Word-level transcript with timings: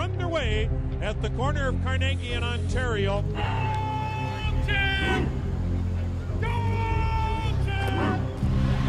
underway 0.00 0.68
at 1.02 1.20
the 1.22 1.30
corner 1.30 1.68
of 1.68 1.82
Carnegie 1.82 2.32
and 2.32 2.44
Ontario. 2.44 3.22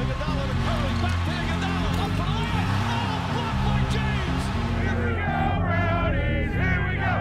Iguodala 0.02 0.44
to 0.47 0.55
Curry, 0.66 0.94
back 1.02 1.20
to 1.26 1.32
Iguodala, 1.32 1.92
up 2.02 2.12
for 2.12 2.26
the 2.26 2.47
layup. 2.47 2.79
Oh, 2.89 3.32
blocked 3.34 3.62
by 3.68 3.79
James. 3.92 4.44
Here 4.82 5.00
we 5.05 5.12
go, 5.20 5.38
Rowdies. 5.70 6.52
Here 6.58 6.82
we 6.88 6.94
go. 6.96 7.14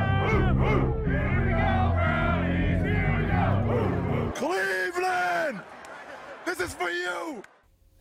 Here 1.10 1.38
we 1.44 1.50
go, 1.50 1.72
Rowdies. 2.00 2.80
Here 2.86 3.10
we 3.18 3.24
go. 3.26 3.42
Cleveland! 4.36 5.56
This 6.46 6.58
is 6.60 6.72
for 6.74 6.90
you! 6.90 7.42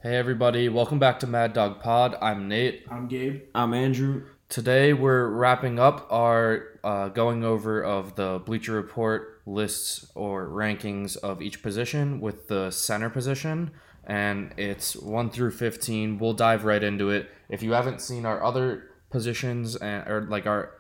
Hey 0.02 0.16
everybody, 0.16 0.70
welcome 0.70 1.00
back 1.00 1.20
to 1.20 1.28
Mad 1.28 1.52
Dog 1.54 1.82
Pod. 1.82 2.16
I'm 2.22 2.48
Nate. 2.48 2.86
I'm 2.90 3.08
Gabe. 3.08 3.42
I'm 3.54 3.74
Andrew. 3.74 4.24
Today 4.50 4.94
we're 4.94 5.28
wrapping 5.28 5.78
up 5.78 6.08
our 6.10 6.80
uh, 6.84 7.10
going 7.10 7.44
over 7.44 7.84
of 7.84 8.16
the 8.16 8.42
Bleacher 8.44 8.74
Report 8.74 9.44
lists 9.46 10.12
or 10.16 10.48
rankings 10.48 11.16
of 11.18 11.40
each 11.40 11.62
position 11.62 12.20
with 12.20 12.48
the 12.48 12.72
center 12.72 13.12
position, 13.12 13.70
and 14.06 14.52
it's 14.58 14.96
one 14.96 15.30
through 15.30 15.52
fifteen. 15.52 16.18
We'll 16.18 16.34
dive 16.34 16.66
right 16.66 16.82
into 16.82 17.12
it. 17.12 17.30
If 17.48 17.62
you 17.62 17.74
haven't 17.74 18.02
seen 18.02 18.26
our 18.26 18.44
other 18.44 18.90
positions 19.12 19.76
and 19.76 20.08
or 20.08 20.22
like 20.22 20.48
our 20.48 20.72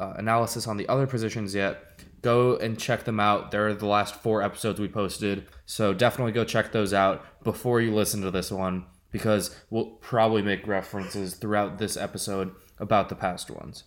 uh, 0.00 0.14
analysis 0.16 0.66
on 0.66 0.78
the 0.78 0.88
other 0.88 1.06
positions 1.06 1.54
yet, 1.54 1.82
go 2.22 2.56
and 2.56 2.78
check 2.78 3.04
them 3.04 3.20
out. 3.20 3.50
They're 3.50 3.74
the 3.74 3.84
last 3.84 4.14
four 4.14 4.42
episodes 4.42 4.80
we 4.80 4.88
posted, 4.88 5.44
so 5.66 5.92
definitely 5.92 6.32
go 6.32 6.44
check 6.44 6.72
those 6.72 6.94
out 6.94 7.44
before 7.44 7.82
you 7.82 7.94
listen 7.94 8.22
to 8.22 8.30
this 8.30 8.50
one 8.50 8.86
because 9.10 9.54
we'll 9.68 9.96
probably 10.00 10.40
make 10.40 10.66
references 10.66 11.34
throughout 11.34 11.76
this 11.76 11.94
episode 11.94 12.54
about 12.80 13.08
the 13.08 13.14
past 13.14 13.50
ones. 13.50 13.84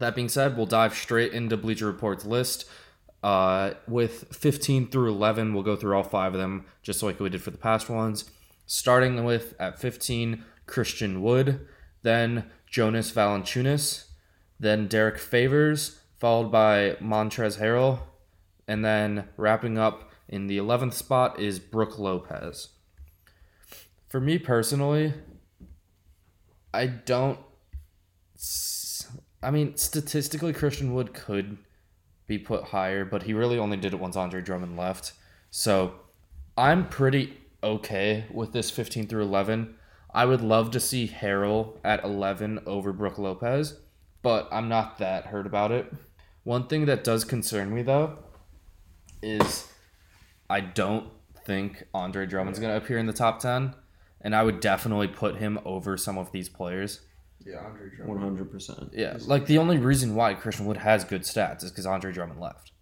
That 0.00 0.14
being 0.14 0.28
said, 0.28 0.56
we'll 0.56 0.66
dive 0.66 0.94
straight 0.94 1.32
into 1.32 1.56
Bleacher 1.56 1.86
Report's 1.86 2.26
list. 2.26 2.68
Uh, 3.22 3.72
with 3.88 4.34
15 4.36 4.88
through 4.88 5.10
11, 5.10 5.54
we'll 5.54 5.62
go 5.62 5.76
through 5.76 5.96
all 5.96 6.02
five 6.02 6.34
of 6.34 6.40
them, 6.40 6.66
just 6.82 7.02
like 7.02 7.18
we 7.18 7.30
did 7.30 7.42
for 7.42 7.50
the 7.50 7.58
past 7.58 7.88
ones. 7.88 8.30
Starting 8.66 9.24
with 9.24 9.54
at 9.58 9.78
15, 9.78 10.44
Christian 10.66 11.22
Wood, 11.22 11.66
then 12.02 12.50
Jonas 12.66 13.10
Valanciunas, 13.10 14.06
then 14.60 14.86
Derrick 14.86 15.18
Favors, 15.18 16.00
followed 16.18 16.50
by 16.50 16.96
Montrezl 17.00 17.60
Harrell, 17.60 18.00
and 18.68 18.84
then 18.84 19.28
wrapping 19.36 19.78
up 19.78 20.10
in 20.28 20.46
the 20.46 20.58
11th 20.58 20.94
spot 20.94 21.38
is 21.38 21.58
Brook 21.58 21.98
Lopez. 21.98 22.68
For 24.08 24.20
me 24.20 24.38
personally, 24.38 25.14
I 26.72 26.86
don't. 26.86 27.38
I 29.42 29.50
mean, 29.50 29.76
statistically, 29.76 30.52
Christian 30.52 30.94
Wood 30.94 31.14
could 31.14 31.58
be 32.26 32.38
put 32.38 32.64
higher, 32.64 33.04
but 33.04 33.22
he 33.22 33.32
really 33.32 33.58
only 33.58 33.76
did 33.76 33.92
it 33.92 34.00
once 34.00 34.16
Andre 34.16 34.40
Drummond 34.40 34.76
left. 34.76 35.12
So 35.50 35.94
I'm 36.56 36.88
pretty 36.88 37.38
okay 37.62 38.26
with 38.30 38.52
this 38.52 38.70
15 38.70 39.06
through 39.06 39.22
11. 39.22 39.76
I 40.12 40.24
would 40.24 40.40
love 40.40 40.70
to 40.72 40.80
see 40.80 41.08
Harrell 41.08 41.78
at 41.84 42.02
11 42.02 42.60
over 42.66 42.92
Brook 42.92 43.18
Lopez, 43.18 43.78
but 44.22 44.48
I'm 44.50 44.68
not 44.68 44.98
that 44.98 45.26
hurt 45.26 45.46
about 45.46 45.72
it. 45.72 45.92
One 46.42 46.66
thing 46.66 46.86
that 46.86 47.04
does 47.04 47.24
concern 47.24 47.74
me, 47.74 47.82
though, 47.82 48.18
is 49.22 49.68
I 50.48 50.60
don't 50.60 51.08
think 51.44 51.84
Andre 51.92 52.26
Drummond's 52.26 52.58
going 52.58 52.72
to 52.72 52.82
appear 52.82 52.98
in 52.98 53.06
the 53.06 53.12
top 53.12 53.40
10, 53.40 53.74
and 54.20 54.34
I 54.34 54.42
would 54.42 54.60
definitely 54.60 55.08
put 55.08 55.36
him 55.36 55.58
over 55.64 55.96
some 55.96 56.18
of 56.18 56.32
these 56.32 56.48
players. 56.48 57.00
Yeah, 57.46 57.58
Andre 57.64 57.88
Drummond. 57.96 58.20
hundred 58.20 58.50
percent. 58.50 58.90
Yeah, 58.92 59.16
like 59.26 59.46
the 59.46 59.58
only 59.58 59.78
reason 59.78 60.14
why 60.14 60.34
Christian 60.34 60.66
Wood 60.66 60.78
has 60.78 61.04
good 61.04 61.22
stats 61.22 61.62
is 61.64 61.70
because 61.70 61.86
Andre 61.86 62.12
Drummond 62.12 62.40
left, 62.40 62.72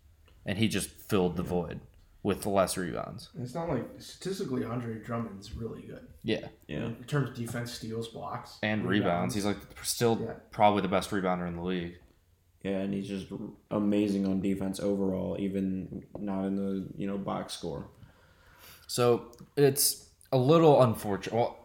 and 0.46 0.58
he 0.58 0.68
just 0.68 0.90
filled 0.90 1.36
the 1.36 1.42
void 1.42 1.80
with 2.22 2.46
less 2.46 2.78
rebounds. 2.78 3.28
It's 3.38 3.54
not 3.54 3.68
like 3.68 3.84
statistically 3.98 4.64
Andre 4.64 4.94
Drummond's 4.94 5.52
really 5.54 5.82
good 5.82 6.06
Yeah, 6.22 6.48
Yeah. 6.66 6.86
in 6.86 7.04
terms 7.06 7.28
of 7.28 7.34
defense, 7.36 7.72
steals, 7.72 8.08
blocks, 8.08 8.58
and 8.62 8.86
rebounds. 8.88 9.34
He's 9.34 9.44
like 9.44 9.58
still 9.82 10.18
Yeah. 10.22 10.32
probably 10.50 10.80
the 10.80 10.88
best 10.88 11.10
rebounder 11.10 11.46
in 11.46 11.56
the 11.56 11.62
league. 11.62 11.98
Yeah, 12.62 12.78
and 12.78 12.94
he's 12.94 13.08
just 13.08 13.26
amazing 13.70 14.26
on 14.26 14.40
defense 14.40 14.80
overall, 14.80 15.36
even 15.38 16.02
not 16.18 16.46
in 16.46 16.56
the 16.56 16.88
you 16.96 17.06
know 17.06 17.18
box 17.18 17.52
score. 17.52 17.88
So 18.86 19.32
it's 19.56 20.08
a 20.32 20.38
little 20.38 20.82
unfortunate. 20.82 21.34
Well, 21.36 21.58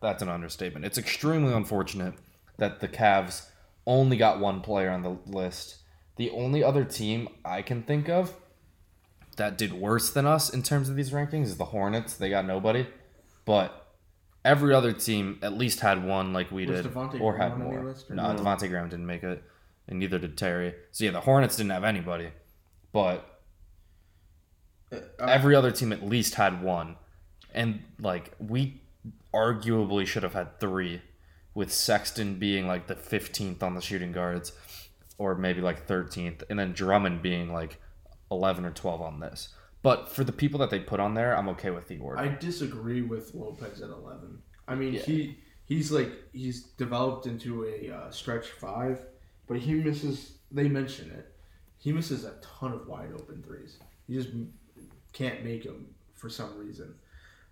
that's 0.00 0.22
an 0.22 0.28
understatement. 0.30 0.86
It's 0.86 0.96
extremely 0.98 1.52
unfortunate 1.52 2.14
that 2.58 2.80
the 2.80 2.88
Cavs 2.88 3.46
only 3.86 4.16
got 4.16 4.38
one 4.38 4.60
player 4.60 4.90
on 4.90 5.02
the 5.02 5.16
list. 5.26 5.78
The 6.16 6.30
only 6.30 6.62
other 6.62 6.84
team 6.84 7.28
I 7.44 7.62
can 7.62 7.82
think 7.82 8.08
of 8.08 8.34
that 9.36 9.56
did 9.56 9.72
worse 9.72 10.10
than 10.10 10.26
us 10.26 10.50
in 10.50 10.62
terms 10.62 10.88
of 10.88 10.96
these 10.96 11.10
rankings 11.10 11.44
is 11.44 11.56
the 11.56 11.66
Hornets. 11.66 12.14
They 12.14 12.28
got 12.28 12.44
nobody, 12.44 12.86
but 13.44 13.86
every 14.44 14.74
other 14.74 14.92
team 14.92 15.38
at 15.42 15.52
least 15.56 15.80
had 15.80 16.04
one, 16.04 16.32
like 16.32 16.50
we 16.50 16.66
Was 16.66 16.82
did, 16.82 16.92
Devontae 16.92 17.20
or 17.20 17.34
Graham 17.34 17.50
had 17.50 17.52
on 17.52 17.72
your 17.72 17.80
more. 17.82 17.90
list 17.90 18.10
or 18.10 18.14
No, 18.14 18.32
no? 18.32 18.38
Devontae 18.42 18.68
Graham 18.68 18.88
didn't 18.88 19.06
make 19.06 19.22
it, 19.22 19.42
and 19.86 19.98
neither 20.00 20.18
did 20.18 20.36
Terry. 20.36 20.74
So 20.90 21.04
yeah, 21.04 21.12
the 21.12 21.20
Hornets 21.20 21.56
didn't 21.56 21.70
have 21.70 21.84
anybody, 21.84 22.30
but 22.92 23.24
Uh, 24.90 24.96
every 25.20 25.54
other 25.54 25.70
team 25.70 25.92
at 25.92 26.02
least 26.02 26.34
had 26.36 26.62
one 26.62 26.96
and 27.52 27.80
like 28.00 28.32
we 28.38 28.80
arguably 29.34 30.06
should 30.06 30.22
have 30.22 30.32
had 30.32 30.58
three 30.58 31.02
with 31.54 31.72
sexton 31.72 32.38
being 32.38 32.66
like 32.66 32.86
the 32.86 32.94
15th 32.94 33.62
on 33.62 33.74
the 33.74 33.80
shooting 33.80 34.12
guards 34.12 34.52
or 35.18 35.34
maybe 35.34 35.60
like 35.60 35.86
13th 35.86 36.42
and 36.50 36.58
then 36.58 36.72
drummond 36.72 37.22
being 37.22 37.52
like 37.52 37.80
11 38.30 38.64
or 38.64 38.70
12 38.70 39.02
on 39.02 39.20
this 39.20 39.48
but 39.82 40.08
for 40.12 40.24
the 40.24 40.32
people 40.32 40.60
that 40.60 40.70
they 40.70 40.78
put 40.78 41.00
on 41.00 41.14
there 41.14 41.36
i'm 41.36 41.48
okay 41.48 41.70
with 41.70 41.88
the 41.88 41.98
order 41.98 42.20
I 42.20 42.28
disagree 42.28 43.02
with 43.02 43.34
Lopez 43.34 43.80
at 43.80 43.90
eleven. 43.90 44.42
I 44.66 44.74
mean, 44.74 44.94
Yeah. 44.94 45.00
he 45.02 45.38
he's 45.64 45.90
like 45.92 46.10
he's 46.32 46.62
developed 46.62 47.26
into 47.26 47.64
a 47.64 47.90
uh, 47.94 48.10
stretch 48.10 48.48
five, 48.48 49.00
but 49.46 49.56
he 49.58 49.74
misses. 49.74 50.32
They 50.50 50.68
mention 50.68 51.10
it. 51.10 51.32
He 51.78 51.92
misses 51.92 52.24
a 52.24 52.34
ton 52.42 52.72
of 52.72 52.86
wide 52.86 53.12
open 53.14 53.42
threes. 53.42 53.78
He 54.06 54.14
just 54.14 54.28
can't 55.12 55.44
make 55.44 55.62
them 55.64 55.86
for 56.14 56.28
some 56.28 56.58
reason. 56.58 56.94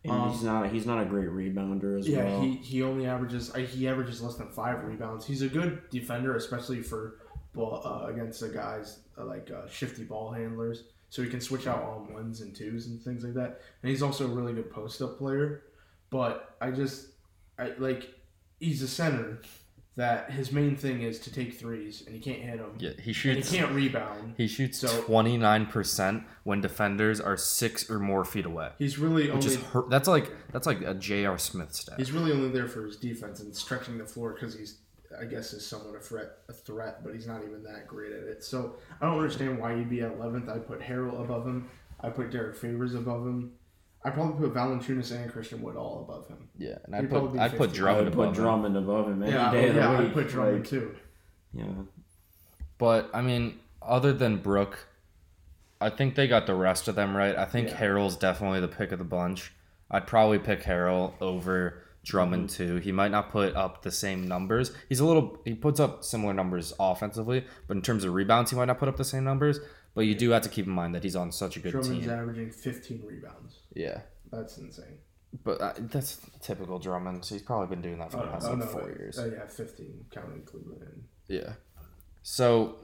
And 0.08 0.22
Um, 0.22 0.30
he's 0.30 0.42
not 0.42 0.70
he's 0.70 0.86
not 0.86 1.02
a 1.02 1.04
great 1.04 1.28
rebounder 1.28 1.98
as 1.98 2.08
Yeah, 2.08 2.24
well. 2.24 2.40
he, 2.42 2.54
he 2.56 2.82
only 2.82 3.06
averages 3.06 3.52
he 3.54 3.88
averages 3.88 4.22
less 4.22 4.36
than 4.36 4.48
five 4.48 4.84
rebounds. 4.84 5.26
He's 5.26 5.42
a 5.42 5.48
good 5.48 5.88
defender, 5.90 6.36
especially 6.36 6.82
for 6.82 7.18
ball 7.52 7.82
uh, 7.84 8.06
against 8.06 8.40
the 8.40 8.48
guys 8.48 9.00
uh, 9.18 9.24
like 9.24 9.50
uh, 9.50 9.66
shifty 9.68 10.04
ball 10.04 10.30
handlers. 10.32 10.84
So 11.08 11.22
he 11.22 11.28
can 11.28 11.40
switch 11.40 11.66
out 11.66 11.82
on 11.82 12.12
ones 12.12 12.40
and 12.40 12.54
twos 12.54 12.88
and 12.88 13.00
things 13.00 13.24
like 13.24 13.34
that. 13.34 13.60
And 13.82 13.90
he's 13.90 14.02
also 14.02 14.24
a 14.24 14.28
really 14.28 14.52
good 14.52 14.70
post 14.70 15.00
up 15.02 15.18
player. 15.18 15.62
But 16.10 16.56
I 16.60 16.70
just 16.70 17.08
I 17.58 17.72
like 17.78 18.08
he's 18.60 18.82
a 18.82 18.88
center 18.88 19.40
that 19.96 20.30
his 20.30 20.52
main 20.52 20.76
thing 20.76 21.02
is 21.02 21.18
to 21.20 21.32
take 21.32 21.54
threes 21.58 22.02
and 22.06 22.14
he 22.14 22.20
can't 22.20 22.40
hit 22.42 22.58
them. 22.58 22.72
yeah 22.78 22.90
he 23.02 23.30
and 23.30 23.42
he 23.44 23.56
can't 23.58 23.72
rebound. 23.72 24.34
he 24.36 24.46
shoots 24.46 24.82
29% 24.84 26.24
when 26.44 26.60
defenders 26.60 27.20
are 27.20 27.36
six 27.36 27.90
or 27.90 27.98
more 27.98 28.24
feet 28.24 28.46
away 28.46 28.70
He's 28.78 28.98
really 28.98 29.24
which 29.30 29.34
only 29.44 29.46
is 29.46 29.56
hurt. 29.56 29.90
that's 29.90 30.08
like 30.08 30.30
that's 30.52 30.66
like 30.66 30.80
a 30.82 30.94
J.R. 30.94 31.38
Smith 31.38 31.74
stat 31.74 31.94
He's 31.98 32.12
really 32.12 32.32
only 32.32 32.50
there 32.50 32.68
for 32.68 32.84
his 32.84 32.96
defense 32.96 33.40
and 33.40 33.54
stretching 33.56 33.98
the 33.98 34.04
floor 34.04 34.34
because 34.34 34.54
he's, 34.54 34.78
I 35.18 35.24
guess, 35.24 35.52
is 35.52 35.66
somewhat 35.66 35.94
a 35.96 36.00
threat, 36.00 36.30
a 36.48 36.52
threat, 36.52 37.02
but 37.02 37.14
he's 37.14 37.26
not 37.26 37.42
even 37.44 37.62
that 37.62 37.86
great 37.86 38.12
at 38.12 38.24
it. 38.24 38.44
So 38.44 38.76
I 39.00 39.06
don't 39.06 39.16
understand 39.16 39.58
why 39.58 39.76
he'd 39.76 39.88
be 39.88 40.02
at 40.02 40.12
eleventh. 40.12 40.48
I 40.48 40.58
put 40.58 40.80
Harrell 40.80 41.20
above 41.24 41.46
him. 41.46 41.68
I 42.00 42.10
put 42.10 42.30
Derrick 42.30 42.56
Favors 42.56 42.94
above 42.94 43.22
him. 43.26 43.52
I 44.06 44.10
probably 44.10 44.46
put 44.48 44.54
Valanciunas 44.56 45.10
and 45.12 45.30
Christian 45.32 45.60
Wood 45.62 45.76
all 45.76 46.06
above 46.08 46.28
him. 46.28 46.48
yeah 46.56 46.76
and 46.84 46.94
He'd 46.94 47.00
i'd 47.04 47.10
probably 47.10 47.28
put 47.30 47.34
be 47.34 47.40
i'd 47.40 47.56
put 47.56 47.70
15. 47.70 47.74
I 47.74 47.76
drummond 47.76 48.04
would 48.06 48.14
put 48.14 48.22
above 48.22 48.36
him. 48.36 48.42
Drummond 48.42 48.76
above 48.76 49.08
him 49.08 49.22
any 49.22 49.32
yeah, 49.32 49.50
day 49.50 49.68
of 49.68 49.74
the 49.74 49.80
yeah, 49.80 49.90
I 49.90 50.00
week. 50.02 50.12
put 50.14 50.28
Drummond 50.28 50.58
like, 50.60 50.68
too. 50.68 50.94
Yeah. 51.52 51.64
But 52.78 53.10
I 53.14 53.22
mean, 53.22 53.58
other 53.82 54.12
than 54.12 54.36
Brooke, 54.38 54.78
I 55.80 55.90
think 55.90 56.14
they 56.14 56.26
got 56.28 56.46
the 56.46 56.54
rest 56.54 56.88
of 56.88 56.94
them 56.94 57.16
right. 57.16 57.36
I 57.36 57.44
think 57.46 57.68
Yeah. 57.70 57.76
Harrell's 57.80 58.16
definitely 58.16 58.60
the 58.60 58.68
pick 58.68 58.92
of 58.92 58.98
the 58.98 59.04
bunch. 59.04 59.52
I'd 59.90 60.06
probably 60.06 60.38
pick 60.38 60.62
Harrell 60.62 61.12
over 61.20 61.82
Drummond 62.04 62.48
Mm-hmm. 62.48 62.68
too. 62.68 62.76
He 62.76 62.92
might 62.92 63.10
not 63.10 63.30
put 63.30 63.54
up 63.56 63.82
the 63.82 63.90
same 63.90 64.28
numbers. 64.28 64.72
He's 64.88 65.00
a 65.00 65.06
little 65.06 65.38
he 65.44 65.54
puts 65.54 65.80
up 65.80 66.04
similar 66.04 66.32
numbers 66.34 66.72
offensively, 66.78 67.44
but 67.66 67.76
in 67.76 67.82
terms 67.82 68.04
of 68.04 68.14
rebounds, 68.14 68.50
he 68.50 68.56
might 68.56 68.66
not 68.66 68.78
put 68.78 68.88
up 68.88 68.96
the 68.96 69.04
same 69.04 69.24
numbers. 69.24 69.58
But 69.96 70.02
you 70.02 70.14
do 70.14 70.30
have 70.30 70.42
to 70.42 70.48
keep 70.50 70.66
in 70.66 70.72
mind 70.72 70.94
that 70.94 71.02
he's 71.02 71.16
on 71.16 71.32
such 71.32 71.56
a 71.56 71.58
good 71.60 71.72
team. 71.72 71.80
Drummond's 71.80 72.06
team. 72.06 72.14
averaging 72.14 72.50
15 72.50 73.02
rebounds. 73.04 73.60
Yeah, 73.74 74.02
That's 74.30 74.58
insane. 74.58 74.98
but 75.42 75.58
uh, 75.60 75.72
that's 75.78 76.20
typical 76.42 76.78
Drummond. 76.78 77.24
So 77.24 77.34
he's 77.34 77.42
probably 77.42 77.74
been 77.74 77.80
doing 77.82 77.98
that 77.98 78.10
for 78.12 78.18
the 78.18 78.24
past 78.24 78.46
like 78.46 78.62
four 78.70 78.88
years. 78.90 79.18
Oh, 79.18 79.24
yeah, 79.24 79.46
15 79.46 80.04
counting 80.12 80.42
Cleveland. 80.42 80.82
And 80.82 81.04
Yeah. 81.28 81.54
So, 82.22 82.76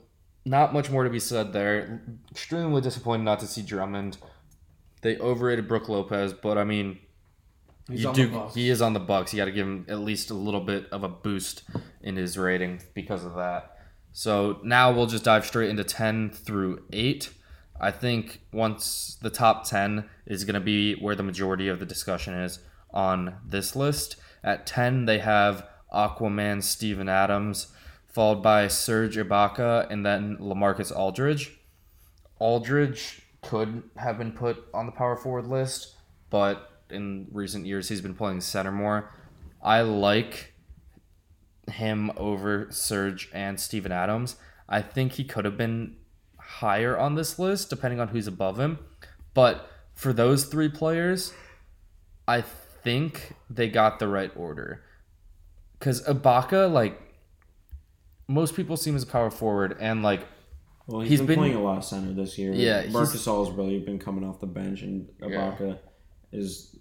not 0.46 0.72
much 0.72 0.88
more 0.90 1.04
to 1.04 1.10
be 1.10 1.20
said 1.20 1.52
there. 1.52 2.02
Extremely 2.30 2.80
disappointed 2.80 3.24
not 3.24 3.40
to 3.40 3.46
see 3.46 3.60
Drummond. 3.62 4.16
They 5.02 5.18
overrated 5.18 5.68
Brook 5.68 5.88
Lopez, 5.90 6.32
but 6.32 6.56
I 6.56 6.64
mean, 6.64 6.98
He's 7.90 8.02
you 8.02 8.08
on 8.08 8.14
do. 8.14 8.26
the 8.28 8.32
Bucks. 8.38 8.54
He 8.54 8.70
is 8.70 8.80
on 8.80 8.94
the 8.94 9.00
Bucks. 9.00 9.34
You 9.34 9.38
got 9.38 9.46
to 9.46 9.52
give 9.52 9.66
him 9.66 9.84
at 9.88 9.98
least 9.98 10.30
a 10.30 10.34
little 10.34 10.60
bit 10.60 10.86
of 10.92 11.04
a 11.04 11.08
boost 11.08 11.64
in 12.00 12.16
his 12.16 12.38
rating 12.38 12.80
because 12.94 13.24
of 13.24 13.34
that. 13.34 13.71
So 14.12 14.60
now 14.62 14.92
we'll 14.92 15.06
just 15.06 15.24
dive 15.24 15.46
straight 15.46 15.70
into 15.70 15.84
10 15.84 16.30
through 16.30 16.84
8. 16.92 17.30
I 17.80 17.90
think 17.90 18.42
once 18.52 19.16
the 19.20 19.30
top 19.30 19.66
10 19.66 20.08
is 20.26 20.44
going 20.44 20.54
to 20.54 20.60
be 20.60 20.94
where 20.94 21.14
the 21.14 21.22
majority 21.22 21.68
of 21.68 21.80
the 21.80 21.86
discussion 21.86 22.34
is 22.34 22.58
on 22.92 23.36
this 23.44 23.74
list. 23.74 24.16
At 24.44 24.66
10, 24.66 25.06
they 25.06 25.18
have 25.18 25.66
Aquaman 25.92 26.62
Steven 26.62 27.08
Adams, 27.08 27.68
followed 28.06 28.42
by 28.42 28.68
Serge 28.68 29.16
Ibaka, 29.16 29.90
and 29.90 30.04
then 30.04 30.36
Lamarcus 30.38 30.94
Aldridge. 30.94 31.58
Aldridge 32.38 33.22
could 33.40 33.82
have 33.96 34.18
been 34.18 34.32
put 34.32 34.64
on 34.74 34.86
the 34.86 34.92
power 34.92 35.16
forward 35.16 35.46
list, 35.46 35.96
but 36.30 36.70
in 36.90 37.26
recent 37.32 37.66
years 37.66 37.88
he's 37.88 38.00
been 38.00 38.14
playing 38.14 38.40
center 38.40 38.72
more. 38.72 39.10
I 39.62 39.82
like 39.82 40.51
him 41.70 42.10
over 42.16 42.66
Serge 42.70 43.30
and 43.32 43.58
Steven 43.58 43.92
Adams. 43.92 44.36
I 44.68 44.82
think 44.82 45.12
he 45.12 45.24
could 45.24 45.44
have 45.44 45.56
been 45.56 45.96
higher 46.38 46.98
on 46.98 47.14
this 47.14 47.38
list 47.38 47.70
depending 47.70 48.00
on 48.00 48.08
who's 48.08 48.26
above 48.26 48.58
him. 48.58 48.78
But 49.34 49.68
for 49.94 50.12
those 50.12 50.44
three 50.44 50.68
players, 50.68 51.32
I 52.26 52.40
think 52.40 53.34
they 53.48 53.68
got 53.68 53.98
the 53.98 54.08
right 54.08 54.30
order. 54.36 54.82
Cuz 55.80 56.02
Ibaka 56.02 56.70
like 56.72 57.00
most 58.28 58.54
people 58.54 58.76
see 58.76 58.90
him 58.90 58.96
as 58.96 59.02
a 59.02 59.06
power 59.06 59.30
forward 59.30 59.76
and 59.80 60.02
like 60.02 60.26
Well, 60.86 61.00
he's 61.00 61.10
He's 61.10 61.20
been, 61.20 61.26
been- 61.28 61.38
playing 61.38 61.54
a 61.56 61.62
lot 61.62 61.78
of 61.78 61.84
center 61.84 62.12
this 62.12 62.38
year. 62.38 62.52
Yeah, 62.52 62.86
Marcus 62.90 63.24
has 63.24 63.50
really 63.50 63.78
been 63.80 63.98
coming 63.98 64.24
off 64.24 64.40
the 64.40 64.46
bench, 64.46 64.82
and 64.82 65.08
Ibaka 65.20 65.78
is 66.32 66.74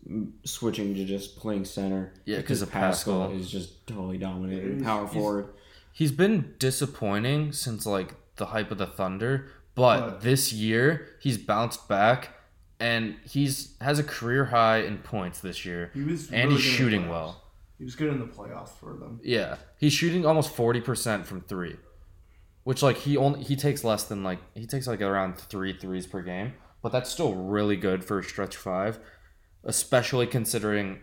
switching 0.45 0.95
to 0.95 1.05
just 1.05 1.37
playing 1.37 1.65
center. 1.65 2.13
Yeah, 2.25 2.37
'cause 2.37 2.43
because 2.43 2.61
of 2.63 2.71
Pascal. 2.71 3.31
is 3.31 3.49
just 3.51 3.85
totally 3.87 4.17
dominating 4.17 4.83
power 4.83 5.01
he's- 5.03 5.13
forward. 5.13 5.49
He's 5.93 6.11
been 6.11 6.53
disappointing 6.57 7.51
since 7.51 7.85
like 7.85 8.15
the 8.37 8.47
hype 8.47 8.71
of 8.71 8.77
the 8.77 8.87
Thunder, 8.87 9.49
but 9.75 9.99
But- 9.99 10.21
this 10.21 10.53
year 10.53 11.07
he's 11.19 11.37
bounced 11.37 11.87
back 11.89 12.35
and 12.79 13.15
he's 13.25 13.75
has 13.81 13.99
a 13.99 14.03
career 14.03 14.45
high 14.45 14.77
in 14.77 14.99
points 14.99 15.39
this 15.41 15.65
year. 15.65 15.91
He 15.93 16.01
was 16.01 16.31
and 16.31 16.49
really 16.49 16.61
he's 16.61 16.63
good 16.63 16.69
in 16.71 16.71
the 16.71 16.77
shooting 16.77 17.09
well. 17.09 17.43
He 17.77 17.83
was 17.83 17.95
good 17.95 18.09
in 18.11 18.19
the 18.19 18.25
playoffs 18.27 18.69
for 18.79 18.93
them. 18.93 19.19
Yeah, 19.23 19.57
he's 19.77 19.91
shooting 19.93 20.25
almost 20.25 20.55
forty 20.55 20.79
percent 20.81 21.25
from 21.27 21.41
three, 21.41 21.75
which 22.63 22.81
like 22.81 22.97
he 22.97 23.17
only 23.17 23.43
he 23.43 23.55
takes 23.55 23.83
less 23.83 24.03
than 24.05 24.23
like 24.23 24.39
he 24.55 24.65
takes 24.65 24.87
like 24.87 25.01
around 25.01 25.37
three 25.37 25.73
threes 25.73 26.07
per 26.07 26.21
game, 26.21 26.53
but 26.81 26.91
that's 26.91 27.09
still 27.09 27.33
really 27.35 27.75
good 27.75 28.03
for 28.05 28.19
a 28.19 28.23
stretch 28.23 28.55
five, 28.55 28.99
especially 29.63 30.27
considering 30.27 30.99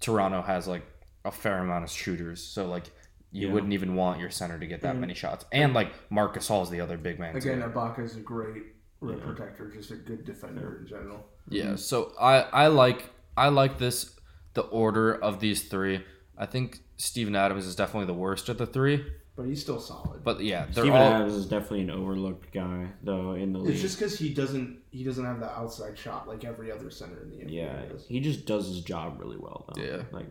Toronto 0.00 0.42
has 0.42 0.66
like 0.66 0.82
a 1.24 1.30
fair 1.30 1.58
amount 1.58 1.84
of 1.84 1.90
shooters. 1.90 2.42
So 2.42 2.66
like 2.66 2.90
you 3.30 3.46
Yeah. 3.48 3.52
wouldn't 3.54 3.72
even 3.72 3.94
want 3.94 4.20
your 4.20 4.30
center 4.30 4.58
to 4.58 4.66
get 4.66 4.82
that 4.82 4.90
And- 4.90 5.00
many 5.00 5.14
shots, 5.14 5.44
and 5.52 5.72
like 5.72 5.92
Marc 6.10 6.34
Gasol 6.36 6.62
is 6.64 6.70
the 6.70 6.80
other 6.80 6.98
big 6.98 7.18
man. 7.18 7.34
Again. 7.36 7.62
Ibaka 7.62 8.00
is 8.00 8.16
a 8.16 8.20
great 8.20 8.62
rim 9.00 9.20
protector, 9.20 9.68
just 9.70 9.90
a 9.90 9.96
good 9.96 10.24
defender 10.24 10.78
in 10.80 10.86
general. 10.86 11.26
Yeah, 11.48 11.76
so 11.76 12.12
I 12.20 12.42
I 12.42 12.66
like 12.66 13.10
I 13.36 13.48
like 13.48 13.78
this 13.78 14.18
the 14.54 14.62
order 14.62 15.14
of 15.14 15.40
these 15.40 15.62
three. 15.68 16.04
I 16.36 16.44
think 16.46 16.80
Steven 16.98 17.34
Adams 17.34 17.66
is 17.66 17.74
definitely 17.74 18.06
the 18.06 18.18
worst 18.18 18.48
of 18.50 18.58
the 18.58 18.66
three, 18.66 19.04
But 19.34 19.44
he's 19.46 19.62
still 19.62 19.80
solid. 19.80 20.22
but 20.24 20.40
yeah, 20.40 20.64
they're 20.66 20.84
Steven 20.84 20.92
all 20.92 21.12
Adams 21.14 21.32
is 21.34 21.46
definitely 21.46 21.80
an 21.82 21.90
overlooked 21.90 22.52
guy 22.52 22.88
though 23.02 23.32
in 23.32 23.52
the 23.54 23.58
league. 23.60 23.72
It's 23.72 23.80
just 23.80 23.98
because 23.98 24.18
he 24.18 24.34
doesn't 24.34 24.80
he 24.90 25.04
doesn't 25.04 25.24
have 25.24 25.40
the 25.40 25.50
outside 25.50 25.96
shot 25.98 26.28
like 26.28 26.44
every 26.44 26.70
other 26.70 26.90
center 26.90 27.22
in 27.22 27.30
the 27.30 27.36
NBA 27.36 27.50
yeah, 27.52 27.82
does. 27.86 28.04
he 28.06 28.20
just 28.20 28.44
does 28.44 28.66
his 28.66 28.82
job 28.82 29.18
really 29.18 29.38
well 29.38 29.64
though. 29.74 29.82
Yeah. 29.82 30.02
like 30.12 30.26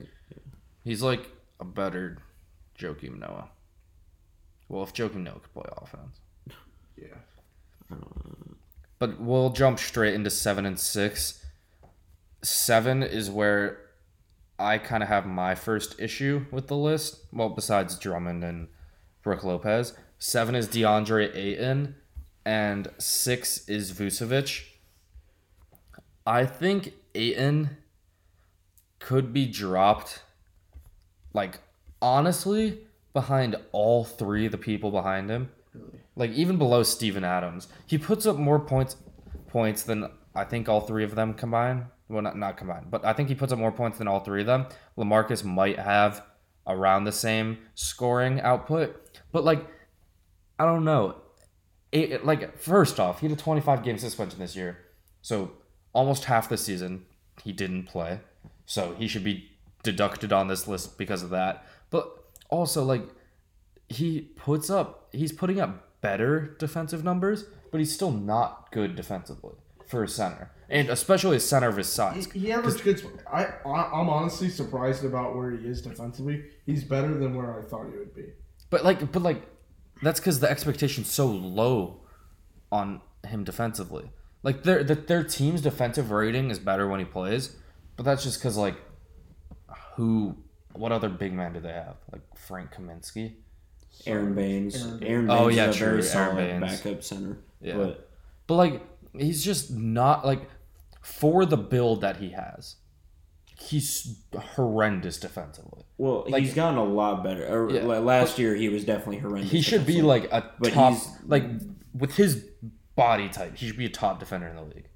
he's 0.83 1.01
like 1.01 1.29
a 1.59 1.65
better 1.65 2.19
Joakim 2.77 3.17
Noah. 3.19 3.49
Well, 4.69 4.83
if 4.83 4.93
Joakim 4.93 5.23
Noah 5.23 5.39
could 5.39 5.53
play 5.53 5.69
offense, 5.77 6.19
Yeah. 6.95 7.97
but 8.99 9.19
we'll 9.19 9.49
jump 9.49 9.79
straight 9.79 10.13
into 10.13 10.29
seven 10.29 10.65
and 10.65 10.79
six. 10.79 11.43
Seven 12.43 13.03
is 13.03 13.29
where 13.29 13.79
I 14.59 14.77
kind 14.77 15.01
of 15.03 15.09
have 15.09 15.25
my 15.25 15.55
first 15.55 15.99
issue 15.99 16.45
with 16.51 16.67
the 16.67 16.77
list. 16.77 17.25
Well, 17.33 17.49
besides 17.49 17.97
Drummond 17.97 18.43
and 18.43 18.67
Brooke 19.23 19.43
Lopez, 19.43 19.93
seven 20.17 20.55
is 20.55 20.67
DeAndre 20.67 21.35
Ayton, 21.35 21.95
and 22.45 22.87
six 22.97 23.67
is 23.67 23.91
Vucevic. 23.91 24.63
I 26.25 26.45
think 26.45 26.93
Ayton 27.15 27.77
could 28.99 29.33
be 29.33 29.45
dropped, 29.45 30.23
like 31.33 31.59
honestly, 32.01 32.79
behind 33.13 33.55
all 33.71 34.03
three 34.03 34.45
of 34.45 34.51
the 34.51 34.57
people 34.57 34.91
behind 34.91 35.29
him. 35.29 35.49
Really. 35.73 35.99
Like 36.15 36.31
even 36.31 36.57
below 36.57 36.83
Steven 36.83 37.23
Adams, 37.23 37.67
he 37.85 37.97
puts 37.97 38.25
up 38.25 38.37
more 38.37 38.59
points 38.59 38.95
points 39.47 39.83
than 39.83 40.09
I 40.33 40.43
think 40.45 40.69
all 40.69 40.81
three 40.81 41.03
of 41.03 41.15
them 41.15 41.33
combined. 41.33 41.85
Well, 42.09 42.21
not 42.21 42.37
not 42.37 42.57
combined, 42.57 42.87
but 42.89 43.05
I 43.05 43.13
think 43.13 43.29
he 43.29 43.35
puts 43.35 43.53
up 43.53 43.59
more 43.59 43.71
points 43.71 43.97
than 43.97 44.07
all 44.07 44.19
three 44.19 44.41
of 44.41 44.47
them. 44.47 44.67
Lamarcus 44.97 45.43
might 45.43 45.79
have 45.79 46.25
around 46.67 47.05
the 47.05 47.11
same 47.11 47.57
scoring 47.73 48.39
output, 48.41 49.10
but 49.31 49.43
like 49.43 49.65
I 50.59 50.65
don't 50.65 50.85
know. 50.85 51.15
It, 51.91 52.11
it- 52.11 52.25
like 52.25 52.57
first 52.57 52.99
off, 52.99 53.19
he 53.21 53.27
had 53.27 53.37
a 53.37 53.41
25 53.41 53.83
game 53.83 53.97
suspension 53.97 54.39
this 54.39 54.55
year, 54.55 54.77
so 55.21 55.51
almost 55.93 56.25
half 56.25 56.47
the 56.49 56.57
season 56.57 57.05
he 57.43 57.51
didn't 57.51 57.83
play. 57.83 58.19
So 58.65 58.93
he 58.97 59.07
should 59.07 59.23
be 59.23 59.49
deducted 59.83 60.31
on 60.31 60.47
this 60.47 60.67
list 60.67 60.97
because 60.97 61.23
of 61.23 61.29
that. 61.31 61.65
But 61.89 62.09
also 62.49 62.83
like 62.83 63.03
he 63.89 64.21
puts 64.35 64.69
up 64.69 65.09
he's 65.11 65.31
putting 65.33 65.59
up 65.59 66.01
better 66.01 66.55
defensive 66.59 67.03
numbers, 67.03 67.45
but 67.71 67.79
he's 67.79 67.93
still 67.93 68.11
not 68.11 68.71
good 68.71 68.95
defensively 68.95 69.55
for 69.87 70.03
a 70.03 70.07
center. 70.07 70.51
And 70.69 70.89
especially 70.89 71.35
a 71.35 71.39
center 71.41 71.67
of 71.67 71.75
his 71.75 71.87
size. 71.91 72.31
He, 72.31 72.39
he 72.39 72.51
averaged 72.53 72.83
good. 72.85 73.03
I, 73.29 73.47
I'm 73.65 74.07
honestly 74.09 74.47
surprised 74.47 75.03
about 75.03 75.35
where 75.35 75.51
he 75.51 75.67
is 75.67 75.81
defensively. 75.81 76.45
He's 76.65 76.85
better 76.85 77.13
than 77.17 77.35
where 77.35 77.59
I 77.59 77.63
thought 77.63 77.87
he 77.91 77.97
would 77.97 78.15
be. 78.15 78.27
But 78.71 78.83
like 78.83 79.11
but 79.11 79.21
like 79.21 79.43
that's 80.01 80.19
cuz 80.19 80.39
the 80.39 80.49
expectation's 80.49 81.11
so 81.11 81.27
low 81.27 82.01
on 82.71 83.01
him 83.27 83.43
defensively. 83.43 84.09
Like 84.41 84.63
their 84.63 84.83
the, 84.83 84.95
their 84.95 85.23
team's 85.23 85.61
defensive 85.61 86.09
rating 86.09 86.49
is 86.49 86.57
better 86.57 86.87
when 86.87 86.99
he 86.99 87.05
plays, 87.05 87.55
but 87.95 88.03
that's 88.05 88.23
just 88.23 88.41
cuz 88.41 88.57
like 88.57 88.77
who 89.95 90.37
what 90.73 90.91
other 90.91 91.09
big 91.09 91.33
man 91.33 91.53
do 91.53 91.59
they 91.59 91.73
have? 91.73 91.97
Like 92.11 92.21
Frank 92.35 92.73
Kaminsky? 92.73 93.35
Aaron 94.07 94.33
Baynes. 94.33 94.75
Aaron 94.75 95.03
Aaron 95.03 95.29
oh, 95.29 95.35
Baynes. 95.35 95.37
Baynes 95.37 95.41
Oh, 95.45 95.47
is 95.49 95.55
yeah, 95.55 95.65
a 95.69 95.73
true, 95.73 95.85
very 95.85 95.91
Aaron 95.91 96.03
solid 96.03 96.35
Baynes. 96.61 96.81
backup 96.81 97.03
center. 97.03 97.37
Yeah. 97.61 97.75
But 97.77 98.09
But 98.47 98.55
like 98.55 98.81
he's 99.17 99.43
just 99.43 99.71
not 99.71 100.25
like 100.25 100.49
for 101.01 101.45
the 101.45 101.57
build 101.57 102.01
that 102.01 102.17
he 102.17 102.29
has. 102.31 102.77
He's 103.61 104.17
horrendous 104.35 105.19
defensively. 105.19 105.83
well, 105.97 106.25
Like- 106.27 106.43
he's 106.43 106.53
gotten 106.53 106.77
a 106.77 106.83
lot 106.83 107.23
better. 107.23 107.45
Er, 107.45 107.69
yeah, 107.69 107.83
last 107.83 108.39
year 108.39 108.55
he 108.55 108.69
was 108.69 108.83
definitely 108.85 109.19
horrendous. 109.19 109.51
He 109.51 109.61
should 109.61 109.85
be 109.85 110.01
like 110.01 110.25
a 110.31 110.51
But 110.59 110.73
top 110.73 110.93
he's- 110.93 111.09
like 111.27 111.43
with 111.93 112.15
his 112.15 112.43
body 112.95 113.29
type, 113.29 113.55
he 113.55 113.67
should 113.67 113.77
be 113.77 113.85
a 113.85 113.89
top 113.89 114.19
defender 114.19 114.47
in 114.47 114.55
the 114.55 114.63
league. 114.63 114.87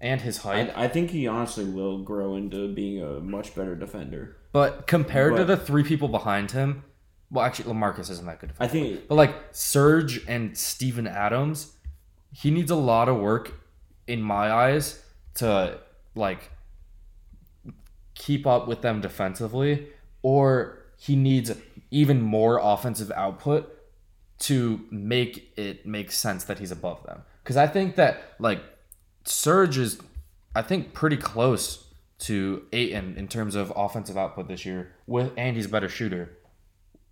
And 0.00 0.20
his 0.20 0.38
height. 0.38 0.72
I, 0.76 0.84
I 0.84 0.88
think 0.88 1.10
he 1.10 1.26
honestly 1.28 1.64
will 1.64 2.02
grow 2.02 2.34
into 2.36 2.72
being 2.74 3.02
a 3.02 3.20
much 3.20 3.54
better 3.54 3.74
defender. 3.76 4.36
but 4.52 4.86
compared 4.86 5.36
to 5.36 5.44
the 5.44 5.56
three 5.56 5.82
people 5.84 6.08
behind 6.08 6.50
him, 6.52 6.84
well 7.30 7.44
actually 7.44 7.72
Lamarcus 7.72 8.10
isn't 8.10 8.26
that 8.26 8.38
good 8.40 8.52
I 8.60 8.68
think 8.68 9.08
But 9.08 9.14
like 9.14 9.34
Serge 9.52 10.24
and 10.28 10.56
Steven 10.56 11.06
Adams, 11.06 11.72
he 12.32 12.50
needs 12.50 12.70
a 12.70 12.76
lot 12.76 13.08
of 13.08 13.16
work 13.18 13.52
in 14.06 14.20
my 14.22 14.50
eyes 14.52 15.02
to 15.34 15.78
like 16.14 16.50
keep 18.26 18.46
up 18.46 18.62
with 18.70 18.80
them 18.86 19.00
defensively 19.00 19.72
or 20.22 20.78
he 20.96 21.14
needs 21.16 21.48
even 21.90 22.20
more 22.36 22.54
offensive 22.62 23.10
output 23.24 23.62
to 24.38 24.80
make 24.90 25.34
it 25.56 25.84
make 25.96 26.10
sense 26.10 26.44
that 26.44 26.58
he's 26.60 26.70
above 26.70 27.02
them. 27.08 27.18
Cuz 27.44 27.56
I 27.56 27.66
think 27.66 27.96
that 27.96 28.12
like 28.38 28.60
Serge 29.24 29.78
is 29.78 29.92
I 30.54 30.62
think 30.62 30.92
pretty 30.92 31.16
close 31.16 31.64
to 32.28 32.36
Ayton 32.72 33.16
in 33.16 33.26
terms 33.26 33.54
of 33.60 33.72
offensive 33.74 34.16
output 34.16 34.46
this 34.48 34.64
year 34.64 34.80
with 35.06 35.32
and 35.36 35.56
he's 35.56 35.66
a 35.66 35.74
better 35.76 35.88
shooter. 35.88 36.24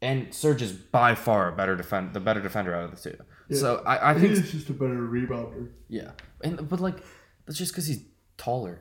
And 0.02 0.32
Serge 0.32 0.62
is 0.62 0.72
by 0.72 1.14
far 1.14 1.48
a 1.52 1.52
better 1.60 1.74
defend 1.76 2.14
the 2.14 2.20
better 2.28 2.40
defender 2.48 2.72
out 2.74 2.84
of 2.84 2.90
the 2.92 3.10
two. 3.10 3.18
So 3.62 3.82
I, 3.84 4.10
I 4.10 4.14
think 4.14 4.28
He's 4.36 4.52
just 4.52 4.70
a 4.70 4.72
better 4.72 5.00
rebounder. 5.16 5.68
yeah, 5.88 6.12
and 6.44 6.68
but 6.68 6.78
like 6.80 6.98
that's 7.44 7.58
just 7.58 7.72
because 7.72 7.86
he's 7.90 8.02
taller. 8.36 8.76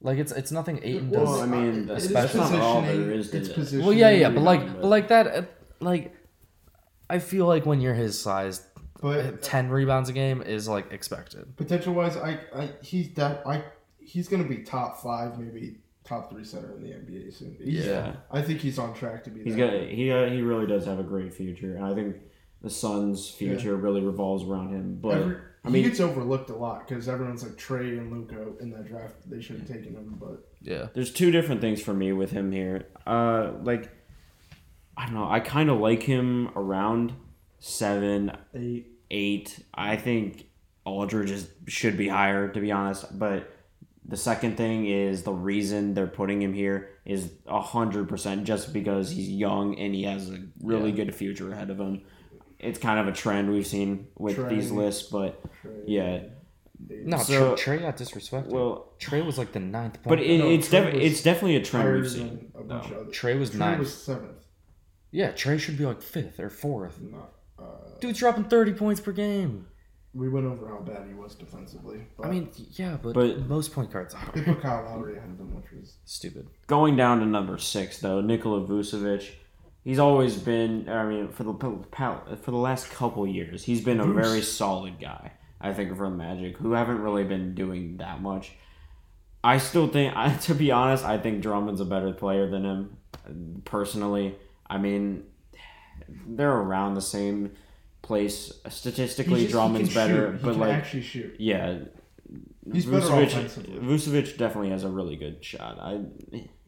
Like 0.00 0.18
it's 0.18 0.32
it's 0.32 0.50
nothing 0.50 0.80
Ayton 0.82 1.10
does. 1.10 1.28
Well, 1.28 1.40
I 1.42 1.46
mean, 1.46 1.88
It 1.88 1.96
is 1.98 2.08
that's 2.12 2.34
not 2.34 2.52
all 2.54 2.82
there 2.82 2.90
positioning, 2.96 3.08
to 3.30 3.36
it's 3.38 3.48
that. 3.48 3.54
positioning. 3.54 3.86
well, 3.86 3.94
yeah, 3.94 4.10
yeah, 4.10 4.30
but 4.30 4.42
like 4.42 4.66
but 4.80 4.84
like 4.84 5.08
that, 5.08 5.26
uh, 5.28 5.42
like 5.80 6.14
I 7.08 7.18
feel 7.18 7.46
like 7.46 7.66
when 7.66 7.80
you're 7.80 7.94
his 7.94 8.18
size, 8.20 8.66
But 9.00 9.42
ten 9.42 9.68
rebounds 9.68 10.08
a 10.08 10.12
game 10.12 10.42
is 10.42 10.68
like 10.68 10.92
expected. 10.92 11.56
potential 11.56 11.94
wise, 11.94 12.16
I, 12.16 12.40
I 12.54 12.70
he's 12.82 13.14
that 13.14 13.46
I 13.46 13.62
he's 14.00 14.28
gonna 14.28 14.44
be 14.48 14.58
top 14.58 15.00
five, 15.02 15.38
maybe 15.38 15.76
top 16.04 16.30
three 16.30 16.42
center 16.44 16.74
in 16.74 16.82
the 16.82 16.88
NBA 16.90 17.32
soon. 17.32 17.56
He's- 17.62 17.86
Yeah. 17.86 18.14
I 18.30 18.42
think 18.42 18.58
he's 18.60 18.78
on 18.80 18.94
track 18.94 19.22
to 19.24 19.30
be. 19.30 19.44
He's 19.44 19.54
that 19.54 19.70
got 19.70 19.88
he 19.88 20.10
uh, 20.10 20.26
he 20.30 20.42
really 20.42 20.66
does 20.66 20.84
have 20.86 20.98
a 20.98 21.04
great 21.04 21.32
future, 21.32 21.76
and 21.76 21.84
I 21.84 21.94
think 21.94 22.16
the 22.60 22.70
Suns' 22.70 23.28
future 23.30 23.76
really 23.76 24.00
revolves 24.02 24.42
around 24.44 24.70
him. 24.70 24.98
But 25.00 25.18
Every, 25.18 25.36
I 25.64 25.68
mean, 25.68 25.84
he 25.84 25.88
gets 25.88 26.00
overlooked 26.00 26.50
a 26.50 26.56
lot 26.56 26.88
because 26.88 27.08
everyone's 27.08 27.42
like 27.44 27.52
Trae 27.52 27.96
and 27.98 28.12
Luka 28.12 28.56
in 28.60 28.70
that 28.70 28.88
draft. 28.88 29.14
They 29.30 29.40
should 29.40 29.58
have 29.60 29.68
taken 29.68 29.94
him, 29.94 30.16
but 30.20 30.48
Yeah. 30.60 30.88
there's 30.94 31.12
two 31.12 31.30
different 31.30 31.60
things 31.60 31.80
for 31.80 31.94
me 31.94 32.12
with 32.12 32.32
him 32.32 32.50
here. 32.50 32.86
Uh, 33.06 33.52
like 33.62 33.90
I 34.96 35.06
don't 35.06 35.14
know, 35.14 35.28
I 35.30 35.40
kind 35.40 35.70
of 35.70 35.78
like 35.78 36.02
him 36.02 36.48
around 36.56 37.12
seven, 37.60 38.32
eight. 38.54 38.86
eight. 39.10 39.64
I 39.72 39.96
think 39.96 40.46
Aldridge 40.84 41.30
is, 41.30 41.48
should 41.66 41.96
be 41.96 42.08
higher, 42.08 42.48
to 42.48 42.60
be 42.60 42.70
honest. 42.72 43.18
But 43.18 43.50
the 44.04 44.16
second 44.16 44.56
thing 44.56 44.86
is 44.86 45.22
the 45.22 45.32
reason 45.32 45.94
they're 45.94 46.06
putting 46.08 46.42
him 46.42 46.52
here 46.52 46.90
is 47.04 47.30
hundred 47.46 48.08
percent 48.08 48.44
just 48.44 48.72
because 48.72 49.10
he's 49.12 49.28
young 49.30 49.78
and 49.78 49.94
he 49.94 50.02
has 50.02 50.28
a 50.28 50.40
really 50.60 50.90
Yeah. 50.90 50.96
good 51.04 51.14
future 51.14 51.52
ahead 51.52 51.70
of 51.70 51.78
him. 51.80 52.02
It's 52.62 52.78
kind 52.78 52.98
of 53.00 53.08
a 53.08 53.12
trend 53.12 53.50
we've 53.50 53.66
seen 53.66 54.06
with 54.16 54.36
Trend. 54.36 54.50
these 54.56 54.70
lists, 54.70 55.10
but 55.10 55.42
Trae, 55.62 55.82
yeah. 55.86 56.20
No, 56.88 57.18
So- 57.18 57.54
Trae, 57.54 57.78
Trae 57.78 57.80
got 57.80 57.96
disrespected. 57.96 58.46
Well, 58.46 58.92
Trae 59.00 59.24
was 59.24 59.36
like 59.38 59.52
the 59.52 59.60
ninth 59.60 59.94
point. 60.02 60.08
but 60.08 60.20
it, 60.20 60.38
No, 60.38 60.48
it's 60.50 60.68
Trae 60.68 60.70
def- 60.84 60.94
was 60.94 61.02
it's 61.04 61.22
definitely 61.22 61.56
a 61.56 61.62
trend 61.64 61.92
we've 62.00 62.10
seen. 62.10 62.50
than 62.52 62.62
a 62.62 62.64
bunch 62.64 62.88
though. 62.88 62.94
of 62.96 63.00
other. 63.02 63.10
Trae 63.10 63.38
was 63.38 63.50
Trae 63.50 63.58
ninth. 63.58 63.78
was 63.80 63.94
seventh. 63.94 64.46
yeah, 65.10 65.32
Trae 65.32 65.58
should 65.58 65.76
be 65.78 65.84
like 65.86 66.00
fifth 66.02 66.38
or 66.40 66.50
fourth. 66.50 67.00
Not, 67.00 67.32
uh, 67.58 67.98
Dude's 68.00 68.18
dropping 68.18 68.44
30 68.44 68.72
points 68.74 69.00
per 69.00 69.12
game. 69.12 69.66
we 70.14 70.28
went 70.28 70.44
over 70.46 70.68
how 70.68 70.80
bad 70.80 71.06
he 71.08 71.14
was 71.14 71.34
defensively. 71.34 72.06
But 72.18 72.26
I 72.26 72.30
mean, 72.30 72.50
yeah, 72.72 72.98
but, 73.02 73.14
But- 73.14 73.48
most 73.48 73.72
point 73.72 73.90
guards 73.90 74.14
they 74.34 74.40
are 74.40 74.44
put 74.44 74.60
Kyle 74.62 74.84
Lowry 74.84 75.16
ahead 75.16 75.30
of 75.30 75.38
him, 75.40 75.54
which 75.54 75.70
was 75.72 75.96
stupid. 76.04 76.48
Going 76.66 76.96
down 76.96 77.20
to 77.20 77.26
number 77.26 77.56
six, 77.58 77.98
though, 77.98 78.20
Nikola 78.20 78.66
Vucevic. 78.66 79.30
He's 79.84 79.98
always 79.98 80.36
been. 80.36 80.88
I 80.88 81.04
mean, 81.06 81.28
for 81.28 81.42
the 81.44 81.54
for 81.54 82.50
the 82.50 82.56
last 82.56 82.90
couple 82.90 83.26
years, 83.26 83.64
he's 83.64 83.80
been 83.80 84.00
a 84.00 84.04
Vuce. 84.04 84.14
very 84.14 84.42
solid 84.42 85.00
guy. 85.00 85.32
I 85.60 85.72
think 85.72 85.96
for 85.96 86.08
the 86.08 86.14
Magic, 86.14 86.56
who 86.58 86.72
haven't 86.72 87.00
really 87.00 87.24
been 87.24 87.54
doing 87.54 87.96
that 87.98 88.20
much. 88.20 88.52
I 89.44 89.58
still 89.58 89.88
think, 89.88 90.12
I, 90.16 90.34
to 90.34 90.54
be 90.54 90.70
honest, 90.70 91.04
I 91.04 91.18
think 91.18 91.42
Drummond's 91.42 91.80
a 91.80 91.84
better 91.84 92.12
player 92.12 92.48
than 92.48 92.64
him. 92.64 92.96
Personally, 93.64 94.36
I 94.68 94.78
mean, 94.78 95.24
they're 96.26 96.50
around 96.56 96.94
the 96.94 97.00
same 97.02 97.52
place 98.02 98.52
statistically. 98.68 99.42
Just- 99.42 99.52
Drummond's 99.52 99.94
better, 99.94 100.38
but 100.42 100.56
like 100.56 100.70
actually 100.72 101.02
shoot. 101.02 101.34
yeah, 101.38 101.78
He's 102.72 102.86
better 102.86 103.06
Vucevic. 103.06 103.80
Vucevic 103.80 104.38
definitely 104.38 104.70
has 104.70 104.84
a 104.84 104.88
really 104.88 105.16
good 105.16 105.44
shot. 105.44 105.78
I, 105.80 106.00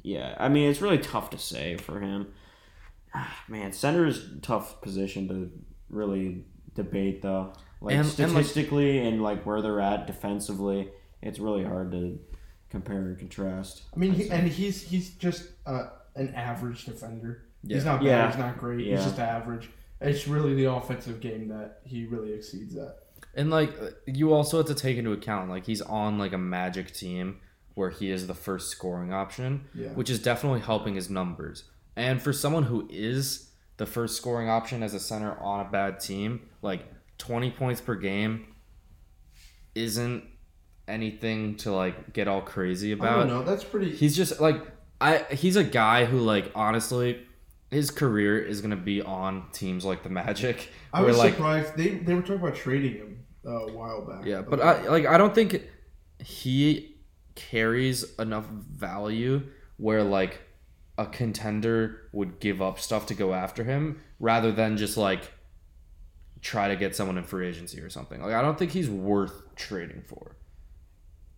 yeah, 0.03 0.35
I 0.39 0.49
mean 0.49 0.69
it's 0.69 0.81
really 0.81 0.99
tough 0.99 1.31
to 1.31 1.39
say 1.39 1.77
for 1.77 2.01
him. 2.01 2.29
Man, 3.49 3.73
center 3.73 4.07
is 4.07 4.33
a 4.33 4.41
tough 4.41 4.81
position 4.81 5.29
to 5.29 5.51
really 5.89 6.45
debate 6.75 7.23
though. 7.23 7.53
Like 7.81 7.95
And- 7.97 8.01
and, 8.19 8.35
like- 8.35 8.45
statistically 8.45 8.99
and 9.07 9.23
like 9.23 9.45
where 9.45 9.61
they're 9.63 9.81
at 9.81 10.07
defensively, 10.07 10.91
it's 11.23 11.39
really 11.39 11.65
hard 11.65 11.91
to 11.93 12.19
compare 12.71 12.99
and 13.07 13.19
contrast. 13.19 13.83
I 13.95 13.99
mean, 13.99 14.13
he, 14.13 14.29
and 14.31 14.49
he's 14.49 14.83
he's 14.83 15.11
just 15.11 15.49
uh, 15.67 15.87
an 16.17 16.35
average 16.35 16.85
defender. 16.87 17.43
He's 17.67 17.85
not 17.85 18.01
bad. 18.01 18.07
Yeah. 18.07 18.27
He's 18.29 18.39
not 18.39 18.59
great. 18.59 18.85
Yeah. 18.87 18.97
He's 18.97 19.05
just 19.05 19.19
average. 19.19 19.71
It's 20.01 20.29
really 20.29 20.55
the 20.55 20.71
offensive 20.71 21.21
game 21.21 21.49
that 21.49 21.81
he 21.85 22.05
really 22.05 22.33
exceeds 22.35 22.77
at. 22.77 22.99
And 23.37 23.51
like 23.51 23.73
you 24.07 24.33
also 24.35 24.59
have 24.59 24.67
to 24.67 24.75
take 24.75 24.97
into 24.99 25.13
account 25.13 25.49
like 25.51 25.65
he's 25.67 25.81
on 25.81 26.19
like 26.19 26.33
a 26.33 26.39
magic 26.39 26.93
team 26.93 27.41
where 27.75 27.91
he 27.91 28.11
is 28.11 28.27
the 28.27 28.35
first 28.35 28.69
scoring 28.71 29.13
option, 29.13 29.65
Yeah. 29.75 29.89
which 29.89 30.11
is 30.11 30.19
definitely 30.21 30.61
helping 30.61 30.95
his 30.95 31.09
numbers. 31.11 31.65
And 31.97 32.21
for 32.21 32.33
someone 32.33 32.65
who 32.65 32.89
is 32.91 33.51
the 33.77 33.87
first 33.87 34.17
scoring 34.17 34.49
option 34.49 34.83
as 34.83 34.95
a 34.95 35.01
center 35.01 35.39
on 35.39 35.65
a 35.65 35.69
bad 35.69 36.01
team, 36.01 36.49
like 36.63 36.83
20 37.19 37.51
points 37.53 37.81
per 37.81 37.95
game 37.95 38.47
isn't 39.75 40.25
anything 40.87 41.57
to 41.57 41.73
like 41.73 42.13
get 42.13 42.29
all 42.29 42.43
crazy 42.43 42.93
about. 42.93 43.29
know. 43.29 43.43
That's 43.43 43.65
pretty. 43.65 43.95
He's 43.95 44.17
just 44.17 44.41
like 44.41 44.61
I 45.01 45.19
he's 45.31 45.57
a 45.57 45.65
guy 45.65 46.05
who 46.05 46.19
like 46.21 46.51
honestly 46.55 47.27
his 47.71 47.91
career 47.91 48.39
is 48.39 48.61
going 48.61 48.71
to 48.71 48.77
be 48.77 49.03
on 49.03 49.47
teams 49.53 49.85
like 49.85 50.03
the 50.03 50.09
Magic 50.09 50.71
I 50.93 51.03
was 51.03 51.19
like 51.19 51.35
surprised 51.35 51.77
they 51.77 51.89
they 51.91 52.15
were 52.15 52.21
talking 52.21 52.37
about 52.37 52.55
trading 52.55 52.95
him 52.95 53.25
uh, 53.47 53.51
a 53.51 53.73
while 53.73 54.07
back. 54.07 54.25
Yeah, 54.25 54.43
but 54.43 54.61
I 54.61 54.89
like 54.89 55.07
I 55.07 55.19
don't 55.19 55.35
think 55.35 55.63
he 56.19 56.97
carries 57.35 58.17
enough 58.19 58.47
value 58.47 59.43
where 59.77 60.03
like 60.03 60.41
a 60.97 61.07
contender 61.07 62.09
would 62.13 62.39
give 62.41 62.63
up 62.63 62.79
stuff 62.79 63.07
to 63.07 63.15
go 63.15 63.35
after 63.35 63.65
him 63.65 64.01
rather 64.21 64.53
than 64.53 64.77
just 64.77 64.97
like 64.97 65.33
try 66.41 66.69
to 66.69 66.77
get 66.77 66.95
someone 66.95 67.19
in 67.19 67.25
free 67.25 67.49
agency 67.49 67.81
or 67.81 67.91
something. 67.91 68.23
Like 68.23 68.35
I 68.35 68.43
don't 68.43 68.59
think 68.59 68.71
he's 68.73 68.89
worth 68.89 69.55
trading 69.57 70.03
for. 70.07 70.37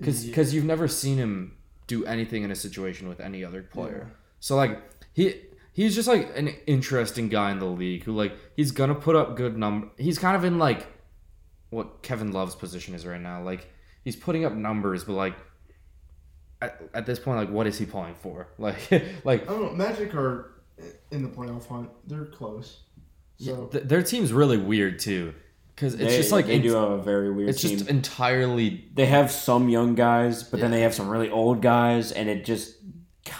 Cuz 0.03 0.27
Yeah. 0.29 0.35
cuz 0.35 0.53
you've 0.53 0.65
never 0.65 0.89
seen 0.89 1.17
him 1.17 1.57
do 1.87 2.05
anything 2.05 2.43
in 2.43 2.51
a 2.51 2.57
situation 2.57 3.09
with 3.09 3.21
any 3.21 3.45
other 3.45 3.63
player. 3.63 4.11
So 4.41 4.57
like 4.57 4.83
he 5.15 5.41
he's 5.73 5.95
just 5.95 6.09
like 6.09 6.37
an 6.37 6.49
interesting 6.67 7.29
guy 7.29 7.51
in 7.53 7.59
the 7.59 7.67
league 7.67 8.05
who 8.05 8.13
like 8.13 8.37
he's 8.57 8.73
going 8.73 8.89
to 8.89 8.95
put 8.95 9.15
up 9.17 9.37
good 9.37 9.57
number. 9.57 9.89
He's 9.97 10.19
kind 10.19 10.37
of 10.37 10.45
in 10.45 10.59
like 10.59 10.87
what 11.71 12.03
Kevin 12.03 12.33
Love's 12.33 12.55
position 12.55 12.95
is 12.95 13.07
right 13.07 13.21
now. 13.21 13.43
Like 13.43 13.69
he's 14.05 14.17
putting 14.17 14.45
up 14.45 14.53
numbers, 14.53 15.05
but 15.05 15.15
like 15.15 15.35
at, 16.63 16.81
at 16.95 17.07
this 17.07 17.19
point, 17.19 17.39
like 17.39 17.51
what 17.51 17.67
is 17.67 17.79
he 17.79 17.87
playing 17.87 18.15
for? 18.15 18.49
Like 18.59 18.91
like 19.25 19.43
I 19.43 19.53
don't 19.53 19.63
know. 19.63 19.73
Magic 19.73 20.15
are 20.15 20.53
in 21.11 21.23
the 21.23 21.29
playoff 21.29 21.67
hunt. 21.67 21.91
They're 22.07 22.25
close. 22.27 22.81
So 23.39 23.67
th- 23.67 23.85
their 23.85 24.03
team's 24.03 24.33
really 24.33 24.57
weird 24.59 24.99
too, 24.99 25.35
because 25.75 25.95
it's 25.95 26.03
They- 26.05 26.17
just 26.17 26.33
like 26.33 26.47
they 26.47 26.55
ent- 26.55 26.65
do 26.65 26.75
have 26.75 26.91
a 26.91 27.03
very 27.03 27.31
weird 27.31 27.51
it's 27.51 27.61
team. 27.63 27.79
just 27.79 27.91
entirely 27.91 28.87
they 28.95 29.07
have 29.07 29.31
some 29.31 29.69
young 29.69 29.95
guys, 29.95 30.43
but 30.43 30.61
then 30.61 30.71
they 30.71 30.81
have 30.83 30.95
some 30.95 31.09
really 31.09 31.31
old 31.31 31.61
guys, 31.63 32.13
and 32.13 32.29
it 32.31 32.45
just 32.45 32.75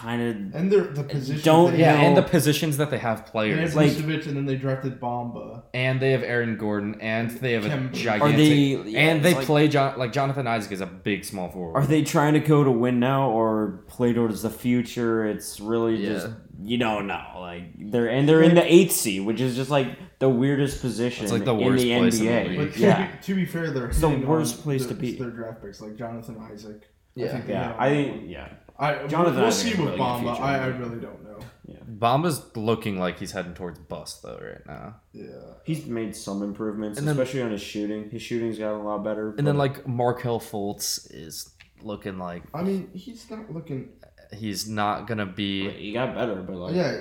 kind 0.01 0.21
of 0.21 0.55
and 0.55 0.71
they're 0.71 0.83
the 0.83 1.03
position. 1.03 1.43
Don't- 1.43 1.71
they 1.71 1.79
yeah, 1.79 1.93
have, 1.93 2.03
and 2.07 2.17
the 2.17 2.21
positions 2.21 2.77
that 2.77 2.89
they 2.91 2.97
have 2.99 3.25
they 3.25 3.31
players, 3.31 3.73
have 3.73 3.75
like- 3.75 3.91
Vucevic, 3.91 4.27
and 4.27 4.37
then 4.37 4.45
they 4.45 4.55
drafted 4.55 4.99
Bamba. 4.99 5.63
and 5.73 5.99
they 5.99 6.11
have 6.11 6.23
Aaron 6.23 6.57
Gordon, 6.57 6.97
and 7.01 7.31
they 7.31 7.53
have 7.53 7.65
a 7.65 7.69
gigantic, 7.89 8.21
Are 8.21 8.31
they- 8.31 8.89
yeah, 8.91 8.99
and 8.99 9.23
they 9.23 9.33
like- 9.33 9.45
play 9.45 9.67
John 9.67 9.97
like 9.97 10.13
Jonathan 10.13 10.45
Isaac 10.47 10.71
is 10.71 10.81
a 10.81 10.85
big 10.85 11.25
small 11.25 11.49
forward. 11.49 11.75
Are 11.75 11.85
they 11.87 12.03
trying 12.03 12.33
to 12.33 12.39
go 12.39 12.63
to 12.63 12.71
win 12.71 12.99
now 12.99 13.29
or 13.31 13.83
play 13.87 14.13
towards 14.13 14.41
the 14.41 14.49
future? 14.49 15.25
It's 15.25 15.59
really 15.59 15.95
Yeah. 15.97 16.09
just 16.09 16.27
you 16.63 16.77
don't 16.77 17.05
know. 17.07 17.21
Like 17.39 17.63
they're 17.91 18.07
and 18.09 18.27
they're 18.27 18.41
in 18.43 18.55
the 18.55 18.71
eighth 18.73 18.91
seed, 18.91 19.25
which 19.25 19.41
is 19.41 19.55
just 19.55 19.69
like 19.69 19.87
the 20.19 20.29
weirdest 20.29 20.81
position 20.81 21.23
It's 21.25 21.31
like 21.31 21.45
the 21.45 21.53
in 21.55 21.65
worst 21.65 21.83
the 21.83 21.97
place 21.99 22.19
in 22.19 22.25
the 22.25 22.31
NBA. 22.31 22.47
league. 22.49 22.57
But 22.57 22.73
to, 22.73 22.79
yeah, 22.79 23.07
be, 23.11 23.23
to 23.23 23.35
be 23.35 23.45
fair, 23.45 23.69
they're 23.71 23.87
It's 23.87 23.99
the 24.01 24.09
worst 24.09 24.61
place 24.63 24.83
the- 24.87 24.93
to 24.95 24.99
be. 24.99 25.15
Their 25.17 25.29
draft 25.29 25.61
picks, 25.63 25.81
like 25.81 25.95
Jonathan 25.95 26.37
Isaac. 26.51 26.81
I 26.83 27.19
Yeah. 27.21 27.27
think 27.31 27.45
they 27.47 27.53
yeah. 27.53 27.75
I 27.77 27.89
think 27.89 28.23
yeah. 28.27 28.47
I, 28.79 29.07
Jonathan 29.07 29.35
we'll, 29.35 29.43
we'll 29.43 29.51
see 29.51 29.69
with 29.71 29.79
really 29.79 29.91
good 29.91 29.99
Bamba. 29.99 30.19
future. 30.21 30.41
I, 30.43 30.55
I 30.57 30.65
really 30.67 30.99
don't 30.99 31.23
know. 31.23 31.39
Yeah. 31.67 31.75
Bamba's 31.89 32.55
looking 32.55 32.97
like 32.99 33.19
he's 33.19 33.31
heading 33.31 33.53
towards 33.53 33.79
bust 33.79 34.21
though 34.23 34.39
right 34.41 34.65
now. 34.65 34.95
Yeah. 35.13 35.25
He's 35.65 35.85
made 35.85 36.15
some 36.15 36.41
improvements, 36.43 36.97
And 36.99 37.07
then- 37.07 37.15
especially 37.19 37.41
on 37.41 37.51
his 37.51 37.61
shooting. 37.61 38.09
His 38.09 38.21
shooting's 38.21 38.57
gotten 38.57 38.81
a 38.81 38.83
lot 38.85 39.03
better. 39.03 39.33
And 39.37 39.45
then 39.47 39.57
like 39.57 39.87
Markelle 39.87 40.39
Fultz 40.39 41.07
is 41.13 41.49
looking 41.81 42.17
like 42.19 42.43
I 42.53 42.63
mean, 42.63 42.89
he's 42.93 43.29
not 43.29 43.51
looking. 43.53 43.89
he's 44.33 44.67
not 44.69 45.07
gonna 45.07 45.25
be 45.25 45.69
he 45.71 45.91
got 45.93 46.15
better, 46.15 46.35
but 46.35 46.55
like 46.55 46.75
Yeah, 46.75 46.99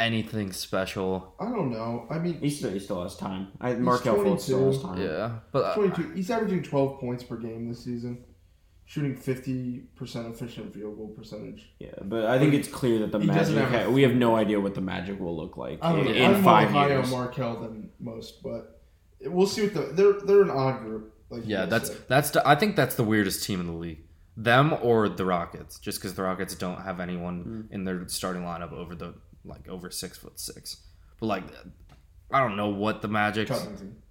anything 0.00 0.52
special. 0.52 1.34
I 1.38 1.44
don't 1.50 1.70
know. 1.70 2.06
I 2.10 2.18
mean, 2.18 2.38
he 2.40 2.50
still 2.50 2.70
he 2.70 2.78
still 2.78 3.02
has 3.02 3.16
time. 3.16 3.48
I 3.60 3.74
Markelle 3.74 4.16
Fultz 4.16 4.40
still 4.42 4.72
has 4.72 4.82
time. 4.82 5.00
Yeah, 5.00 5.38
but 5.52 5.64
uh, 5.64 5.74
22. 5.74 6.10
He's 6.14 6.30
averaging 6.30 6.62
12 6.62 6.98
points 7.00 7.22
per 7.24 7.36
game 7.36 7.68
this 7.68 7.84
season, 7.84 8.24
shooting 8.92 9.16
50% 9.16 9.86
efficient 10.30 10.74
field 10.74 10.98
goal 10.98 11.08
percentage. 11.16 11.72
Yeah, 11.78 11.94
but 12.02 12.26
I 12.26 12.38
think 12.38 12.52
it's 12.52 12.68
clear 12.68 12.98
that 12.98 13.10
the 13.10 13.20
He 13.20 13.26
Magic. 13.26 13.56
have 13.56 13.86
Ha- 13.86 13.90
we 13.90 14.02
have 14.02 14.14
no 14.14 14.36
idea 14.36 14.60
what 14.60 14.74
the 14.74 14.82
Magic 14.82 15.18
will 15.18 15.34
look 15.34 15.56
like 15.56 15.78
I 15.80 15.92
don't 15.92 16.00
in, 16.00 16.06
know. 16.08 16.12
in 16.12 16.34
I'm 16.34 16.44
five 16.44 16.70
more 16.70 16.82
high 16.82 16.88
years. 16.88 17.06
on 17.06 17.10
Markelle 17.10 17.60
than 17.62 17.88
most, 17.98 18.42
but 18.42 18.82
we'll 19.22 19.46
see 19.46 19.62
what 19.62 19.72
the 19.72 19.80
they're 19.94 20.20
they're 20.20 20.42
an 20.42 20.50
odd 20.50 20.80
group. 20.80 21.14
Like 21.30 21.44
yeah, 21.46 21.64
that's 21.64 21.88
said. 21.88 22.04
that's 22.06 22.30
the, 22.32 22.46
I 22.46 22.54
think 22.54 22.76
that's 22.76 22.94
the 22.94 23.02
weirdest 23.02 23.44
team 23.44 23.60
in 23.60 23.66
the 23.66 23.72
league. 23.72 24.04
Them 24.36 24.76
or 24.82 25.08
the 25.08 25.24
Rockets, 25.24 25.78
just 25.78 25.98
because 25.98 26.12
the 26.12 26.24
Rockets 26.24 26.54
don't 26.54 26.82
have 26.82 27.00
anyone 27.00 27.66
mm. 27.70 27.74
in 27.74 27.84
their 27.84 28.06
starting 28.08 28.42
lineup 28.42 28.72
over 28.72 28.94
the 28.94 29.14
like 29.42 29.70
over 29.70 29.90
six 29.90 30.18
foot 30.18 30.38
six. 30.38 30.82
But 31.18 31.26
like, 31.28 31.44
I 32.30 32.40
don't 32.40 32.56
know 32.56 32.68
what 32.68 33.00
the 33.00 33.08
Magic. 33.08 33.48
Covington, 33.48 34.02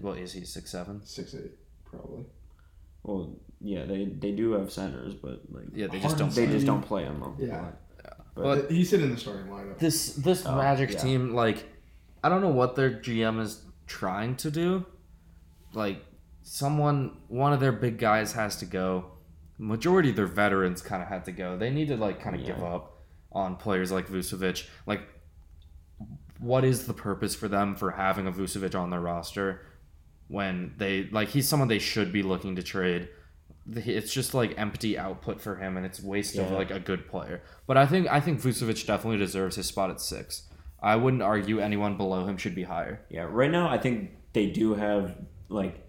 What 0.00 0.16
is 0.16 0.32
he 0.32 0.46
six 0.46 0.70
seven? 0.70 1.04
six 1.04 1.34
eight 1.34 1.52
probably. 1.84 2.24
Well, 3.02 3.36
yeah, 3.64 3.84
they 3.86 4.04
they 4.04 4.32
do 4.32 4.52
have 4.52 4.70
centers, 4.70 5.14
but 5.14 5.40
like 5.50 5.64
Yeah, 5.74 5.86
they 5.88 5.98
just 5.98 6.18
don't. 6.18 6.32
they 6.34 6.46
just 6.46 6.66
don't 6.66 6.82
play 6.82 7.04
them. 7.04 7.34
Yeah, 7.38 7.70
But 8.36 8.70
he's 8.70 8.90
sitting 8.90 9.06
in 9.06 9.14
the 9.14 9.20
starting 9.20 9.46
lineup. 9.46 9.78
this 9.78 10.14
this 10.16 10.44
Oh, 10.46 10.54
Magic 10.56 10.92
yeah. 10.92 10.98
team, 10.98 11.34
like, 11.34 11.64
I 12.22 12.28
don't 12.28 12.42
know 12.42 12.50
what 12.50 12.76
their 12.76 12.90
GM 12.90 13.40
is 13.40 13.62
trying 13.86 14.36
to 14.36 14.50
do. 14.50 14.84
Like, 15.72 16.04
someone, 16.42 17.16
one 17.28 17.52
of 17.52 17.60
their 17.60 17.72
big 17.72 17.98
guys 17.98 18.32
has 18.32 18.56
to 18.56 18.66
go. 18.66 19.12
Majority 19.58 20.10
of 20.10 20.16
their 20.16 20.26
veterans 20.26 20.82
kind 20.82 21.02
of 21.02 21.08
had 21.08 21.24
to 21.24 21.32
go. 21.32 21.56
They 21.56 21.70
need 21.70 21.88
to 21.88 21.96
like 21.96 22.20
kind 22.20 22.36
of 22.38 22.44
give 22.44 22.62
up 22.62 23.02
on 23.32 23.56
players 23.56 23.90
like 23.90 24.08
Vucevic. 24.08 24.66
Like 24.86 25.00
what 26.38 26.64
is 26.64 26.86
the 26.86 26.92
purpose 26.94 27.34
for 27.34 27.48
them 27.48 27.74
for 27.76 27.92
having 27.92 28.26
a 28.26 28.32
Vucevic 28.32 28.74
on 28.78 28.90
their 28.90 29.00
roster 29.00 29.66
when 30.28 30.74
they 30.76 31.08
like 31.12 31.28
he's 31.28 31.48
someone 31.48 31.68
they 31.68 31.78
should 31.78 32.12
be 32.12 32.22
looking 32.22 32.56
to 32.56 32.62
trade. 32.62 33.08
The- 33.66 33.96
It's 33.96 34.12
just 34.12 34.34
like 34.34 34.54
empty 34.58 34.98
output 34.98 35.40
for 35.40 35.56
him, 35.56 35.76
and 35.76 35.86
it's 35.86 36.02
waste 36.02 36.36
of 36.36 36.50
like 36.50 36.70
a 36.70 36.80
good 36.80 37.08
player. 37.08 37.42
But 37.66 37.76
I 37.76 37.86
think 37.86 38.06
I 38.10 38.20
think 38.20 38.40
Vucevic 38.40 38.86
definitely 38.86 39.18
deserves 39.18 39.56
his 39.56 39.66
spot 39.66 39.90
at 39.90 40.00
six. 40.00 40.48
I 40.82 40.96
wouldn't 40.96 41.22
argue 41.22 41.60
anyone 41.60 41.96
below 41.96 42.26
him 42.26 42.36
should 42.36 42.54
be 42.54 42.64
higher. 42.64 43.00
Yeah, 43.08 43.26
right 43.30 43.50
now 43.50 43.68
I 43.70 43.78
think 43.78 44.10
they 44.34 44.46
do 44.50 44.74
have 44.74 45.16
like 45.48 45.80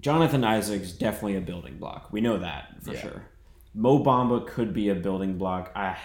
Jonathan 0.00 0.44
Isaac's 0.44 0.92
definitely 0.92 1.36
a 1.36 1.40
building 1.40 1.78
block. 1.78 2.12
We 2.12 2.20
know 2.20 2.38
that 2.38 2.82
for 2.82 2.92
Yeah. 2.92 3.00
sure. 3.00 3.22
Mo 3.74 4.02
Bamba 4.04 4.46
could 4.46 4.74
be 4.74 4.88
a 4.90 4.94
building 4.94 5.38
block. 5.38 5.70
I, 5.74 5.96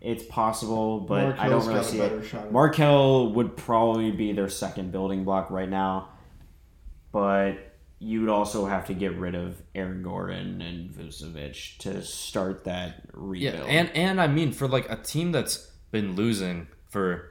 it's 0.00 0.24
possible, 0.24 1.00
but 1.00 1.38
I 1.38 1.48
don't 1.48 1.66
really 1.66 1.82
see 1.82 1.98
better 1.98 2.20
it. 2.20 2.24
shot 2.26 2.46
it. 2.46 2.52
Markelle 2.52 3.32
would 3.32 3.56
probably 3.56 4.10
be 4.10 4.32
their 4.32 4.48
second 4.48 4.92
building 4.92 5.24
block 5.24 5.50
right 5.50 5.68
now, 5.68 6.10
but 7.12 7.54
you'd 7.98 8.28
also 8.28 8.66
have 8.66 8.86
to 8.86 8.94
get 8.94 9.16
rid 9.16 9.34
of 9.34 9.62
Aaron 9.74 10.02
Gordon 10.02 10.60
and 10.60 10.90
Vucevic 10.90 11.78
to 11.78 12.02
start 12.02 12.64
that 12.64 13.02
rebuild. 13.12 13.54
Yeah, 13.54 13.62
and 13.64 13.90
and 13.94 14.20
I 14.20 14.26
mean 14.26 14.52
for 14.52 14.68
like 14.68 14.90
a 14.90 14.96
team 14.96 15.32
that's 15.32 15.70
been 15.90 16.14
losing 16.16 16.68
for, 16.88 17.30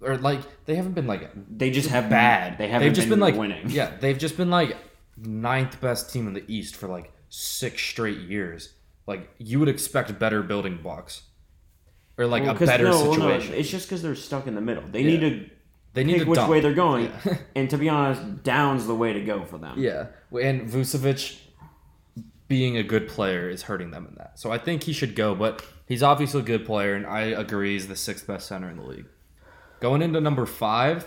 or 0.00 0.16
like 0.16 0.40
they 0.64 0.76
haven't 0.76 0.92
been 0.92 1.06
like 1.06 1.30
they 1.56 1.70
just 1.70 1.88
have 1.90 2.08
bad. 2.08 2.58
They 2.58 2.68
haven't 2.68 2.88
they've 2.88 2.96
just 2.96 3.08
been, 3.08 3.20
like 3.20 3.34
winning. 3.36 3.68
Yeah, 3.70 3.96
they've 4.00 4.18
just 4.18 4.36
been 4.36 4.50
like 4.50 4.76
ninth 5.16 5.80
best 5.80 6.12
team 6.12 6.26
in 6.26 6.32
the 6.34 6.44
East 6.48 6.76
for 6.76 6.88
like 6.88 7.12
six 7.28 7.82
straight 7.82 8.18
years. 8.20 8.74
Like 9.06 9.28
you 9.38 9.58
would 9.58 9.68
expect 9.68 10.18
better 10.18 10.42
building 10.42 10.78
blocks, 10.82 11.22
or 12.16 12.26
like 12.26 12.44
Well, 12.44 12.56
a 12.56 12.66
better 12.66 12.84
no, 12.84 12.90
well, 12.90 13.04
no, 13.06 13.12
situation. 13.12 13.54
it's 13.54 13.68
just 13.68 13.88
because 13.88 14.02
they're 14.02 14.14
stuck 14.14 14.46
in 14.46 14.54
the 14.54 14.60
middle. 14.60 14.84
They 14.86 15.02
need 15.02 15.20
to 15.20 15.50
they 15.92 16.04
need 16.04 16.18
pick 16.18 16.28
which 16.28 16.36
dump. 16.36 16.50
way 16.50 16.60
they're 16.60 16.74
going. 16.74 17.12
Yeah. 17.24 17.36
and 17.56 17.70
to 17.70 17.78
be 17.78 17.88
honest, 17.88 18.42
down's 18.42 18.86
the 18.86 18.94
way 18.94 19.12
to 19.12 19.20
go 19.20 19.44
for 19.44 19.58
them. 19.58 19.78
Yeah, 19.78 20.06
and 20.32 20.68
Vucevic 20.68 21.38
being 22.48 22.76
a 22.76 22.82
good 22.82 23.08
player 23.08 23.48
is 23.48 23.62
hurting 23.62 23.90
them 23.90 24.06
in 24.08 24.14
that. 24.16 24.38
So 24.38 24.50
I 24.50 24.58
think 24.58 24.82
he 24.82 24.92
should 24.92 25.14
go, 25.14 25.34
but 25.34 25.64
he's 25.86 26.02
obviously 26.02 26.40
a 26.40 26.44
good 26.44 26.66
player, 26.66 26.94
and 26.94 27.06
I 27.06 27.22
agree 27.22 27.72
he's 27.72 27.88
the 27.88 27.96
sixth 27.96 28.26
best 28.26 28.48
center 28.48 28.68
in 28.68 28.76
the 28.76 28.82
league. 28.82 29.06
Going 29.80 30.02
into 30.02 30.20
number 30.20 30.46
five, 30.46 31.04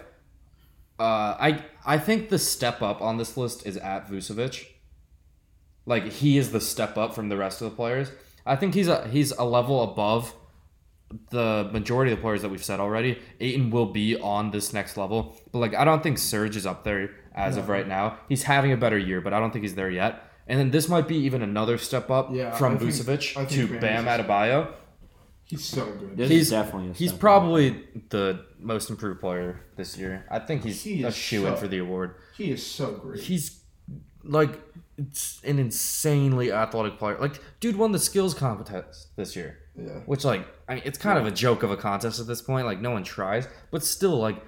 uh, 1.00 1.36
I 1.40 1.64
I 1.86 1.98
think 1.98 2.30
the 2.30 2.40
step 2.40 2.82
up 2.82 3.02
on 3.02 3.18
this 3.18 3.36
list 3.38 3.66
is 3.66 3.78
at 3.78 4.10
Vucevic. 4.10 4.68
Like 5.86 6.06
he 6.06 6.38
is 6.38 6.52
the 6.52 6.62
step 6.62 6.98
up 6.98 7.14
from 7.14 7.30
the 7.30 7.38
rest 7.38 7.62
of 7.62 7.70
the 7.70 7.76
players. 7.76 8.12
I 8.46 8.56
think 8.56 8.74
he's 8.74 8.88
a 8.88 9.08
he's 9.08 9.32
a 9.32 9.44
level 9.44 9.84
above 9.84 10.34
the 11.30 11.70
majority 11.72 12.12
of 12.12 12.18
the 12.18 12.22
players 12.22 12.42
that 12.42 12.50
we've 12.50 12.64
said 12.64 12.80
already. 12.80 13.20
Ayton 13.40 13.70
will 13.72 13.88
be 13.88 14.18
on 14.20 14.52
this 14.52 14.74
next 14.74 14.98
level, 14.98 15.36
but 15.52 15.60
like 15.60 15.74
I 15.76 15.84
don't 15.86 16.02
think 16.04 16.18
Serge 16.18 16.56
is 16.56 16.66
up 16.66 16.84
there 16.84 17.12
as 17.36 17.58
of 17.58 17.70
right 17.70 17.88
now. 17.88 18.18
He's 18.30 18.44
having 18.44 18.72
a 18.72 18.78
better 18.78 18.98
year, 18.98 19.22
but 19.22 19.34
I 19.34 19.40
don't 19.40 19.52
think 19.52 19.64
he's 19.64 19.76
there 19.76 19.90
yet. 19.90 20.22
And 20.48 20.60
then 20.60 20.72
this 20.72 20.90
might 20.90 21.08
be 21.08 21.16
even 21.18 21.42
another 21.42 21.78
step 21.78 22.12
up 22.12 22.30
Yeah, 22.34 22.52
from 22.52 22.74
I 22.74 22.78
Vucevic 22.78 23.34
think 23.34 23.50
to 23.50 23.68
Bam 23.80 24.06
Bam 24.06 24.06
Adebayo. 24.06 24.74
He's 25.46 25.64
so 25.66 25.86
good. 25.86 26.18
This 26.18 26.30
He's 26.30 26.50
definitely 26.50 26.90
a 26.90 26.94
he's 26.94 27.10
step 27.10 27.16
up. 27.16 27.20
probably 27.22 27.84
the 28.10 28.46
most 28.60 28.90
improved 28.90 29.20
player 29.20 29.62
this 29.78 29.98
year. 29.98 30.26
I 30.32 30.40
think 30.40 30.64
he's 30.64 30.82
He 30.84 31.04
a 31.04 31.12
shoe 31.12 31.46
in 31.48 31.54
so- 31.54 31.60
for 31.62 31.68
the 31.68 31.78
award. 31.80 32.16
He 32.38 32.52
is 32.52 32.66
so 32.66 32.92
great. 32.94 33.22
He's 33.22 33.62
like 34.24 34.60
it's 34.98 35.42
an 35.44 35.60
insanely 35.60 36.52
athletic 36.52 36.98
player. 37.00 37.18
Like 37.20 37.40
dude 37.60 37.76
won 37.78 37.92
the 37.92 38.00
skills 38.00 38.34
contest 38.34 39.16
this 39.16 39.36
year. 39.36 39.60
Yeah. 39.76 40.00
Which 40.06 40.24
like 40.26 40.46
I 40.68 40.76
mean 40.76 40.84
it's 40.86 40.98
kind 40.98 41.18
of 41.18 41.26
a 41.26 41.32
joke 41.32 41.64
of 41.64 41.72
a 41.72 41.78
contest 41.78 42.20
at 42.20 42.28
this 42.28 42.42
point. 42.42 42.66
Like 42.66 42.80
no 42.82 42.92
one 42.92 43.04
tries, 43.04 43.48
but 43.72 43.84
still 43.84 44.18
like 44.18 44.42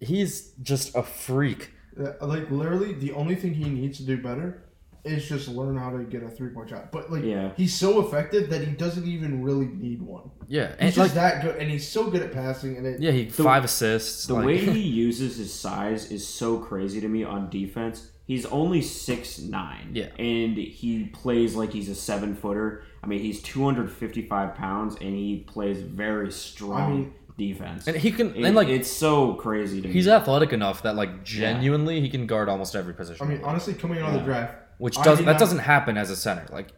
he's 0.00 0.52
just 0.62 0.94
a 0.96 1.02
freak. 1.02 1.70
Yeah, 1.98 2.12
Like 2.20 2.50
literally, 2.50 2.92
the 2.92 3.12
only 3.12 3.34
thing 3.36 3.54
he 3.54 3.68
needs 3.70 3.98
to 3.98 4.04
do 4.04 4.18
better 4.22 4.62
is 5.04 5.28
just 5.28 5.46
learn 5.48 5.76
how 5.78 5.90
to 5.96 6.02
get 6.02 6.22
a 6.24 6.28
three 6.28 6.50
point 6.50 6.68
shot. 6.68 6.90
But 6.90 7.10
like, 7.12 7.22
Yeah. 7.22 7.52
he's 7.56 7.72
so 7.74 8.04
effective 8.04 8.50
that 8.50 8.60
he 8.66 8.72
doesn't 8.74 9.06
even 9.06 9.42
really 9.42 9.66
need 9.66 10.02
one. 10.02 10.30
Yeah, 10.48 10.68
He's 10.72 10.76
and 10.80 10.94
just 10.94 10.98
like 10.98 11.12
that 11.14 11.42
good, 11.42 11.56
and 11.56 11.70
he's 11.70 11.88
so 11.88 12.10
good 12.10 12.22
at 12.22 12.32
passing. 12.32 12.76
And 12.76 12.86
it, 12.86 13.00
yeah, 13.00 13.12
he 13.12 13.28
five 13.30 13.64
assists. 13.64 14.26
The 14.26 14.34
like, 14.34 14.46
way 14.46 14.58
he 14.58 14.80
uses 15.06 15.36
his 15.36 15.54
size 15.54 16.10
is 16.10 16.26
so 16.26 16.58
crazy 16.58 17.00
to 17.00 17.08
me 17.08 17.22
on 17.24 17.48
defense. 17.50 18.10
He's 18.26 18.44
only 18.46 18.82
six 18.82 19.38
nine. 19.38 19.90
Yeah. 19.94 20.08
And 20.18 20.56
he 20.56 21.04
plays 21.06 21.54
like 21.54 21.72
he's 21.72 21.88
a 21.88 21.94
seven 21.94 22.34
footer. 22.34 22.82
I 23.02 23.06
mean, 23.06 23.20
he's 23.20 23.40
two 23.40 23.64
hundred 23.64 23.90
fifty 23.90 24.22
five 24.26 24.54
pounds, 24.56 24.96
and 25.00 25.14
he 25.14 25.44
plays 25.46 25.80
very 25.80 26.30
strong 26.32 26.82
I 26.82 26.88
mean- 26.90 27.14
defense. 27.38 27.86
and 27.86 27.96
he 27.96 28.10
can 28.10 28.34
It- 28.34 28.44
and 28.44 28.56
like 28.56 28.68
it's 28.68 28.90
so 28.90 29.34
crazy 29.34 29.80
to 29.82 29.88
he's 29.92 30.06
me. 30.06 30.12
athletic 30.12 30.52
enough 30.52 30.82
that 30.82 30.96
like 30.96 31.22
genuinely 31.22 32.00
he 32.00 32.08
can 32.08 32.26
guard 32.26 32.48
almost 32.48 32.74
every 32.74 32.94
position. 32.94 33.24
I 33.24 33.28
mean, 33.28 33.42
honestly, 33.44 33.74
coming 33.74 34.00
out 34.00 34.08
of 34.08 34.14
the 34.14 34.20
draft, 34.24 34.54
which 34.78 34.96
does 34.96 35.18
did 35.18 35.26
that 35.26 35.32
not- 35.32 35.38
doesn't 35.40 35.58
happen 35.58 35.96
as 35.96 36.10
a 36.10 36.16
center. 36.16 36.46
Like 36.50 36.70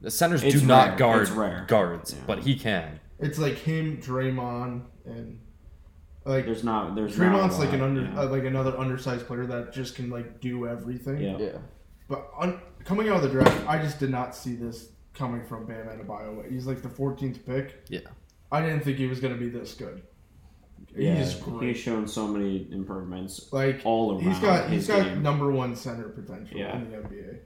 the 0.00 0.10
centers 0.10 0.42
It's 0.42 0.60
do 0.60 0.66
not 0.66 0.98
guard 0.98 1.28
guards, 1.68 2.12
Yeah. 2.12 2.18
but 2.26 2.40
he 2.40 2.56
can. 2.56 2.98
It's 3.20 3.38
like 3.38 3.54
him, 3.54 3.98
Draymond, 3.98 4.82
and 5.06 5.38
like 6.24 6.44
There's 6.46 6.64
not. 6.64 6.94
There's 6.94 7.16
Draymond's 7.16 7.58
not 7.58 7.64
a 7.64 7.64
like 7.64 7.72
an 7.72 7.82
under, 7.82 8.02
yeah. 8.02 8.20
uh, 8.20 8.26
like 8.28 8.44
another 8.44 8.76
undersized 8.78 9.26
player 9.26 9.46
that 9.46 9.72
just 9.72 9.94
can 9.94 10.10
like 10.10 10.40
do 10.40 10.66
everything. 10.66 11.18
Yeah. 11.20 11.38
Yeah. 11.38 11.58
But 12.08 12.28
un- 12.38 12.60
coming 12.84 13.08
out 13.08 13.16
of 13.16 13.22
the 13.22 13.28
draft, 13.30 13.66
I 13.68 13.80
just 13.82 13.98
did 13.98 14.10
not 14.10 14.34
see 14.36 14.54
this 14.54 14.88
coming 15.14 15.44
from 15.46 15.66
Bam 15.66 15.86
Adebayo. 15.86 16.50
He's 16.50 16.66
like 16.66 16.82
the 16.82 16.88
14th 16.88 17.44
pick. 17.46 17.84
Yeah. 17.88 18.00
I 18.50 18.60
didn't 18.60 18.80
think 18.84 18.98
he 18.98 19.06
was 19.06 19.18
going 19.20 19.32
to 19.32 19.38
be 19.40 19.48
this 19.48 19.74
good. 19.74 20.02
Yeah, 20.94 21.14
he's 21.14 21.40
he's 21.60 21.76
shown 21.78 22.06
so 22.06 22.26
many 22.28 22.68
improvements. 22.70 23.50
like 23.52 23.80
all 23.84 24.18
He's 24.18 24.26
around 24.28 24.42
got 24.42 24.68
he's 24.70 24.86
his 24.86 24.96
got 24.96 25.04
game. 25.04 25.22
number 25.22 25.50
one 25.50 25.74
center 25.76 26.08
potential 26.08 26.58
Yeah. 26.58 26.76
in 26.76 26.90
the 26.90 26.96
NBA. 26.98 27.38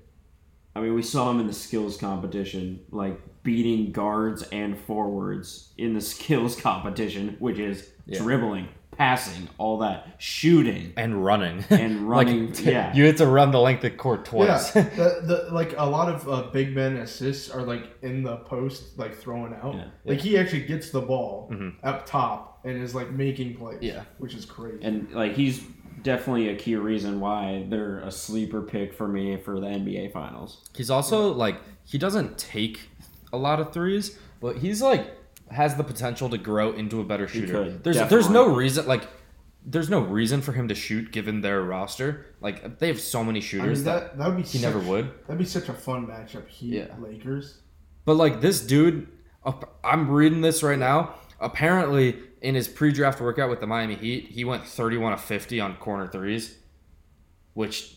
I 0.74 0.80
mean, 0.80 0.94
we 0.94 1.02
saw 1.02 1.30
him 1.30 1.38
in 1.40 1.46
the 1.46 1.52
skills 1.52 1.96
competition, 1.96 2.80
like 2.90 3.20
beating 3.46 3.92
guards 3.92 4.42
and 4.50 4.76
forwards 4.78 5.72
in 5.78 5.94
the 5.94 6.00
skills 6.00 6.60
competition, 6.60 7.36
which 7.38 7.58
is 7.58 7.88
Yeah. 8.06 8.18
dribbling, 8.18 8.68
passing, 8.90 9.48
all 9.56 9.78
that, 9.78 10.16
shooting. 10.18 10.92
And 10.96 11.24
running. 11.24 11.64
And 11.70 12.08
running, 12.10 12.48
like, 12.52 12.64
yeah. 12.64 12.94
You 12.94 13.06
had 13.06 13.16
to 13.18 13.26
run 13.26 13.52
the 13.52 13.60
length 13.60 13.84
of 13.84 13.96
court 13.96 14.24
twice. 14.24 14.74
Yeah, 14.74 14.82
the, 14.82 15.20
the, 15.48 15.54
like 15.54 15.74
a 15.78 15.88
lot 15.88 16.08
of 16.12 16.28
uh, 16.28 16.50
big 16.52 16.74
men 16.74 16.96
assists 16.96 17.50
are 17.50 17.62
like 17.62 17.84
in 18.02 18.22
the 18.24 18.36
post, 18.38 18.98
like 18.98 19.14
throwing 19.14 19.54
out. 19.54 19.74
Yeah. 19.74 19.84
Like 20.04 20.18
he 20.20 20.36
actually 20.36 20.62
gets 20.66 20.90
the 20.90 21.00
ball 21.00 21.48
Mhm. 21.52 21.74
up 21.84 22.04
top 22.06 22.60
and 22.64 22.82
is 22.82 22.94
like 22.94 23.10
making 23.12 23.54
plays. 23.56 23.78
Yeah. 23.80 24.02
which 24.18 24.34
is 24.34 24.44
crazy. 24.44 24.78
And 24.82 25.10
like 25.12 25.34
he's 25.36 25.62
definitely 26.02 26.48
a 26.50 26.56
key 26.56 26.76
reason 26.76 27.20
why 27.20 27.64
they're 27.68 27.98
a 28.00 28.10
sleeper 28.10 28.62
pick 28.62 28.92
for 28.94 29.08
me 29.08 29.36
for 29.36 29.58
the 29.60 29.66
NBA 29.66 30.12
Finals. 30.12 30.64
He's 30.76 30.90
also 30.90 31.32
like 31.32 31.56
he 31.84 31.98
doesn't 31.98 32.36
take 32.38 32.80
a 33.32 33.36
lot 33.36 33.60
of 33.60 33.72
threes, 33.72 34.18
but 34.40 34.58
he's 34.58 34.82
like 34.82 35.12
has 35.50 35.76
the 35.76 35.84
potential 35.84 36.28
to 36.28 36.38
grow 36.38 36.72
into 36.72 37.00
a 37.00 37.04
better 37.04 37.28
shooter. 37.28 37.64
could, 37.64 37.84
there's 37.84 38.08
there's 38.08 38.28
no 38.30 38.54
reason 38.54 38.86
like 38.86 39.08
there's 39.64 39.90
no 39.90 40.00
reason 40.00 40.40
for 40.40 40.52
him 40.52 40.68
to 40.68 40.74
shoot 40.74 41.10
given 41.10 41.40
their 41.40 41.62
roster. 41.62 42.26
Like 42.40 42.78
they 42.78 42.88
have 42.88 43.00
so 43.00 43.24
many 43.24 43.40
I 43.40 43.42
shooters 43.42 43.78
mean, 43.78 43.84
that, 43.84 44.00
that 44.00 44.18
that 44.18 44.28
would 44.28 44.36
be 44.36 44.42
he 44.42 44.58
such, 44.58 44.62
never 44.62 44.78
would. 44.78 45.10
That'd 45.26 45.38
be 45.38 45.44
such 45.44 45.68
a 45.68 45.74
fun 45.74 46.06
matchup. 46.06 46.48
Heat 46.48 46.74
Yeah. 46.74 46.94
Lakers. 46.98 47.60
But 48.04 48.14
like 48.14 48.40
this 48.40 48.60
dude, 48.60 49.08
I'm 49.84 50.10
reading 50.10 50.40
this 50.40 50.62
right 50.62 50.78
now. 50.78 51.14
Apparently, 51.40 52.16
in 52.40 52.54
his 52.54 52.66
pre-draft 52.68 53.20
workout 53.20 53.50
with 53.50 53.60
the 53.60 53.66
Miami 53.66 53.94
Heat, 53.96 54.28
he 54.30 54.44
went 54.44 54.64
31 54.66 55.12
of 55.12 55.20
50 55.20 55.60
on 55.60 55.76
corner 55.76 56.06
threes. 56.06 56.56
Which, 57.54 57.96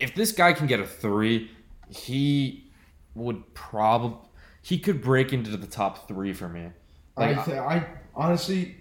if 0.00 0.14
this 0.14 0.32
guy 0.32 0.52
can 0.52 0.66
get 0.66 0.80
a 0.80 0.86
three, 0.86 1.50
he 1.90 2.72
would 3.14 3.54
probably 3.54 4.18
he 4.62 4.78
could 4.78 5.02
break 5.02 5.32
into 5.32 5.56
the 5.56 5.66
top 5.66 6.08
three 6.08 6.32
for 6.32 6.48
me. 6.48 6.70
Like, 7.16 7.36
I, 7.36 7.44
th- 7.44 7.58
I 7.58 7.86
honestly, 8.14 8.76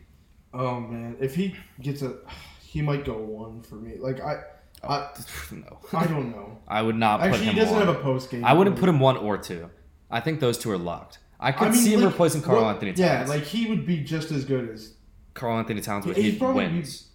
oh 0.54 0.80
man, 0.80 1.18
if 1.20 1.36
he 1.36 1.56
gets 1.82 2.02
a, 2.04 2.18
he 2.62 2.82
might 2.82 3.04
go 3.04 3.18
one 3.18 3.62
for 3.64 3.76
me. 3.76 3.98
Like 3.98 4.22
I, 4.22 4.44
I, 4.84 5.10
no, 5.52 5.80
I 5.94 6.06
don't 6.06 6.32
know. 6.32 6.60
I 6.68 6.82
would 6.82 6.96
not 6.96 7.20
put 7.20 7.32
Actually, 7.32 7.48
he 7.48 7.56
doesn't 7.56 7.76
one. 7.76 7.86
have 7.86 7.96
a 7.96 8.00
post 8.00 8.30
game. 8.30 8.46
I 8.46 8.54
wouldn't 8.54 8.78
put 8.78 8.88
him 8.88 9.00
one 9.00 9.18
or 9.18 9.38
two. 9.38 9.70
I 10.10 10.20
think 10.20 10.40
those 10.40 10.58
two 10.58 10.72
are 10.72 10.78
locked. 10.78 11.20
I 11.40 11.52
could 11.52 11.70
I 11.70 11.72
mean, 11.72 11.82
see 11.82 11.94
him 11.94 12.02
like, 12.02 12.12
replacing 12.12 12.44
Karl 12.44 12.62
well, 12.62 12.70
Anthony 12.70 12.92
Towns. 12.92 13.00
Yeah, 13.00 13.26
like 13.28 13.44
he 13.44 13.68
would 13.68 13.86
be 13.86 14.04
just 14.04 14.32
as 14.32 14.46
good 14.46 14.70
as. 14.70 14.94
Karl 15.34 15.58
Anthony 15.58 15.82
Towns, 15.82 16.06
but 16.06 16.16
he 16.16 16.38
be- 16.38 16.46
wins. 16.46 17.08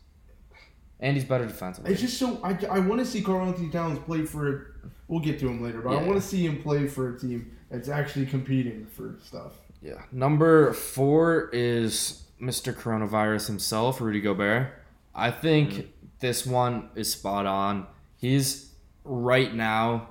And 0.99 1.15
he's 1.15 1.27
better 1.27 1.45
defensively. 1.45 1.93
It's 1.93 2.01
just 2.01 2.19
so 2.19 2.41
I, 2.43 2.59
I 2.71 2.79
want 2.79 3.01
to 3.01 3.05
see 3.05 3.21
Karl 3.21 3.47
Anthony 3.47 3.71
Towns 3.71 3.99
play 4.01 4.25
for. 4.25 4.73
We'll 5.09 5.21
get 5.21 5.39
to 5.41 5.49
him 5.49 5.63
later, 5.63 5.81
but 5.83 5.91
I 5.91 6.03
want 6.03 6.21
to 6.21 6.27
see 6.27 6.45
him 6.45 6.61
play 6.63 6.89
for 6.89 7.15
a 7.15 7.19
team 7.19 7.56
that's 7.77 7.89
actually 7.89 8.27
competing 8.27 8.87
for 8.87 9.17
stuff. 9.25 9.53
Yeah. 9.83 10.03
Number 10.11 10.73
four 10.73 11.51
is 11.53 12.23
Mr. 12.41 12.73
Coronavirus 12.75 13.47
himself, 13.49 14.01
Rudy 14.01 14.21
Gobert. 14.21 14.69
I 15.15 15.31
think 15.31 15.71
Mm-hmm. 15.71 15.87
this 16.21 16.47
one 16.47 16.89
is 16.95 17.13
spot 17.13 17.47
on. 17.47 17.87
He's 18.17 18.73
right 19.05 19.55
now. 19.55 20.09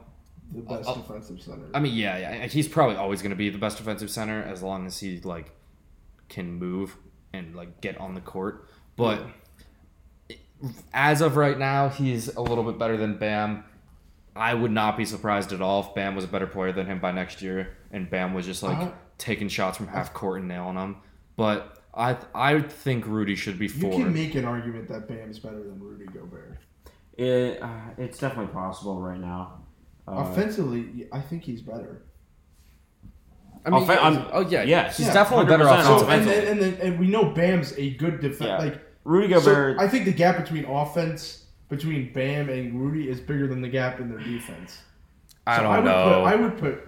The 0.53 0.61
best 0.61 0.87
Uh, 0.87 0.93
defensive 0.95 1.41
center. 1.41 1.65
I 1.73 1.79
mean, 1.79 1.95
yeah, 1.95 2.17
yeah, 2.17 2.45
he's 2.47 2.67
probably 2.67 2.95
always 2.95 3.21
going 3.21 3.31
to 3.31 3.35
be 3.35 3.49
the 3.49 3.57
best 3.57 3.77
defensive 3.77 4.09
center 4.11 4.43
as 4.43 4.61
long 4.61 4.85
as 4.85 4.99
he 4.99 5.19
like 5.21 5.51
can 6.29 6.53
move 6.53 6.95
and 7.33 7.55
like 7.55 7.81
get 7.81 7.97
on 7.99 8.13
the 8.13 8.21
court. 8.21 8.67
But 8.95 9.25
as 10.93 11.21
of 11.21 11.35
right 11.37 11.57
now, 11.57 11.89
he's 11.89 12.27
a 12.35 12.41
little 12.41 12.63
bit 12.63 12.77
better 12.79 12.97
than 12.97 13.17
Bam. 13.17 13.63
I 14.35 14.53
would 14.53 14.71
not 14.71 14.97
be 14.97 15.05
surprised 15.05 15.53
at 15.53 15.61
all 15.61 15.81
if 15.81 15.95
Bam 15.95 16.15
was 16.15 16.25
a 16.25 16.27
better 16.27 16.47
player 16.47 16.71
than 16.73 16.85
him 16.87 16.99
by 16.99 17.11
next 17.11 17.41
year, 17.41 17.77
and 17.91 18.09
Bam 18.09 18.33
was 18.33 18.45
just 18.45 18.63
like 18.63 18.77
Uh, 18.77 18.91
taking 19.17 19.47
shots 19.47 19.77
from 19.77 19.87
half 19.87 20.13
court 20.13 20.39
and 20.39 20.47
nailing 20.49 20.75
them. 20.75 20.97
But 21.37 21.77
I 21.93 22.17
I 22.33 22.59
think 22.61 23.05
Rudy 23.07 23.35
should 23.35 23.57
be 23.57 23.65
You 23.67 23.71
four. 23.71 23.91
can 23.91 24.13
make 24.13 24.35
an 24.35 24.43
argument 24.45 24.89
that 24.89 25.07
Bam's 25.07 25.39
better 25.39 25.63
than 25.63 25.79
Rudy 25.79 26.05
Gobert. 26.05 26.57
It, 27.17 27.61
uh, 27.61 27.67
it's 27.97 28.17
definitely 28.19 28.53
possible 28.53 28.99
right 29.01 29.19
now. 29.19 29.61
Uh, 30.07 30.15
Offensively, 30.29 31.07
I 31.13 31.21
think 31.21 31.43
he's 31.43 31.61
better. 31.61 32.01
I 33.65 33.69
mean, 33.71 33.83
Offen- 33.83 33.97
I'm- 33.97 34.25
oh 34.33 34.41
yeah, 34.41 34.63
yes. 34.63 34.97
he's 34.97 35.07
Yeah, 35.07 35.13
definitely 35.13 35.45
better 35.45 35.63
100%. 35.63 35.83
So 35.85 36.03
offensively. 36.05 36.37
and 36.49 36.59
and, 36.59 36.73
and, 36.73 36.79
and 36.81 36.99
we 36.99 37.07
know 37.07 37.31
Bam's 37.31 37.73
a 37.77 37.91
good 37.95 38.19
defense. 38.19 38.41
Yeah. 38.49 38.57
Like 38.57 38.81
Rudy 39.05 39.33
so 39.33 39.39
Gobert. 39.39 39.79
I 39.79 39.87
think 39.87 40.05
the 40.05 40.13
gap 40.13 40.37
between 40.37 40.65
offense 40.65 41.44
between 41.69 42.13
Bam 42.13 42.49
and 42.49 42.79
Rudy 42.79 43.09
is 43.09 43.19
bigger 43.19 43.47
than 43.47 43.61
the 43.61 43.67
gap 43.67 43.99
in 43.99 44.09
their 44.09 44.19
defense. 44.19 44.79
I 45.47 45.57
So 45.57 45.63
don't 45.63 45.71
I 45.73 45.77
would 45.79 45.85
know. 45.85 46.03
Put, 46.23 46.23
I 46.25 46.35
would 46.35 46.57
put. 46.57 46.87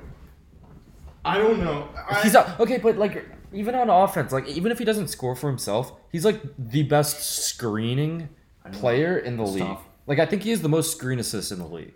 I 1.25 1.37
don't 1.37 1.59
know. 1.59 1.89
I, 2.09 2.21
He's 2.23 2.35
a, 2.35 2.55
okay, 2.59 2.77
but 2.77 2.97
like 2.97 3.25
even 3.53 3.75
on 3.75 3.89
offense, 3.89 4.31
like 4.31 4.47
even 4.47 4.71
if 4.71 4.79
he 4.79 4.85
doesn't 4.85 5.09
score 5.09 5.35
for 5.35 5.49
himself, 5.49 5.91
he's 6.11 6.23
like 6.25 6.41
the 6.57 6.83
best 6.83 7.21
screening 7.47 8.29
player 8.71 9.17
in 9.17 9.37
the 9.37 9.43
It's 9.43 9.51
league. 9.53 9.63
tough. 9.63 9.83
Like 10.05 10.19
I 10.19 10.25
think 10.25 10.43
he 10.43 10.51
has 10.51 10.61
the 10.61 10.69
most 10.69 10.95
screen 10.95 11.19
assists 11.19 11.51
in 11.51 11.59
the 11.59 11.67
league, 11.67 11.93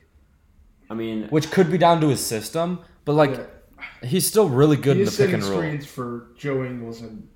I 0.90 0.94
mean, 0.96 1.28
which 1.30 1.50
could 1.52 1.72
be 1.72 1.78
down 1.78 2.02
to 2.02 2.10
his 2.10 2.20
system, 2.26 2.80
but 3.06 3.14
like 3.14 3.32
Yeah. 3.32 4.08
he's 4.10 4.28
still 4.28 4.50
really 4.50 4.76
good 4.78 4.98
he 4.98 5.04
in 5.04 5.06
the 5.06 5.12
pick 5.16 5.32
and 5.34 5.44
roll. 5.44 5.60
screens 5.60 5.86
for 5.86 6.28
Joe 6.38 6.64
Ingles 6.66 7.02
and 7.02 7.28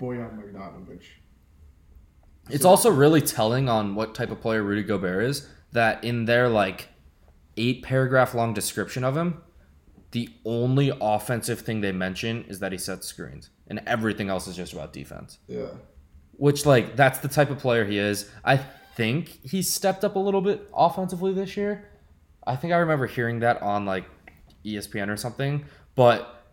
Bojan 0.00 0.36
Bogdanovic. 0.38 1.02
It's 2.50 2.64
also 2.64 2.90
really 2.90 3.20
telling 3.20 3.68
on 3.68 3.94
what 3.94 4.14
type 4.14 4.30
of 4.30 4.40
player 4.40 4.62
Rudy 4.62 4.82
Gobert 4.82 5.24
is 5.24 5.48
that 5.72 6.02
in 6.04 6.24
their 6.24 6.48
like 6.48 6.88
eight 7.56 7.82
paragraph 7.82 8.34
long 8.34 8.52
description 8.54 9.04
of 9.04 9.16
him, 9.16 9.42
the 10.10 10.28
only 10.44 10.92
offensive 11.00 11.60
thing 11.60 11.80
they 11.80 11.92
mention 11.92 12.44
is 12.44 12.58
that 12.60 12.72
he 12.72 12.78
sets 12.78 13.06
screens, 13.06 13.50
and 13.66 13.80
everything 13.86 14.28
else 14.28 14.46
is 14.46 14.56
just 14.56 14.72
about 14.72 14.92
defense. 14.92 15.38
Yeah. 15.48 15.70
Which 16.32 16.66
like 16.66 16.96
that's 16.96 17.20
the 17.20 17.28
type 17.28 17.50
of 17.50 17.58
player 17.58 17.84
he 17.84 17.98
is. 17.98 18.30
I 18.44 18.58
think 18.96 19.40
he 19.44 19.62
stepped 19.62 20.04
up 20.04 20.16
a 20.16 20.18
little 20.18 20.42
bit 20.42 20.68
offensively 20.74 21.32
this 21.32 21.56
year. 21.56 21.88
I 22.46 22.56
think 22.56 22.72
I 22.72 22.76
remember 22.76 23.06
hearing 23.06 23.40
that 23.40 23.62
on 23.62 23.86
like 23.86 24.04
ESPN 24.64 25.08
or 25.08 25.16
something. 25.16 25.64
But 25.94 26.44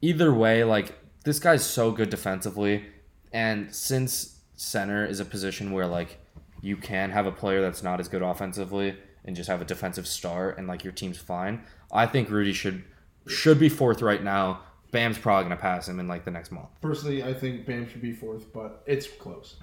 either 0.00 0.32
way, 0.32 0.64
like 0.64 0.94
this 1.24 1.38
guy's 1.38 1.64
so 1.64 1.90
good 1.90 2.10
defensively, 2.10 2.84
and 3.32 3.74
since 3.74 4.33
center 4.56 5.04
is 5.04 5.20
a 5.20 5.24
position 5.24 5.72
where 5.72 5.86
like 5.86 6.18
you 6.60 6.76
can 6.76 7.10
have 7.10 7.26
a 7.26 7.32
player 7.32 7.60
that's 7.60 7.82
not 7.82 8.00
as 8.00 8.08
good 8.08 8.22
offensively 8.22 8.96
and 9.24 9.34
just 9.36 9.48
have 9.48 9.60
a 9.60 9.64
defensive 9.64 10.06
star 10.06 10.50
and 10.50 10.66
like 10.66 10.84
your 10.84 10.92
team's 10.92 11.18
fine. 11.18 11.62
I 11.92 12.06
think 12.06 12.30
Rudy 12.30 12.52
should 12.52 12.84
should 13.26 13.58
be 13.58 13.68
fourth 13.68 14.02
right 14.02 14.22
now. 14.22 14.60
Bam's 14.90 15.18
probably 15.18 15.44
gonna 15.44 15.56
pass 15.56 15.88
him 15.88 15.98
in 15.98 16.08
like 16.08 16.24
the 16.24 16.30
next 16.30 16.52
month. 16.52 16.68
Personally, 16.80 17.22
I 17.22 17.34
think 17.34 17.66
Bam 17.66 17.88
should 17.88 18.02
be 18.02 18.12
fourth, 18.12 18.52
but 18.52 18.82
it's 18.86 19.06
close. 19.06 19.56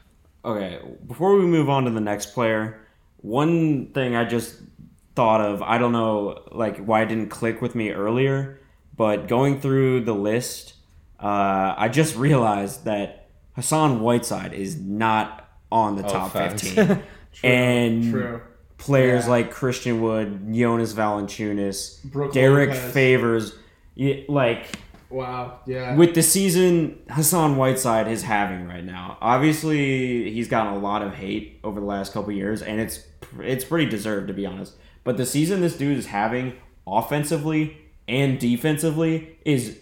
Okay, 0.44 0.80
before 1.08 1.36
we 1.36 1.46
move 1.46 1.70
on 1.70 1.86
to 1.86 1.92
the 1.92 2.02
next 2.02 2.34
player, 2.34 2.88
one 3.18 3.88
thing 3.94 4.16
I 4.16 4.26
just 4.26 4.58
thought 5.16 5.42
of, 5.42 5.62
I 5.62 5.78
don't 5.78 5.92
know 5.92 6.44
like 6.52 6.78
why 6.84 7.04
it 7.04 7.08
didn't 7.08 7.30
click 7.30 7.62
with 7.62 7.76
me 7.76 7.92
earlier, 7.92 8.60
but 8.98 9.28
going 9.28 9.60
through 9.62 10.02
the 10.02 10.14
list, 10.14 10.74
uh, 11.20 11.76
I 11.78 11.90
just 11.90 12.16
realized 12.28 12.86
that 12.86 13.21
Hassan 13.56 14.02
Whiteside 14.02 14.54
is 14.54 14.78
not 14.80 15.50
on 15.72 15.96
the 15.96 16.06
Oh, 16.06 16.10
top 16.10 16.32
facts. 16.34 16.62
15. 16.70 17.04
and 17.44 18.12
True. 18.12 18.42
players 18.78 19.26
Yeah. 19.26 19.30
like 19.32 19.52
Christian 19.52 20.02
Wood, 20.02 20.54
Jonas 20.54 20.94
Valanciunas, 20.94 22.04
Brook 22.06 22.34
Derrick 22.34 22.70
Lopez. 22.70 22.92
Favors, 22.94 23.56
like 24.28 24.78
Wow. 25.10 25.60
Yeah. 25.68 25.96
with 25.96 26.16
the 26.16 26.22
season 26.24 26.98
Hassan 27.10 27.58
Whiteside 27.58 28.08
is 28.08 28.24
having 28.24 28.68
right 28.68 28.84
now. 28.84 29.18
Obviously, 29.22 30.32
he's 30.32 30.48
gotten 30.48 30.74
a 30.74 30.80
lot 30.80 31.02
of 31.02 31.14
hate 31.16 31.60
over 31.64 31.80
the 31.80 31.86
last 31.86 32.14
couple 32.14 32.32
years, 32.32 32.62
and 32.62 32.80
it's 32.80 33.04
it's 33.42 33.64
pretty 33.64 33.86
deserved 33.90 34.28
to 34.28 34.34
be 34.34 34.46
honest. 34.46 34.74
But 35.04 35.18
the 35.18 35.26
season 35.26 35.62
this 35.62 35.76
dude 35.78 35.98
is 35.98 36.08
having 36.08 36.54
offensively 36.88 37.78
and 38.08 38.40
defensively 38.40 39.38
is 39.46 39.78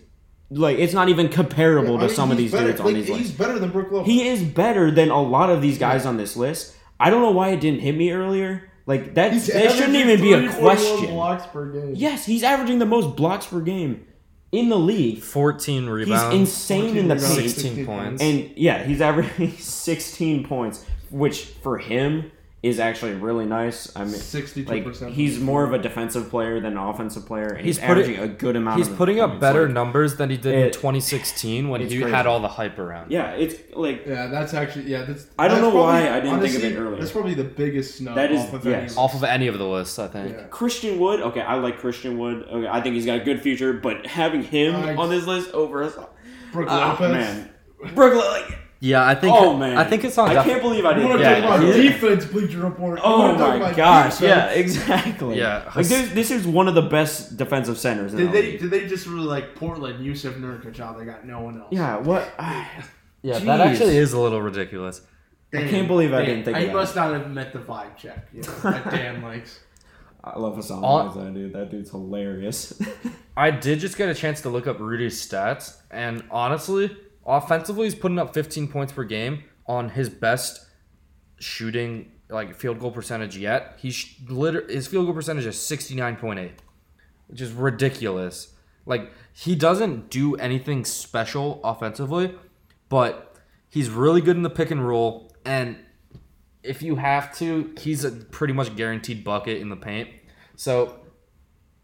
like 0.52 0.78
it's 0.80 0.94
not 0.94 1.10
even 1.10 1.30
comparable 1.30 1.96
I 1.98 2.02
to 2.02 2.06
mean, 2.08 2.16
some 2.16 2.32
of 2.32 2.38
these 2.38 2.52
better, 2.52 2.68
dudes 2.68 2.80
on 2.80 2.86
like, 2.88 2.96
these 2.96 3.08
He's 3.08 3.18
lists. 3.18 3.38
better 3.38 3.60
than 3.60 3.70
Brook 3.72 3.92
Lopez. 3.92 4.08
He 4.08 4.28
is 4.28 4.44
better 4.44 4.90
than 4.92 5.10
a 5.10 5.22
lot 5.22 5.50
of 5.50 5.62
these 5.62 5.78
guys 5.78 6.06
on 6.06 6.18
this 6.18 6.36
list. 6.36 6.76
I 7.00 7.10
don't 7.10 7.22
know 7.22 7.32
why 7.32 7.50
it 7.50 7.60
didn't 7.62 7.80
hit 7.82 7.96
me 7.96 8.12
earlier. 8.12 8.70
Like 8.86 9.14
that, 9.16 9.34
He's 9.34 9.48
that 9.48 9.72
shouldn't 9.72 9.96
even 9.96 10.20
be 10.20 10.34
a 10.34 10.38
341 10.52 10.60
question. 10.62 11.14
Blocks 11.14 11.46
per 11.48 11.72
game. 11.72 11.94
Yes, 11.96 12.26
he's 12.26 12.42
averaging 12.44 12.80
the 12.80 12.88
most 12.88 13.16
blocks 13.16 13.46
per 13.46 13.62
game 13.62 14.06
in 14.52 14.70
the 14.70 14.78
league. 14.80 15.20
14 15.22 15.86
rebounds. 15.86 16.10
He's 16.10 16.16
rebounds. 16.18 16.36
insane 16.36 16.98
in 16.98 17.08
the 17.08 17.16
paint. 17.16 17.52
16 17.52 17.86
points. 17.86 18.22
And 18.24 18.50
yeah, 18.58 18.84
he's 18.84 19.00
averaging 19.02 19.52
16 19.58 20.44
points, 20.48 20.84
which 21.12 21.46
for 21.46 21.78
him 21.78 22.32
is 22.62 22.78
actually 22.78 23.14
really 23.14 23.46
nice. 23.46 23.90
I 23.96 24.04
mean, 24.04 24.16
62%. 24.16 24.68
like 24.68 25.14
he's 25.14 25.40
more 25.40 25.64
of 25.64 25.72
a 25.72 25.78
defensive 25.78 26.30
player 26.30 26.60
than 26.60 26.74
an 26.74 26.78
offensive 26.78 27.26
player, 27.26 27.48
and 27.48 27.66
he's, 27.66 27.78
He's 27.78 27.86
putting- 27.88 28.04
averaging 28.04 28.20
a 28.20 28.28
good 28.28 28.58
amount. 28.58 28.80
He's 28.80 28.90
of 28.90 28.98
putting 28.98 29.22
up 29.22 29.30
points. 29.30 29.40
better 29.42 29.64
Like, 29.66 29.74
numbers 29.74 30.18
than 30.18 30.30
he 30.30 30.36
did 30.36 30.54
in 30.56 30.72
2016 30.74 31.70
when 31.70 31.80
he 31.80 31.88
crazy. 31.88 32.12
had 32.12 32.26
all 32.28 32.42
the 32.42 32.50
hype 32.50 32.78
around. 32.78 33.12
Yeah, 33.12 33.32
it's 33.32 33.56
like 33.76 34.06
Yeah, 34.06 34.28
that's 34.28 34.54
actually 34.54 34.92
yeah. 34.92 35.04
That's. 35.04 35.28
I 35.40 35.48
don't 35.48 35.62
that's 35.62 35.74
know 35.74 35.80
why 35.82 36.10
I 36.10 36.20
didn't 36.20 36.42
think 36.42 36.56
of 36.56 36.64
honestly, 36.64 36.68
it 36.68 36.76
earlier. 36.78 37.00
That's 37.00 37.12
probably 37.14 37.34
the 37.34 37.44
biggest 37.46 37.96
snub. 37.98 38.16
That 38.16 38.32
is- 38.32 38.42
off 38.42 38.54
of 38.54 38.66
yes. 38.66 38.92
any 38.92 38.98
Off 38.98 39.14
of 39.16 39.24
any 39.24 39.48
of 39.48 39.58
the 39.58 39.66
lists, 39.66 39.98
I 39.98 40.08
think. 40.10 40.36
Yeah. 40.36 40.44
Christian 40.50 41.00
Wood. 41.00 41.22
Okay, 41.22 41.42
I 41.42 41.56
like 41.56 41.78
Christian 41.80 42.18
Wood. 42.18 42.46
Okay, 42.52 42.68
I 42.68 42.82
think 42.82 42.96
he's 42.96 43.06
got 43.06 43.22
a 43.22 43.24
good 43.24 43.42
future, 43.42 43.72
but 43.72 44.06
having 44.06 44.44
him 44.44 44.76
I- 44.76 44.96
on 44.96 45.10
this 45.10 45.26
list 45.26 45.52
over 45.54 45.82
us, 45.84 45.96
Brook 46.52 46.68
ah, 46.70 46.98
Lopez. 47.00 47.12
man, 47.12 47.50
Brook, 47.96 48.16
like, 48.16 48.58
Yeah, 48.82 49.06
I 49.06 49.14
think. 49.14 49.36
oh 49.36 49.58
man, 49.58 49.78
I 49.78 49.84
think 49.84 50.06
it's 50.06 50.18
on. 50.18 50.30
I 50.30 50.36
def- 50.36 50.46
can't 50.46 50.62
believe 50.62 50.86
I 50.86 50.92
You 50.92 50.96
didn't. 50.96 51.10
want 51.10 51.22
to 51.22 51.28
Yeah, 51.30 51.42
talk 51.42 51.60
about 51.62 51.76
he- 51.76 51.82
defense, 51.90 52.26
Bleacher 52.26 52.60
Report? 52.60 52.98
You 53.00 53.04
Oh 53.06 53.20
wanna 53.20 53.38
talk 53.38 53.50
my 53.50 53.56
about 53.58 53.76
gosh! 53.76 54.20
defense? 54.20 54.22
Yeah, 54.22 54.46
exactly. 54.52 55.38
Yeah. 55.38 55.70
like 55.76 55.86
this, 55.88 56.12
this 56.14 56.32
is 56.32 56.48
one 56.48 56.68
of 56.70 56.76
the 56.76 56.84
best 56.84 57.36
defensive 57.36 57.78
centers. 57.78 58.14
In 58.14 58.20
Did 58.20 58.28
the 58.28 58.32
they 58.32 58.42
league. 58.52 58.60
did 58.62 58.72
they 58.72 58.88
just 58.88 59.06
really 59.06 59.26
like 59.28 59.56
Portland 59.56 60.00
Jusuf 60.06 60.40
Nurkic 60.40 60.78
how 60.78 60.94
they 60.94 61.04
got 61.04 61.26
no 61.26 61.42
one 61.42 61.60
else? 61.60 61.68
Yeah. 61.72 61.98
What? 61.98 62.32
I 62.40 62.68
Yeah, 63.22 63.36
Jeez. 63.40 63.46
that 63.48 63.60
actually 63.60 63.98
is 63.98 64.14
a 64.14 64.20
little 64.20 64.42
ridiculous. 64.42 65.02
I 65.54 65.68
can't 65.68 65.88
believe 65.90 66.14
I 66.14 66.24
didn't 66.24 66.46
think 66.46 66.56
I 66.56 66.62
of 66.62 66.68
that. 66.68 66.74
must 66.76 66.96
not 66.96 67.12
have 67.12 67.30
met 67.32 67.52
the 67.52 67.60
vibe 67.60 67.98
check. 67.98 68.28
You 68.34 68.44
know, 68.44 68.54
that 68.72 68.90
Dan 68.92 69.22
likes. 69.24 69.60
I 70.24 70.38
love 70.40 70.56
Hassan 70.56 70.82
All- 70.84 71.06
Whiteside, 71.06 71.34
dude. 71.34 71.52
That 71.52 71.70
dude's 71.70 71.90
hilarious. 71.92 72.82
I 73.36 73.52
did 73.52 73.80
just 73.80 73.98
get 73.98 74.08
a 74.08 74.14
chance 74.14 74.40
to 74.44 74.50
look 74.50 74.68
up 74.68 74.80
Rudy's 74.80 75.20
stats, 75.28 75.76
and 75.92 76.24
honestly, 76.32 76.96
offensively, 77.30 77.86
he's 77.86 77.96
putting 77.96 78.20
up 78.20 78.34
15 78.34 78.68
points 78.68 78.92
per 78.92 79.04
game 79.04 79.44
on 79.68 79.90
his 79.90 80.10
best 80.10 80.66
shooting, 81.40 82.12
like 82.30 82.56
field 82.56 82.80
goal 82.80 82.92
percentage 82.92 83.38
yet. 83.38 83.76
He's 83.78 84.16
liter- 84.28 84.68
his 84.68 84.88
field 84.88 85.06
goal 85.06 85.14
percentage 85.14 85.46
is 85.46 85.56
69.8, 85.56 86.52
which 87.28 87.40
is 87.40 87.52
ridiculous. 87.52 88.56
Like 88.86 89.12
he 89.34 89.56
doesn't 89.56 90.10
do 90.10 90.36
anything 90.36 90.84
special 90.84 91.62
offensively, 91.64 92.36
but 92.90 93.36
he's 93.70 93.90
really 93.90 94.22
good 94.22 94.36
in 94.36 94.44
the 94.44 94.50
pick 94.50 94.72
and 94.72 94.86
roll, 94.86 95.32
and 95.46 95.78
if 96.64 96.82
you 96.82 96.96
have 96.96 97.36
to, 97.38 97.74
he's 97.80 98.04
a 98.04 98.12
pretty 98.12 98.54
much 98.54 98.76
guaranteed 98.76 99.24
bucket 99.24 99.62
in 99.62 99.70
the 99.70 99.76
paint. 99.78 100.10
So 100.56 101.00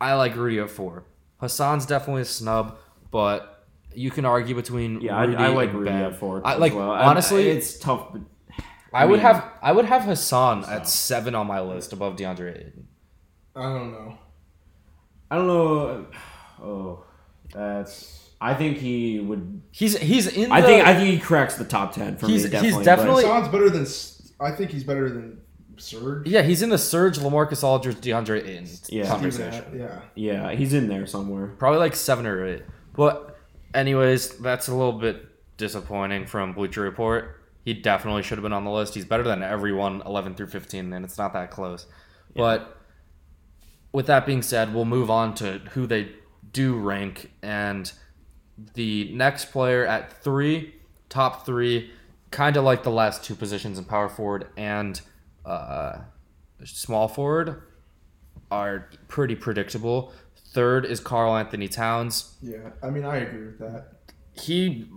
I 0.01 0.13
like 0.15 0.35
Rudy 0.35 0.59
at 0.59 0.69
four. 0.69 1.05
Hassan's 1.39 1.85
definitely 1.85 2.23
a 2.23 2.25
snub, 2.25 2.77
but 3.11 3.54
you 3.95 4.11
can 4.11 4.25
argue 4.25 4.55
between 4.55 5.01
yeah, 5.01 5.15
I, 5.17 5.23
Rudy 5.25 5.37
I 5.37 5.47
like 5.47 5.69
and 5.69 5.79
Rudy 5.79 5.91
Bam. 5.91 6.11
at 6.13 6.15
four. 6.19 6.41
I 6.45 6.53
as 6.55 6.59
like 6.59 6.73
well. 6.75 6.91
I- 6.91 7.05
honestly, 7.05 7.49
it's 7.49 7.77
tough. 7.79 8.11
But 8.13 8.21
I, 8.93 9.05
would 9.05 9.13
mean- 9.17 9.21
have 9.21 9.43
I 9.61 9.71
would 9.71 9.85
have 9.85 10.03
Hassan 10.03 10.63
at 10.65 10.87
seven 10.87 11.35
on 11.35 11.47
my 11.47 11.59
list 11.61 11.93
above 11.93 12.15
DeAndre 12.15 12.51
Ayton. 12.57 12.87
I 13.55 13.61
don't 13.63 13.91
know. 13.91 14.17
I 15.31 15.35
don't 15.35 15.47
know. 15.47 15.87
Uh, 16.61 16.63
oh, 16.63 17.03
that's. 17.53 18.29
I 18.41 18.53
think 18.53 18.77
he 18.77 19.19
would. 19.19 19.61
He's 19.71 19.97
he's 19.97 20.27
in. 20.27 20.51
I 20.51 20.61
the- 20.61 20.67
think 20.67 20.85
I 20.87 20.93
think 20.93 21.09
he 21.09 21.19
cracks 21.19 21.55
the 21.55 21.65
top 21.65 21.93
ten 21.93 22.17
for 22.17 22.27
He's- 22.27 22.43
me. 22.43 22.49
he's 22.49 22.51
Definitely. 22.51 22.83
definitely- 22.85 23.23
but- 23.23 23.33
Hassan's 23.33 23.51
better 23.51 23.69
than. 23.69 23.85
I 24.39 24.51
think 24.55 24.71
he's 24.71 24.83
better 24.83 25.09
than 25.09 25.39
Serge. 25.77 26.27
yeah, 26.27 26.41
he's 26.41 26.61
in 26.61 26.69
the 26.69 26.77
Serge, 26.77 27.17
Lamarcus 27.19 27.63
Aldridge, 27.63 27.97
DeAndre 27.97 28.45
Ayton 28.47 28.67
Yeah. 28.89 29.07
conversation. 29.07 29.63
Yeah. 29.77 29.99
yeah, 30.15 30.51
he's 30.51 30.73
in 30.73 30.87
there 30.89 31.05
somewhere. 31.07 31.47
Probably 31.57 31.79
like 31.79 31.95
seven 31.95 32.25
or 32.25 32.45
eight. 32.45 32.63
But 32.93 33.34
anyways, 33.75 34.37
that's 34.39 34.67
a 34.67 34.73
little 34.73 34.93
bit 34.99 35.57
disappointing 35.57 36.25
from 36.25 36.53
Bleacher 36.53 36.81
Report. 36.81 37.41
He 37.63 37.73
definitely 37.73 38.23
should 38.23 38.37
have 38.37 38.43
been 38.43 38.53
on 38.53 38.63
the 38.63 38.71
list. 38.71 38.95
He's 38.95 39.05
better 39.05 39.23
than 39.23 39.43
everyone 39.43 40.01
11 40.05 40.35
through 40.35 40.47
15, 40.47 40.93
and 40.93 41.05
it's 41.05 41.17
not 41.17 41.33
that 41.33 41.51
close. 41.51 41.87
But 42.35 42.77
with 43.91 44.07
that 44.07 44.25
being 44.25 44.41
said, 44.41 44.73
we'll 44.73 44.85
move 44.85 45.09
on 45.09 45.33
to 45.35 45.59
who 45.71 45.87
they 45.87 46.11
do 46.51 46.75
rank. 46.75 47.31
And 47.41 47.91
the 48.75 49.11
next 49.13 49.51
player 49.51 49.85
at 49.85 50.21
three, 50.23 50.75
top 51.09 51.45
three, 51.45 51.91
kind 52.29 52.57
of 52.57 52.63
like 52.63 52.83
the 52.83 52.91
last 52.91 53.23
two 53.23 53.35
positions 53.35 53.77
in 53.79 53.85
power 53.85 54.09
forward 54.09 54.47
and 54.57 54.99
uh, 55.45 55.99
small 56.63 57.07
forward, 57.07 57.63
are 58.51 58.89
pretty 59.07 59.35
predictable. 59.35 60.13
Third 60.55 60.85
is 60.85 60.99
Karl 61.01 61.35
Anthony 61.35 61.67
Towns. 61.67 62.37
Yeah, 62.41 62.69
I 62.81 62.89
mean, 62.89 63.03
I 63.05 63.17
agree 63.17 63.47
with 63.47 63.59
that. 63.59 63.87
He 64.31 64.89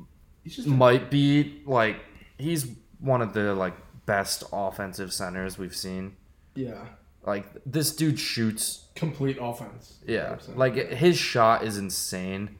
might 0.64 1.10
be 1.10 1.62
like 1.66 1.96
he's 2.38 2.70
one 3.00 3.20
of 3.20 3.32
the 3.34 3.54
like 3.54 3.74
best 4.06 4.44
offensive 4.52 5.12
centers 5.12 5.58
we've 5.58 5.76
seen. 5.76 6.16
yeah, 6.54 6.84
Like 7.26 7.46
this 7.66 7.94
dude 7.94 8.18
shoots 8.18 8.86
complete 8.94 9.36
offense. 9.40 9.98
Yeah, 10.06 10.36
100%. 10.36 10.56
like 10.56 10.74
his 10.92 11.18
shot 11.18 11.64
is 11.64 11.76
insane. 11.76 12.56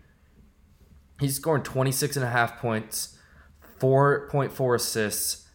He's 1.20 1.36
scoring 1.36 1.62
26 1.62 2.16
and 2.16 2.24
a 2.24 2.28
half 2.28 2.58
points, 2.60 3.16
4.4 3.80 4.74
assists, 4.76 5.48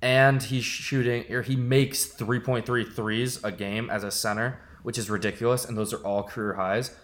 and 0.00 0.42
he's 0.42 0.64
shooting 0.64 1.24
or 1.32 1.42
he 1.42 1.56
makes 1.56 2.06
3.3 2.06 2.92
threes 2.94 3.42
a 3.44 3.52
game 3.52 3.90
as 3.90 4.02
a 4.04 4.10
center, 4.10 4.60
which 4.86 4.98
is 4.98 5.10
ridiculous 5.10 5.64
and 5.64 5.76
those 5.76 5.92
are 5.92 5.96
all 6.06 6.22
career 6.22 6.54
highs. 6.54 6.94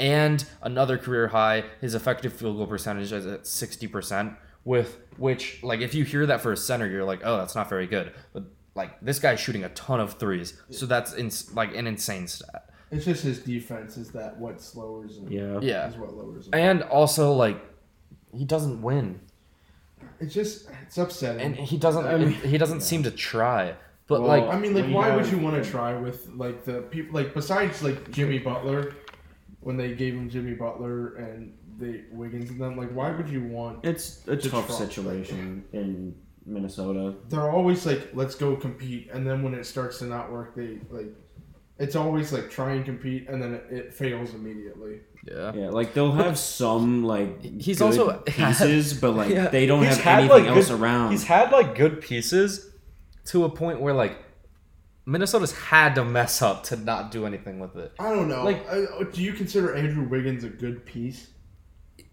And 0.00 0.42
another 0.62 0.96
career 0.96 1.28
high, 1.28 1.64
his 1.78 1.94
effective 1.94 2.32
field 2.32 2.56
goal 2.56 2.66
percentage 2.66 3.12
is 3.12 3.26
at 3.26 3.42
60% 3.42 4.34
with 4.64 4.96
which 5.18 5.62
like 5.62 5.80
if 5.80 5.94
you 5.94 6.04
hear 6.04 6.24
that 6.24 6.40
for 6.40 6.52
a 6.52 6.56
center 6.56 6.86
you're 6.88 7.04
like, 7.04 7.20
"Oh, 7.24 7.36
that's 7.36 7.54
not 7.54 7.68
very 7.68 7.86
good." 7.86 8.14
But 8.32 8.44
like 8.74 8.98
this 9.02 9.18
guy's 9.18 9.40
shooting 9.40 9.62
a 9.64 9.68
ton 9.70 10.00
of 10.00 10.14
threes. 10.14 10.58
So 10.70 10.86
that's 10.86 11.12
ins- 11.12 11.52
like 11.54 11.76
an 11.76 11.86
insane 11.86 12.28
stat. 12.28 12.70
it's 12.90 13.04
just 13.04 13.22
his 13.24 13.40
defense 13.40 13.98
is 13.98 14.10
that 14.12 14.38
what 14.38 14.58
slowers 14.62 15.18
him. 15.18 15.30
Yeah. 15.30 15.58
Yeah. 15.60 15.88
is 15.90 15.96
what 15.98 16.14
lowers 16.16 16.46
him. 16.46 16.54
And 16.54 16.82
also, 16.84 17.32
like, 17.34 17.60
he 18.34 18.46
doesn't 18.46 18.80
win, 18.80 19.20
It's 20.18 20.32
just 20.32 20.70
it's 20.86 20.96
upsetting. 20.96 21.42
and 21.42 21.56
he 21.56 21.76
doesn't. 21.76 22.06
I 22.06 22.16
mean- 22.16 22.32
he 22.32 22.56
doesn't 22.56 22.80
seem 22.80 23.02
to 23.02 23.10
try. 23.10 23.74
But 24.08 24.22
Well, 24.22 24.28
like, 24.28 24.44
I 24.44 24.58
mean, 24.58 24.74
like, 24.74 24.86
We 24.86 24.92
why 24.94 25.14
would 25.14 25.26
you 25.26 25.38
want 25.38 25.62
to 25.62 25.70
try 25.70 25.94
with 25.96 26.28
like 26.34 26.64
the 26.64 26.80
people 26.82 27.14
like 27.20 27.34
besides 27.34 27.82
like 27.82 28.10
Jimmy 28.10 28.38
Butler, 28.38 28.94
when 29.60 29.76
they 29.76 29.92
gave 29.94 30.14
him 30.14 30.28
Jimmy 30.30 30.54
Butler 30.54 31.14
and 31.16 31.52
they 31.78 32.04
Wiggins 32.10 32.50
and 32.50 32.60
them, 32.60 32.76
like, 32.76 32.90
why 32.90 33.10
would 33.12 33.28
you 33.28 33.42
want? 33.44 33.84
It's 33.84 34.26
a 34.26 34.36
To 34.36 34.50
tough 34.50 34.66
try. 34.66 34.76
situation 34.76 35.64
in 35.72 36.14
Minnesota. 36.46 37.14
They're 37.28 37.50
always 37.50 37.84
like, 37.86 38.08
let's 38.14 38.34
go 38.34 38.56
compete, 38.56 39.10
and 39.12 39.26
then 39.26 39.42
when 39.42 39.52
it 39.54 39.64
starts 39.66 39.98
to 39.98 40.06
not 40.06 40.32
work, 40.32 40.56
they 40.56 40.78
like, 40.90 41.12
it's 41.78 41.94
always 41.94 42.32
like 42.32 42.50
try 42.50 42.72
and 42.72 42.84
compete, 42.86 43.28
and 43.28 43.40
then 43.42 43.52
it, 43.54 43.66
it 43.70 43.94
fails 43.94 44.32
immediately. 44.34 45.00
yeah, 45.30 45.52
Yeah, 45.54 45.68
like 45.68 45.92
they'll 45.92 46.12
have 46.12 46.38
some 46.38 47.04
like 47.04 47.42
He's 47.42 47.78
good 47.78 47.84
also- 47.98 48.18
pieces, 48.24 48.94
but 48.94 49.12
like 49.12 49.28
Yeah. 49.34 49.48
they 49.48 49.66
don't 49.66 49.84
He's 49.84 49.96
have 49.96 50.04
had, 50.04 50.18
anything 50.20 50.46
like, 50.46 50.56
else 50.56 50.68
good- 50.70 50.80
around. 50.80 51.10
He's 51.10 51.24
had 51.24 51.52
like 51.52 51.74
good 51.76 52.00
pieces 52.00 52.64
to 53.28 53.44
a 53.44 53.48
point 53.50 53.80
where 53.80 53.94
like 53.94 54.16
Minnesota's 55.06 55.52
had 55.52 55.94
to 55.94 56.04
mess 56.04 56.42
up 56.42 56.64
to 56.64 56.76
not 56.76 57.10
do 57.10 57.24
anything 57.24 57.58
with 57.58 57.76
it. 57.76 57.92
I 57.98 58.10
don't 58.10 58.28
know. 58.28 58.44
Like- 58.44 58.66
Like, 58.68 58.72
I, 58.72 58.82
uh, 58.84 59.04
do 59.04 59.22
you 59.22 59.32
consider 59.32 59.74
Andrew 59.74 60.06
Wiggins 60.06 60.44
a 60.44 60.48
good 60.50 60.84
piece? 60.84 61.28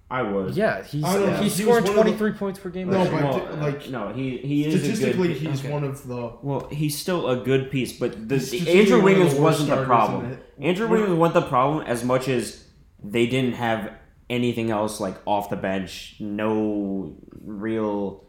I 0.09 0.21
would. 0.21 0.55
Yeah, 0.55 0.83
he's 0.83 1.03
I 1.03 1.17
don't 1.17 1.35
He 1.39 1.45
was 1.45 1.55
scoring 1.55 1.69
one 1.71 1.77
of 1.79 1.85
the- 1.87 1.93
twenty 2.03 2.17
three 2.17 2.31
points 2.33 2.59
per 2.59 2.69
game. 2.69 2.89
No, 2.91 3.03
but 3.05 3.11
Well, 3.13 3.55
like 3.57 3.89
no, 3.89 4.13
he 4.13 4.37
he 4.37 4.65
is 4.65 4.75
a 4.75 4.79
statistically, 4.79 5.29
good, 5.29 5.37
he's 5.37 5.59
okay. 5.61 5.71
one 5.73 5.83
of 5.83 6.07
the. 6.07 6.33
Well, 6.43 6.67
he's 6.71 6.95
still 6.97 7.27
a 7.27 7.37
good 7.37 7.71
piece, 7.71 7.97
but 7.99 8.29
the, 8.29 8.35
He's 8.35 8.51
the 8.51 8.57
statistically 8.59 8.79
Andrew 8.81 8.97
one 9.01 9.13
the 9.13 9.19
Wiggins 9.19 9.39
wasn't 9.39 9.69
the 9.71 9.83
problem. 9.83 10.37
Andrew 10.61 10.87
What- 10.87 10.99
Wiggins 10.99 11.17
wasn't 11.17 11.43
the 11.45 11.49
problem 11.49 11.85
as 11.87 12.03
much 12.03 12.27
as 12.29 12.63
they 13.03 13.25
didn't 13.25 13.53
have 13.55 13.93
anything 14.29 14.69
else 14.69 14.99
like 14.99 15.15
off 15.25 15.49
the 15.49 15.55
bench. 15.55 16.17
No 16.19 17.15
real, 17.43 18.25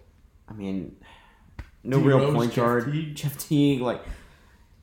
I 0.49 0.55
mean, 0.55 0.97
no 1.87 1.99
D 1.99 2.05
real 2.05 2.19
Rose, 2.19 2.35
point 2.35 2.53
Jeff 2.53 2.65
guard. 2.65 2.93
Teague. 2.93 3.15
Jeff 3.15 3.39
Teague, 3.39 3.81
like 3.81 4.03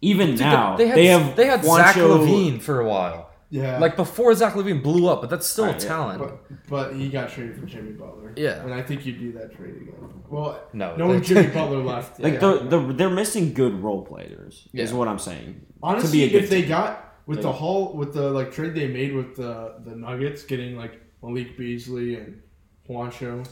even 0.02 0.32
Dude, 0.32 0.39
now 0.42 0.76
they, 0.78 0.88
had 0.88 0.98
they 0.98 1.06
have 1.08 1.36
they 1.36 1.46
had 1.46 1.63
Zach 1.63 1.96
LaVine 1.96 2.62
for 2.62 2.82
a 2.82 2.88
while, 2.88 3.30
Yeah. 3.50 3.80
like 3.80 3.96
before 3.96 4.34
Zach 4.36 4.54
LaVine 4.54 4.84
blew 4.84 5.08
up, 5.08 5.22
but 5.22 5.30
that's 5.30 5.48
still 5.48 5.66
Right, 5.66 5.82
yeah. 5.82 5.88
talent. 5.88 6.20
But, 6.20 6.68
but 6.70 6.96
he 6.96 7.08
got 7.10 7.30
traded 7.30 7.58
for 7.60 7.66
Jimmy 7.66 7.92
Butler. 7.94 8.34
Yeah. 8.36 8.63
And 8.63 8.74
I 8.74 8.82
think 8.82 9.06
you 9.06 9.13
do 9.13 9.32
that 9.34 9.56
trade 9.56 9.76
again. 9.76 9.96
Well, 10.30 10.62
No, 10.74 10.96
no, 10.98 11.08
when 11.08 11.20
they- 11.20 11.26
Jimmy 11.26 11.48
Butler 11.48 11.78
left. 11.84 12.20
Like 12.26 12.34
yeah. 12.34 12.39
the, 12.39 12.58
the 12.80 12.94
they're 12.94 13.10
missing 13.10 13.54
good 13.54 13.82
role 13.82 14.02
players. 14.04 14.68
Is 14.74 14.92
what 14.94 15.08
I'm 15.08 15.20
saying. 15.20 15.66
honestly, 15.82 16.08
to 16.10 16.12
be 16.12 16.24
a 16.24 16.30
good 16.30 16.44
if 16.44 16.50
they 16.50 16.62
team. 16.62 16.70
got 16.70 17.16
with 17.26 17.42
the 17.42 17.48
Like- 17.48 17.58
whole 17.58 17.94
with 17.94 18.13
the 18.13 18.30
like 18.30 18.52
trade 18.52 18.76
they 18.76 18.88
made 18.88 19.13
with 19.16 19.36
the 19.38 19.76
the 19.86 19.96
Nuggets 19.96 20.44
getting 20.44 20.76
like 20.76 21.00
Malik 21.22 21.58
Beasley 21.58 22.16
and 22.16 22.42
Juancho, 22.89 23.48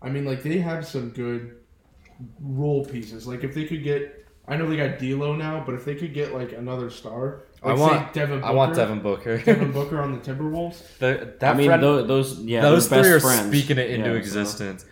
I 0.00 0.08
mean 0.08 0.24
like 0.24 0.42
they 0.42 0.56
have 0.58 0.86
some 0.86 1.10
good 1.10 1.56
role 2.40 2.84
pieces. 2.84 3.26
Like 3.26 3.44
if 3.44 3.54
they 3.54 3.64
could 3.64 3.82
get, 3.82 4.26
I 4.48 4.56
know 4.56 4.68
they 4.68 4.76
got 4.76 4.98
D'Lo 4.98 5.34
now, 5.34 5.62
but 5.64 5.74
if 5.74 5.84
they 5.84 5.94
could 5.94 6.12
get 6.14 6.34
like 6.34 6.52
another 6.52 6.90
star, 6.90 7.44
I 7.62 7.68
like, 7.72 7.76
say 7.78 7.82
want 7.96 8.12
Devin. 8.12 8.40
Booker, 8.40 8.46
I 8.46 8.52
want 8.52 8.74
Devin 8.74 9.00
Booker. 9.00 9.38
Devin 9.38 9.72
Booker 9.78 10.00
on 10.00 10.12
the 10.12 10.18
Timberwolves. 10.18 10.98
The- 10.98 11.34
that 11.40 11.54
I 11.54 11.56
mean, 11.56 11.66
friend- 11.68 11.82
tho- 11.82 12.04
those 12.06 12.40
yeah, 12.40 12.60
those 12.62 12.88
they're 12.88 13.02
three 13.04 13.12
are 13.12 13.20
friends. 13.20 13.46
speaking 13.48 13.78
it 13.78 13.90
into 13.90 14.06
Yeah, 14.08 14.12
so- 14.14 14.18
existence. 14.18 14.84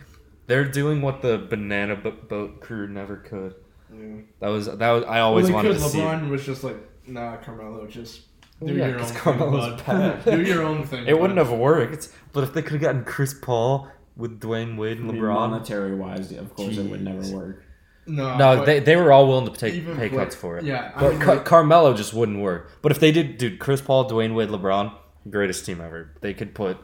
They're 0.47 0.65
doing 0.65 1.01
what 1.01 1.21
the 1.21 1.37
banana 1.37 1.95
boat 1.95 2.59
crew 2.61 2.87
never 2.87 3.17
could. 3.17 3.55
Yeah. 3.93 4.21
That 4.39 4.47
was 4.49 4.65
that 4.65 4.89
was 4.91 5.03
I 5.03 5.15
Well, 5.17 5.25
always 5.27 5.47
they 5.47 5.53
wanted 5.53 5.73
could. 5.73 5.81
to 5.83 5.89
see. 5.89 5.99
LeBron 5.99 6.29
was 6.29 6.45
just 6.45 6.63
like, 6.63 6.77
nah, 7.07 7.37
Carmelo, 7.37 7.87
just 7.87 8.21
do 8.65 8.73
Yeah, 8.73 8.87
your 8.87 8.95
own 8.95 8.99
'cause 8.99 9.11
thing, 9.11 9.19
Carmelo's 9.21 9.81
bud. 9.81 10.23
do 10.25 10.41
your 10.41 10.63
own 10.63 10.83
thing. 10.85 11.07
It 11.07 11.19
wouldn't 11.19 11.39
have 11.39 11.51
worked, 11.51 12.09
but 12.33 12.43
if 12.43 12.53
they 12.53 12.61
could 12.61 12.73
have 12.73 12.81
gotten 12.81 13.03
Chris 13.05 13.33
Paul 13.33 13.87
with 14.21 14.39
Dwyane 14.39 14.77
Wade 14.77 14.99
and 14.99 15.09
I 15.09 15.13
mean, 15.13 15.21
LeBron, 15.21 15.33
monetary 15.49 15.95
wise, 15.95 16.31
of 16.31 16.53
course, 16.55 16.77
it 16.77 16.89
would 16.89 17.01
never 17.03 17.21
work. 17.35 17.63
No, 18.07 18.37
no, 18.37 18.65
they, 18.65 18.79
they 18.79 18.95
were 18.95 19.11
all 19.11 19.27
willing 19.27 19.51
to 19.53 19.59
take 19.59 19.85
pay 19.85 20.09
play- 20.09 20.09
cuts 20.09 20.35
for 20.35 20.57
it. 20.57 20.63
Yeah, 20.65 20.91
I 20.95 20.99
but 21.01 21.11
mean, 21.11 21.21
Car- 21.21 21.35
like- 21.35 21.45
Carmelo 21.45 21.93
just 21.93 22.13
wouldn't 22.13 22.39
work. 22.39 22.69
But 22.81 22.91
if 22.91 22.99
they 22.99 23.11
did, 23.11 23.37
dude, 23.37 23.59
Chris 23.59 23.81
Paul, 23.81 24.09
Dwyane 24.09 24.33
Wade, 24.33 24.49
LeBron, 24.49 24.93
greatest 25.29 25.65
team 25.65 25.81
ever. 25.81 26.11
They 26.21 26.33
could 26.33 26.55
put 26.55 26.77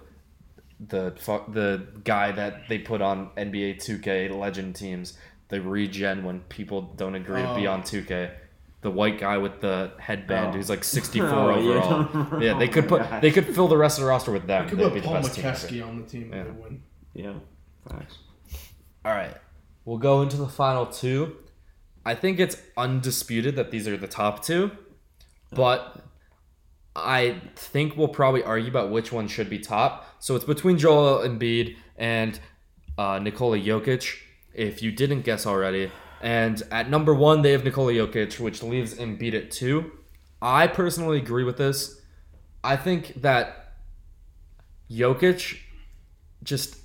the 0.79 1.13
fu- 1.19 1.43
the 1.51 1.87
guy 2.03 2.31
that 2.31 2.69
they 2.69 2.77
put 2.77 3.01
on 3.01 3.31
NBA 3.35 3.77
2K 3.83 4.29
legend 4.37 4.75
teams, 4.75 5.17
the 5.49 5.59
regen 5.61 6.23
when 6.23 6.41
people 6.41 6.81
don't 6.95 7.15
agree 7.15 7.41
to 7.41 7.55
be 7.55 7.67
Oh. 7.67 7.71
on 7.73 7.81
2K. 7.81 8.31
The 8.81 8.91
white 8.91 9.19
guy 9.19 9.39
with 9.39 9.59
the 9.59 9.91
headband 9.97 10.49
Oh. 10.49 10.57
who's 10.57 10.69
like 10.69 10.83
64 10.97 11.27
Oh, 11.29 11.59
yeah. 11.59 11.83
overall. 11.83 12.43
Yeah, 12.43 12.59
they 12.59 12.67
could 12.67 12.85
Oh 12.85 12.87
put 12.99 13.09
my 13.09 13.19
they 13.19 13.31
could 13.31 13.47
fill 13.47 13.67
the 13.67 13.75
rest 13.77 13.97
of 13.97 14.03
the 14.03 14.09
roster 14.09 14.31
with 14.31 14.45
them. 14.45 14.65
I 14.65 14.69
could 14.69 14.77
They'd 14.77 14.83
put 14.83 14.93
be 14.93 14.99
the 14.99 15.07
Paul 15.07 15.15
best. 15.23 15.39
McKeskey 15.39 15.85
on 15.85 15.99
the 16.03 16.07
team 16.07 16.29
Yeah. 16.31 16.39
and 16.41 16.47
they 16.47 16.61
win. 16.61 16.81
Yeah, 17.17 17.33
facts. 17.89 18.19
All 19.03 19.11
right. 19.11 19.35
We'll 19.85 19.97
go 19.97 20.21
into 20.21 20.37
the 20.37 20.47
final 20.47 20.85
two. 20.85 21.35
I 22.05 22.13
think 22.13 22.39
it's 22.39 22.57
undisputed 22.77 23.55
that 23.55 23.71
these 23.71 23.87
are 23.87 23.97
the 23.97 24.07
top 24.07 24.43
two, 24.43 24.69
but 25.51 26.03
I 26.95 27.41
think 27.55 27.97
we'll 27.97 28.07
probably 28.07 28.43
argue 28.43 28.69
about 28.69 28.91
which 28.91 29.11
one 29.11 29.27
should 29.27 29.49
be 29.49 29.57
top. 29.57 30.15
So 30.19 30.35
it's 30.35 30.45
between 30.45 30.77
Joel 30.77 31.27
Embiid 31.27 31.75
and 31.97 32.39
uh, 32.99 33.17
Nikola 33.17 33.57
Jokic, 33.57 34.15
if 34.53 34.83
you 34.83 34.91
didn't 34.91 35.21
guess 35.21 35.47
already. 35.47 35.91
And 36.21 36.61
at 36.71 36.87
number 36.87 37.15
one, 37.15 37.41
they 37.41 37.51
have 37.51 37.63
Nikola 37.63 37.93
Jokic, 37.93 38.39
which 38.39 38.61
leaves 38.61 38.93
Embiid 38.93 39.33
at 39.33 39.49
two. 39.49 39.91
I 40.39 40.67
personally 40.67 41.17
agree 41.17 41.43
with 41.43 41.57
this. 41.57 41.99
I 42.63 42.75
think 42.75 43.21
that 43.21 43.73
Jokic 44.91 45.57
just 46.43 46.77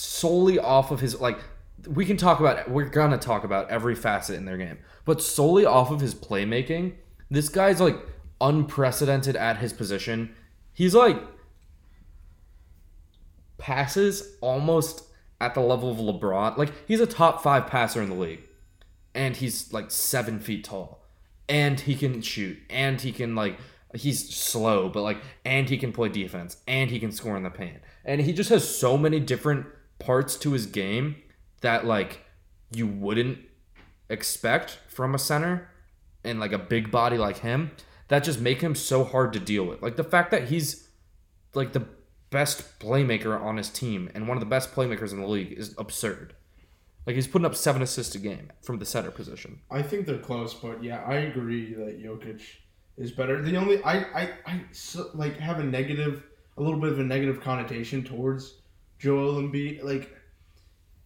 solely 0.00 0.58
off 0.58 0.90
of 0.90 1.00
his 1.00 1.20
like 1.20 1.38
we 1.86 2.04
can 2.04 2.16
talk 2.16 2.40
about 2.40 2.70
we're 2.70 2.88
gonna 2.88 3.18
talk 3.18 3.44
about 3.44 3.70
every 3.70 3.94
facet 3.94 4.36
in 4.36 4.44
their 4.44 4.56
game 4.56 4.78
but 5.04 5.22
solely 5.22 5.64
off 5.64 5.90
of 5.90 6.00
his 6.00 6.14
playmaking 6.14 6.92
this 7.30 7.48
guy's 7.48 7.80
like 7.80 7.96
unprecedented 8.40 9.36
at 9.36 9.58
his 9.58 9.72
position. 9.72 10.34
He's 10.72 10.94
like 10.94 11.20
passes 13.58 14.36
almost 14.40 15.04
at 15.40 15.54
the 15.54 15.60
level 15.60 15.90
of 15.90 15.98
lebron 15.98 16.56
like 16.56 16.72
he's 16.88 17.00
a 17.00 17.06
top 17.06 17.42
five 17.42 17.66
passer 17.66 18.00
in 18.00 18.08
the 18.08 18.14
league 18.14 18.40
and 19.14 19.36
he's 19.36 19.70
like 19.70 19.90
seven 19.90 20.40
feet 20.40 20.64
tall 20.64 21.04
and 21.46 21.80
he 21.80 21.94
can 21.94 22.22
shoot 22.22 22.56
and 22.70 23.02
he 23.02 23.12
can 23.12 23.34
like 23.34 23.58
he's 23.94 24.34
slow 24.34 24.88
but 24.88 25.02
like 25.02 25.18
and 25.44 25.68
he 25.68 25.76
can 25.76 25.92
play 25.92 26.08
defense 26.08 26.56
and 26.66 26.90
he 26.90 26.98
can 26.98 27.12
score 27.12 27.36
in 27.36 27.42
the 27.42 27.50
paint 27.50 27.80
and 28.02 28.22
he 28.22 28.32
just 28.32 28.48
has 28.48 28.66
so 28.66 28.96
many 28.96 29.20
different 29.20 29.66
parts 30.00 30.36
to 30.38 30.52
his 30.52 30.66
game 30.66 31.16
that 31.60 31.84
like 31.84 32.24
you 32.72 32.86
wouldn't 32.86 33.38
expect 34.08 34.78
from 34.88 35.14
a 35.14 35.18
center 35.18 35.68
and 36.24 36.40
like 36.40 36.52
a 36.52 36.58
big 36.58 36.90
body 36.90 37.16
like 37.16 37.38
him 37.38 37.70
that 38.08 38.24
just 38.24 38.40
make 38.40 38.60
him 38.60 38.74
so 38.74 39.04
hard 39.04 39.32
to 39.32 39.38
deal 39.38 39.64
with. 39.64 39.80
Like 39.82 39.96
the 39.96 40.04
fact 40.04 40.30
that 40.32 40.48
he's 40.48 40.88
like 41.54 41.72
the 41.72 41.86
best 42.30 42.78
playmaker 42.78 43.40
on 43.40 43.56
his 43.56 43.68
team 43.68 44.10
and 44.14 44.26
one 44.26 44.36
of 44.36 44.40
the 44.40 44.46
best 44.46 44.72
playmakers 44.72 45.12
in 45.12 45.20
the 45.20 45.26
league 45.26 45.52
is 45.52 45.74
absurd. 45.78 46.34
Like 47.06 47.16
he's 47.16 47.26
putting 47.26 47.46
up 47.46 47.54
seven 47.54 47.82
assists 47.82 48.14
a 48.14 48.18
game 48.18 48.52
from 48.62 48.78
the 48.78 48.84
center 48.84 49.10
position. 49.10 49.60
I 49.70 49.82
think 49.82 50.06
they're 50.06 50.18
close, 50.18 50.54
but 50.54 50.82
yeah, 50.82 51.02
I 51.06 51.14
agree 51.14 51.74
that 51.74 52.02
Jokic 52.02 52.42
is 52.98 53.10
better. 53.10 53.42
The 53.42 53.56
only 53.56 53.82
I 53.82 53.98
I, 53.98 54.30
I 54.46 54.60
so, 54.72 55.10
like 55.14 55.36
have 55.38 55.58
a 55.58 55.64
negative, 55.64 56.24
a 56.56 56.62
little 56.62 56.78
bit 56.78 56.92
of 56.92 56.98
a 56.98 57.04
negative 57.04 57.40
connotation 57.40 58.04
towards 58.04 58.59
Joel 59.00 59.42
Embiid. 59.42 59.82
Like 59.82 60.14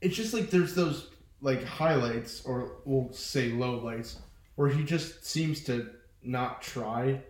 it's 0.03 0.15
just 0.17 0.35
like 0.35 0.51
there's 0.51 0.75
those 0.75 1.09
like 1.41 1.65
highlights 1.65 2.45
or 2.45 2.77
we'll 2.85 3.11
say 3.13 3.49
low 3.51 3.79
lights 3.79 4.19
where 4.57 4.69
he 4.69 4.85
just 4.85 5.25
seems 5.25 5.65
to 5.65 5.91
not 6.23 6.61
try 6.61 7.21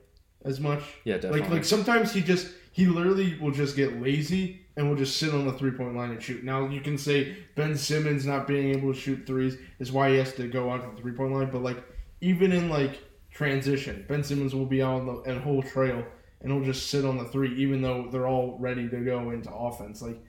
as 0.44 0.58
much. 0.60 0.82
Yeah, 1.04 1.14
Like 1.14 1.22
definitely. 1.22 1.50
like 1.56 1.64
sometimes 1.64 2.12
he 2.12 2.20
just 2.20 2.48
he 2.72 2.86
literally 2.86 3.38
will 3.40 3.52
just 3.52 3.76
get 3.76 4.00
lazy 4.02 4.62
and 4.76 4.88
will 4.88 4.96
just 4.96 5.18
sit 5.18 5.32
on 5.32 5.46
the 5.46 5.52
three 5.52 5.70
point 5.70 5.94
line 5.94 6.10
and 6.10 6.22
shoot. 6.22 6.42
Now 6.42 6.66
you 6.68 6.80
can 6.80 6.98
say 6.98 7.36
Ben 7.54 7.76
Simmons 7.76 8.26
not 8.26 8.46
being 8.48 8.70
able 8.74 8.92
to 8.92 8.98
shoot 8.98 9.26
threes 9.26 9.56
is 9.78 9.92
why 9.92 10.10
he 10.10 10.16
has 10.16 10.32
to 10.34 10.48
go 10.48 10.70
out 10.70 10.82
to 10.82 10.90
the 10.96 11.00
three 11.00 11.12
point 11.12 11.32
line, 11.32 11.50
but 11.50 11.62
like 11.62 11.82
even 12.20 12.52
in 12.52 12.68
like 12.70 12.98
transition, 13.30 14.04
Ben 14.08 14.24
Simmons 14.24 14.54
will 14.54 14.66
be 14.66 14.82
out 14.82 15.00
on 15.00 15.06
the 15.06 15.12
and 15.30 15.40
whole 15.40 15.62
trail 15.62 16.04
and 16.40 16.52
he'll 16.52 16.64
just 16.64 16.88
sit 16.90 17.04
on 17.04 17.16
the 17.18 17.24
three 17.24 17.54
even 17.56 17.82
though 17.82 18.08
they're 18.10 18.26
all 18.28 18.56
ready 18.60 18.88
to 18.88 19.04
go 19.04 19.30
into 19.30 19.52
offense. 19.52 20.02
Like 20.02 20.20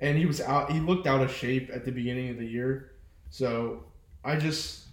and 0.00 0.16
he 0.18 0.26
was 0.26 0.40
out 0.40 0.70
he 0.72 0.80
looked 0.80 1.06
out 1.06 1.20
of 1.22 1.30
shape 1.32 1.70
at 1.72 1.84
the 1.84 1.92
beginning 1.92 2.30
of 2.30 2.36
the 2.38 2.46
year. 2.46 2.92
So 3.30 3.84
I 4.24 4.36
just 4.36 4.86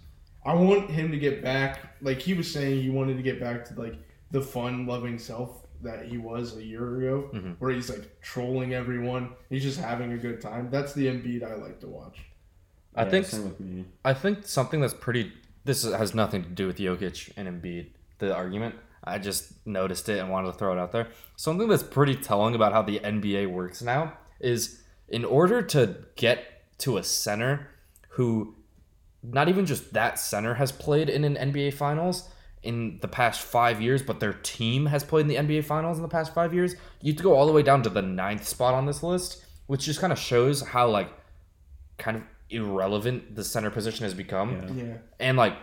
I 0.44 0.54
want 0.54 0.90
him 0.90 1.10
to 1.12 1.18
get 1.18 1.42
back 1.42 1.96
like 2.02 2.20
he 2.20 2.34
was 2.34 2.50
saying 2.50 2.82
he 2.82 2.90
wanted 2.90 3.16
to 3.16 3.22
get 3.22 3.40
back 3.40 3.64
to 3.66 3.80
like 3.80 3.94
the 4.30 4.40
fun 4.40 4.86
loving 4.86 5.18
self 5.18 5.66
that 5.82 6.04
he 6.06 6.16
was 6.16 6.56
a 6.56 6.62
year 6.64 6.96
ago 6.98 7.30
Mhm. 7.34 7.56
where 7.58 7.70
he's 7.72 7.90
like 7.90 8.20
trolling 8.20 8.72
everyone. 8.72 9.30
He's 9.50 9.62
just 9.62 9.80
having 9.80 10.12
a 10.12 10.16
good 10.18 10.40
time. 10.40 10.68
That's 10.70 10.92
the 10.94 11.06
Embiid 11.06 11.42
I 11.42 11.54
like 11.56 11.80
to 11.80 11.88
watch. 11.88 12.18
I 12.94 13.04
Yeah, 13.04 13.10
think 13.10 13.26
same 13.26 13.44
with 13.44 13.60
me. 13.60 13.84
I 14.04 14.14
think 14.14 14.46
something 14.46 14.80
that's 14.80 14.94
pretty. 14.94 15.32
This 15.64 15.82
has 15.84 16.14
nothing 16.14 16.42
to 16.44 16.48
do 16.50 16.66
with 16.66 16.78
Jokic 16.78 17.32
and 17.36 17.48
Embiid. 17.48 17.88
The 18.18 18.34
argument. 18.34 18.76
I 19.04 19.18
just 19.18 19.66
noticed 19.66 20.08
it 20.08 20.18
and 20.20 20.30
wanted 20.30 20.52
to 20.52 20.58
throw 20.58 20.72
it 20.72 20.78
out 20.78 20.92
there. 20.92 21.08
Something 21.36 21.66
that's 21.68 21.82
pretty 21.82 22.14
telling 22.14 22.54
about 22.54 22.72
how 22.72 22.82
the 22.82 23.00
NBA 23.00 23.46
works 23.50 23.82
now 23.82 24.12
is 24.40 24.81
in 25.12 25.24
order 25.24 25.62
to 25.62 25.96
get 26.16 26.78
to 26.78 26.96
a 26.96 27.04
center 27.04 27.68
who, 28.10 28.56
not 29.22 29.48
even 29.48 29.66
just 29.66 29.92
that 29.92 30.18
center 30.18 30.54
has 30.54 30.72
played 30.72 31.08
in 31.08 31.22
an 31.22 31.36
NBA 31.36 31.74
Finals 31.74 32.28
in 32.62 32.98
the 33.02 33.08
past 33.08 33.42
five 33.42 33.80
years, 33.80 34.02
but 34.02 34.20
their 34.20 34.32
team 34.32 34.86
has 34.86 35.04
played 35.04 35.22
in 35.22 35.28
the 35.28 35.36
NBA 35.36 35.64
Finals 35.64 35.98
in 35.98 36.02
the 36.02 36.08
past 36.08 36.34
five 36.34 36.54
years. 36.54 36.74
You 37.02 37.12
have 37.12 37.18
to 37.18 37.22
go 37.22 37.34
all 37.34 37.46
the 37.46 37.52
way 37.52 37.62
down 37.62 37.82
to 37.82 37.90
the 37.90 38.02
ninth 38.02 38.48
spot 38.48 38.74
on 38.74 38.86
this 38.86 39.02
list, 39.02 39.44
which 39.66 39.84
just 39.84 40.00
kind 40.00 40.12
of 40.12 40.18
shows 40.18 40.62
how 40.62 40.88
like 40.88 41.12
kind 41.98 42.16
of 42.16 42.22
irrelevant 42.48 43.34
the 43.34 43.44
center 43.44 43.70
position 43.70 44.04
has 44.04 44.14
become. 44.14 44.76
Yeah. 44.76 44.84
Yeah. 44.84 44.96
And 45.20 45.36
like, 45.36 45.56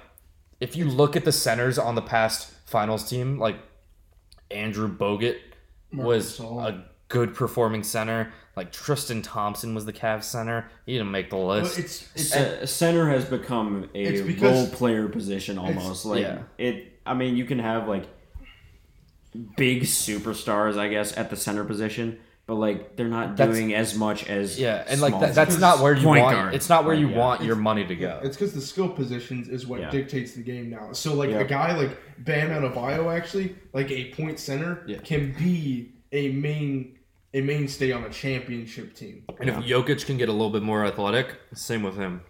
if 0.59 0.75
you 0.75 0.85
look 0.85 1.15
at 1.15 1.25
the 1.25 1.31
centers 1.31 1.79
on 1.79 1.95
the 1.95 2.01
past 2.01 2.53
finals 2.65 3.09
team, 3.09 3.39
like 3.39 3.57
Andrew 4.51 4.93
Bogut 4.93 5.37
was 5.93 6.37
Gasol. 6.39 6.67
a 6.67 6.88
good 7.09 7.35
performing 7.35 7.83
center. 7.83 8.31
Like 8.55 8.71
Tristan 8.71 9.21
Thompson 9.21 9.75
was 9.75 9.85
the 9.85 9.93
Cavs 9.93 10.23
center. 10.23 10.69
He 10.85 10.93
didn't 10.93 11.11
make 11.11 11.29
the 11.29 11.35
But 11.37 11.63
list. 11.63 11.77
it's 11.79 12.09
it's 12.15 12.33
C- 12.33 12.65
center 12.65 13.09
has 13.09 13.25
become 13.25 13.89
a 13.93 14.21
because- 14.21 14.41
role 14.41 14.67
player 14.77 15.07
position 15.09 15.57
almost. 15.57 16.05
Like 16.05 16.21
yeah. 16.21 16.43
it. 16.57 16.99
I 17.05 17.13
mean, 17.13 17.35
you 17.35 17.45
can 17.45 17.59
have 17.59 17.87
like 17.87 18.05
big 19.55 19.83
superstars, 19.83 20.77
I 20.77 20.87
guess, 20.89 21.15
at 21.17 21.29
the 21.29 21.35
center 21.35 21.63
position, 21.63 22.19
but 22.47 22.55
like 22.55 22.95
they're 22.95 23.07
not 23.07 23.37
That's- 23.37 23.55
doing 23.55 23.73
as 23.73 23.95
much 23.95 24.27
as 24.27 24.59
yeah, 24.59 24.83
and 24.87 24.99
like 25.01 25.19
that, 25.19 25.35
that's 25.35 25.57
not 25.59 25.79
where 25.79 25.93
you 25.95 26.07
want. 26.07 26.35
guard. 26.35 26.53
It's 26.55 26.69
not 26.69 26.85
where 26.85 26.95
you 26.95 27.09
yeah. 27.09 27.17
want 27.17 27.43
your 27.43 27.55
money 27.55 27.85
to 27.85 27.95
go. 27.95 28.19
It's 28.23 28.35
because 28.35 28.53
the 28.53 28.61
skill 28.61 28.89
positions 28.89 29.47
is 29.47 29.65
what 29.67 29.79
Yeah. 29.79 29.89
dictates 29.91 30.33
the 30.33 30.41
game 30.41 30.69
now. 30.69 30.91
So 30.93 31.13
like 31.13 31.29
Yeah. 31.29 31.39
a 31.39 31.45
guy 31.45 31.75
like 31.77 31.97
Bam 32.19 32.49
Adebayo 32.49 33.15
actually, 33.15 33.55
like 33.73 33.89
a 33.91 34.11
point 34.13 34.39
center, 34.39 34.83
Yeah. 34.87 34.97
can 34.99 35.33
be 35.37 35.93
a 36.11 36.29
main 36.33 36.97
a 37.33 37.41
mainstay 37.41 37.91
on 37.91 38.03
a 38.03 38.09
championship 38.09 38.95
team. 38.95 39.23
And 39.39 39.49
if 39.49 39.55
Jokic 39.57 40.05
can 40.05 40.17
get 40.17 40.29
a 40.29 40.31
little 40.31 40.49
bit 40.49 40.63
more 40.63 40.85
athletic, 40.85 41.35
same 41.53 41.83
with 41.83 41.95
him. 41.95 42.21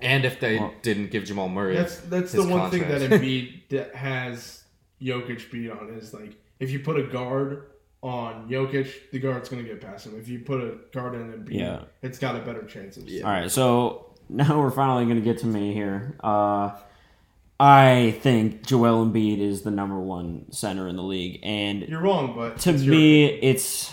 And 0.00 0.24
if 0.24 0.40
they 0.40 0.58
Well- 0.58 0.72
didn't 0.82 1.10
give 1.10 1.24
Jamal 1.24 1.48
Murray, 1.48 1.76
That's 1.76 1.98
that's 2.00 2.32
his 2.32 2.46
the 2.46 2.50
one 2.50 2.70
thing 2.70 2.82
that 2.88 3.00
contract. 3.00 3.22
Embiid 3.22 3.68
that 3.70 3.94
has 3.94 4.64
Jokic 5.02 5.50
beat 5.50 5.70
on 5.70 5.90
is 5.90 6.14
like 6.14 6.32
if 6.58 6.70
you 6.70 6.80
put 6.80 6.98
a 6.98 7.02
guard 7.02 7.64
on 8.02 8.48
Jokic, 8.48 9.10
the 9.12 9.18
guard's 9.18 9.50
gonna 9.50 9.62
get 9.62 9.80
past 9.82 10.06
him. 10.06 10.18
If 10.18 10.26
you 10.28 10.38
put 10.38 10.60
a 10.62 10.76
guard 10.92 11.14
on 11.16 11.30
Embiid, 11.32 11.52
Yeah. 11.52 11.82
it's 12.02 12.18
got 12.18 12.34
a 12.34 12.38
better 12.40 12.62
chance 12.64 12.96
of. 12.96 13.04
All 13.22 13.30
right, 13.30 13.50
so 13.50 14.06
now 14.30 14.58
we're 14.58 14.70
finally 14.70 15.04
going 15.04 15.16
to 15.16 15.22
get 15.22 15.38
to 15.40 15.46
me 15.46 15.74
here. 15.74 16.14
Uh, 16.22 16.70
I 17.58 18.16
think 18.22 18.64
Joel 18.66 19.04
Embiid 19.04 19.40
is 19.40 19.62
the 19.62 19.70
number 19.70 19.98
one 19.98 20.50
center 20.50 20.88
in 20.88 20.96
the 20.96 21.02
league, 21.02 21.40
and 21.42 21.82
You're 21.82 22.00
wrong, 22.00 22.34
but 22.34 22.58
to 22.60 22.70
it's 22.70 22.82
your- 22.84 22.94
me, 22.94 23.26
it's 23.26 23.92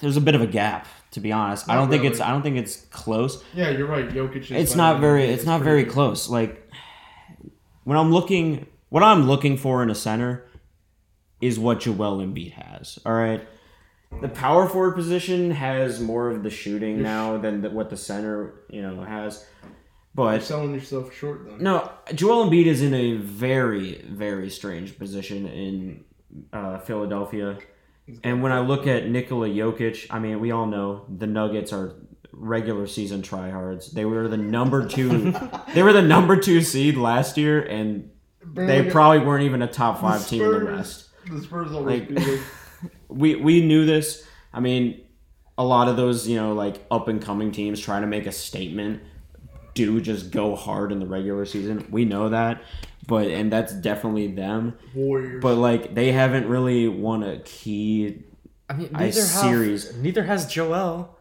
there's 0.00 0.16
a 0.16 0.20
bit 0.20 0.34
of 0.34 0.40
a 0.42 0.46
gap. 0.46 0.86
To 1.12 1.20
be 1.20 1.30
honest, 1.30 1.68
I 1.68 1.74
don't 1.74 1.90
think 1.90 2.04
it's 2.04 2.20
I 2.20 2.30
don't 2.30 2.40
think 2.42 2.56
it's 2.56 2.76
close. 2.90 3.44
yeah, 3.54 3.68
you're 3.68 3.86
right. 3.86 4.08
Jokic 4.08 4.44
is. 4.44 4.50
It's 4.52 4.74
not 4.74 5.00
very 5.00 5.24
it's 5.24 5.44
not 5.44 5.60
very 5.60 5.82
good. 5.84 5.92
close. 5.92 6.28
Like 6.30 6.70
when 7.84 7.98
I'm 7.98 8.10
looking, 8.12 8.66
what 8.88 9.02
I'm 9.02 9.26
looking 9.26 9.56
for 9.58 9.82
in 9.82 9.90
a 9.90 9.94
center 9.94 10.46
is 11.40 11.58
what 11.58 11.80
Joel 11.80 12.18
Embiid 12.18 12.52
has. 12.52 12.98
All 13.04 13.12
right. 13.12 13.46
The 14.20 14.28
power 14.28 14.66
forward 14.68 14.92
position 14.94 15.50
has 15.50 16.00
more 16.00 16.30
of 16.30 16.42
the 16.42 16.50
shooting 16.50 17.02
now 17.02 17.38
than 17.38 17.62
the, 17.62 17.70
what 17.70 17.90
the 17.90 17.96
center, 17.96 18.60
you 18.70 18.80
know, 18.82 19.02
has. 19.02 19.44
You're 19.62 19.70
But 20.14 20.42
selling 20.42 20.74
yourself 20.74 21.14
short 21.14 21.46
then. 21.46 21.62
no, 21.62 21.90
Joel 22.14 22.48
Embiid 22.48 22.66
is 22.66 22.82
in 22.82 22.92
a 22.94 23.14
very, 23.16 24.02
very 24.02 24.50
strange 24.50 24.98
position 24.98 25.46
in 25.48 26.04
uh, 26.52 26.78
Philadelphia. 26.78 27.58
And 28.24 28.42
when 28.42 28.52
I 28.52 28.60
look 28.60 28.86
at 28.86 29.08
Nikola 29.08 29.48
Jokic, 29.48 30.06
I 30.10 30.18
mean, 30.18 30.40
we 30.40 30.50
all 30.50 30.66
know 30.66 31.06
the 31.08 31.26
Nuggets 31.26 31.72
are 31.72 31.94
regular 32.32 32.86
season 32.86 33.22
tryhards. 33.22 33.92
They 33.92 34.04
were 34.04 34.26
the 34.28 34.36
number 34.36 34.86
two. 34.86 35.32
they 35.74 35.82
were 35.82 35.92
the 35.92 36.02
number 36.02 36.36
two 36.36 36.60
seed 36.62 36.96
last 36.96 37.36
year, 37.36 37.62
and 37.62 38.10
they 38.54 38.90
probably 38.90 39.20
weren't 39.20 39.44
even 39.44 39.62
a 39.62 39.68
top 39.68 40.00
five 40.00 40.26
team 40.26 40.42
in 40.42 40.64
the 40.64 40.72
West. 40.72 41.08
The 41.30 41.40
Spurs 41.42 41.72
always 41.72 42.10
Like- 42.10 42.40
We 43.08 43.36
we 43.36 43.64
knew 43.64 43.86
this. 43.86 44.26
I 44.52 44.60
mean, 44.60 45.02
a 45.56 45.64
lot 45.64 45.86
of 45.88 45.96
those 45.96 46.26
you 46.26 46.36
know 46.36 46.54
like 46.54 46.84
up 46.90 47.06
and 47.08 47.22
coming 47.22 47.52
teams 47.52 47.78
trying 47.78 48.00
to 48.02 48.08
make 48.08 48.26
a 48.26 48.32
statement 48.32 49.02
do 49.74 50.00
just 50.00 50.30
go 50.30 50.54
hard 50.56 50.92
in 50.92 50.98
the 51.00 51.06
regular 51.06 51.44
season. 51.44 51.86
We 51.90 52.04
know 52.04 52.28
that, 52.28 52.62
but 53.06 53.26
and 53.28 53.52
that's 53.52 53.72
definitely 53.72 54.28
them. 54.28 54.74
Warriors. 54.94 55.42
But 55.42 55.56
like 55.56 55.94
they 55.94 56.12
haven't 56.12 56.48
really 56.48 56.88
won 56.88 57.22
a 57.22 57.38
key. 57.40 58.24
I 58.68 58.74
mean, 58.74 58.88
neither 58.92 59.12
series- 59.12 59.96
neither 59.96 60.24
has 60.24 60.46
Joel. 60.46 61.16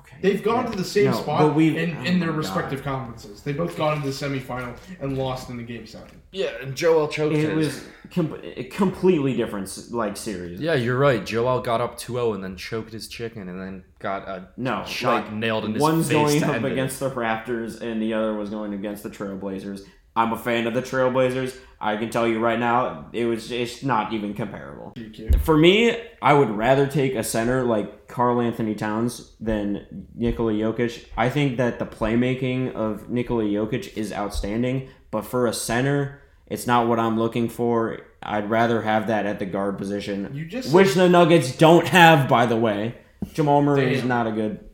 Okay. 0.00 0.16
They've 0.20 0.42
gone 0.42 0.70
to 0.70 0.76
the 0.76 0.84
same 0.84 1.06
No, 1.06 1.12
spot 1.12 1.40
but 1.40 1.54
we've- 1.54 1.76
in, 1.78 1.96
oh 1.96 2.02
in 2.04 2.20
their 2.20 2.28
oh 2.28 2.32
my 2.32 2.38
respective 2.38 2.82
conferences. 2.82 3.42
They 3.42 3.52
both 3.54 3.76
got 3.78 3.96
into 3.96 4.08
the 4.08 4.12
semifinal 4.12 4.76
and 5.00 5.16
lost 5.16 5.48
in 5.48 5.56
the 5.56 5.62
game 5.62 5.86
seven. 5.86 6.20
Yeah, 6.32 6.50
and 6.60 6.74
Joel 6.76 7.08
choked 7.08 7.34
It 7.34 7.48
his. 7.48 7.54
was 7.56 7.84
com- 8.14 8.38
a 8.42 8.64
completely 8.64 9.34
different 9.34 9.74
like 9.90 10.18
series. 10.18 10.60
Yeah, 10.60 10.74
you're 10.74 10.98
right. 10.98 11.24
Joel 11.24 11.60
got 11.62 11.80
up 11.80 11.98
2-0 11.98 12.34
and 12.34 12.44
then 12.44 12.56
choked 12.56 12.92
his 12.92 13.08
chicken 13.08 13.48
and 13.48 13.58
then 13.58 13.84
got 13.98 14.28
a 14.28 14.48
No, 14.58 14.84
shot 14.86 15.24
like, 15.24 15.32
nailed 15.32 15.64
in 15.64 15.72
his 15.72 15.82
One's 15.82 16.08
face 16.08 16.12
going 16.14 16.40
to 16.40 16.46
up 16.48 16.54
end 16.56 16.64
it. 16.66 16.72
against 16.72 17.00
the 17.00 17.10
Raptors, 17.10 17.80
and 17.80 18.02
the 18.02 18.12
other 18.12 18.34
was 18.34 18.50
going 18.50 18.74
against 18.74 19.02
the 19.02 19.10
Trailblazers. 19.10 19.80
I'm 20.14 20.32
a 20.32 20.36
fan 20.38 20.66
of 20.66 20.74
the 20.74 20.82
Trailblazers. 20.82 21.56
I 21.82 21.96
can 21.96 22.10
tell 22.10 22.28
you 22.28 22.40
right 22.40 22.58
now, 22.58 23.06
it 23.12 23.24
was 23.24 23.50
it's 23.50 23.82
not 23.82 24.12
even 24.12 24.34
comparable. 24.34 24.92
GQ. 24.96 25.40
For 25.40 25.56
me, 25.56 25.96
I 26.20 26.34
would 26.34 26.50
rather 26.50 26.86
take 26.86 27.14
a 27.14 27.24
center 27.24 27.64
like 27.64 28.06
Karl 28.06 28.40
Anthony 28.40 28.74
Towns 28.74 29.34
than 29.40 30.06
Nikola 30.14 30.52
Jokic. 30.52 31.06
I 31.16 31.30
think 31.30 31.56
that 31.56 31.78
the 31.78 31.86
playmaking 31.86 32.74
of 32.74 33.08
Nikola 33.08 33.44
Jokic 33.44 33.96
is 33.96 34.12
outstanding, 34.12 34.90
but 35.10 35.24
for 35.24 35.46
a 35.46 35.54
center, 35.54 36.22
it's 36.46 36.66
not 36.66 36.86
what 36.86 36.98
I'm 36.98 37.18
looking 37.18 37.48
for. 37.48 38.00
I'd 38.22 38.50
rather 38.50 38.82
have 38.82 39.06
that 39.06 39.24
at 39.24 39.38
the 39.38 39.46
guard 39.46 39.78
position, 39.78 40.30
You 40.34 40.44
just 40.44 40.74
which 40.74 40.92
the 40.92 41.08
Nuggets 41.08 41.56
don't 41.56 41.86
have, 41.88 42.28
by 42.28 42.44
the 42.44 42.56
way. 42.56 42.96
Jamal 43.32 43.62
Murray 43.62 43.94
is 43.94 44.04
not 44.04 44.26
a 44.26 44.32
good. 44.32 44.68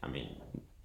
I 0.00 0.06
mean, 0.06 0.36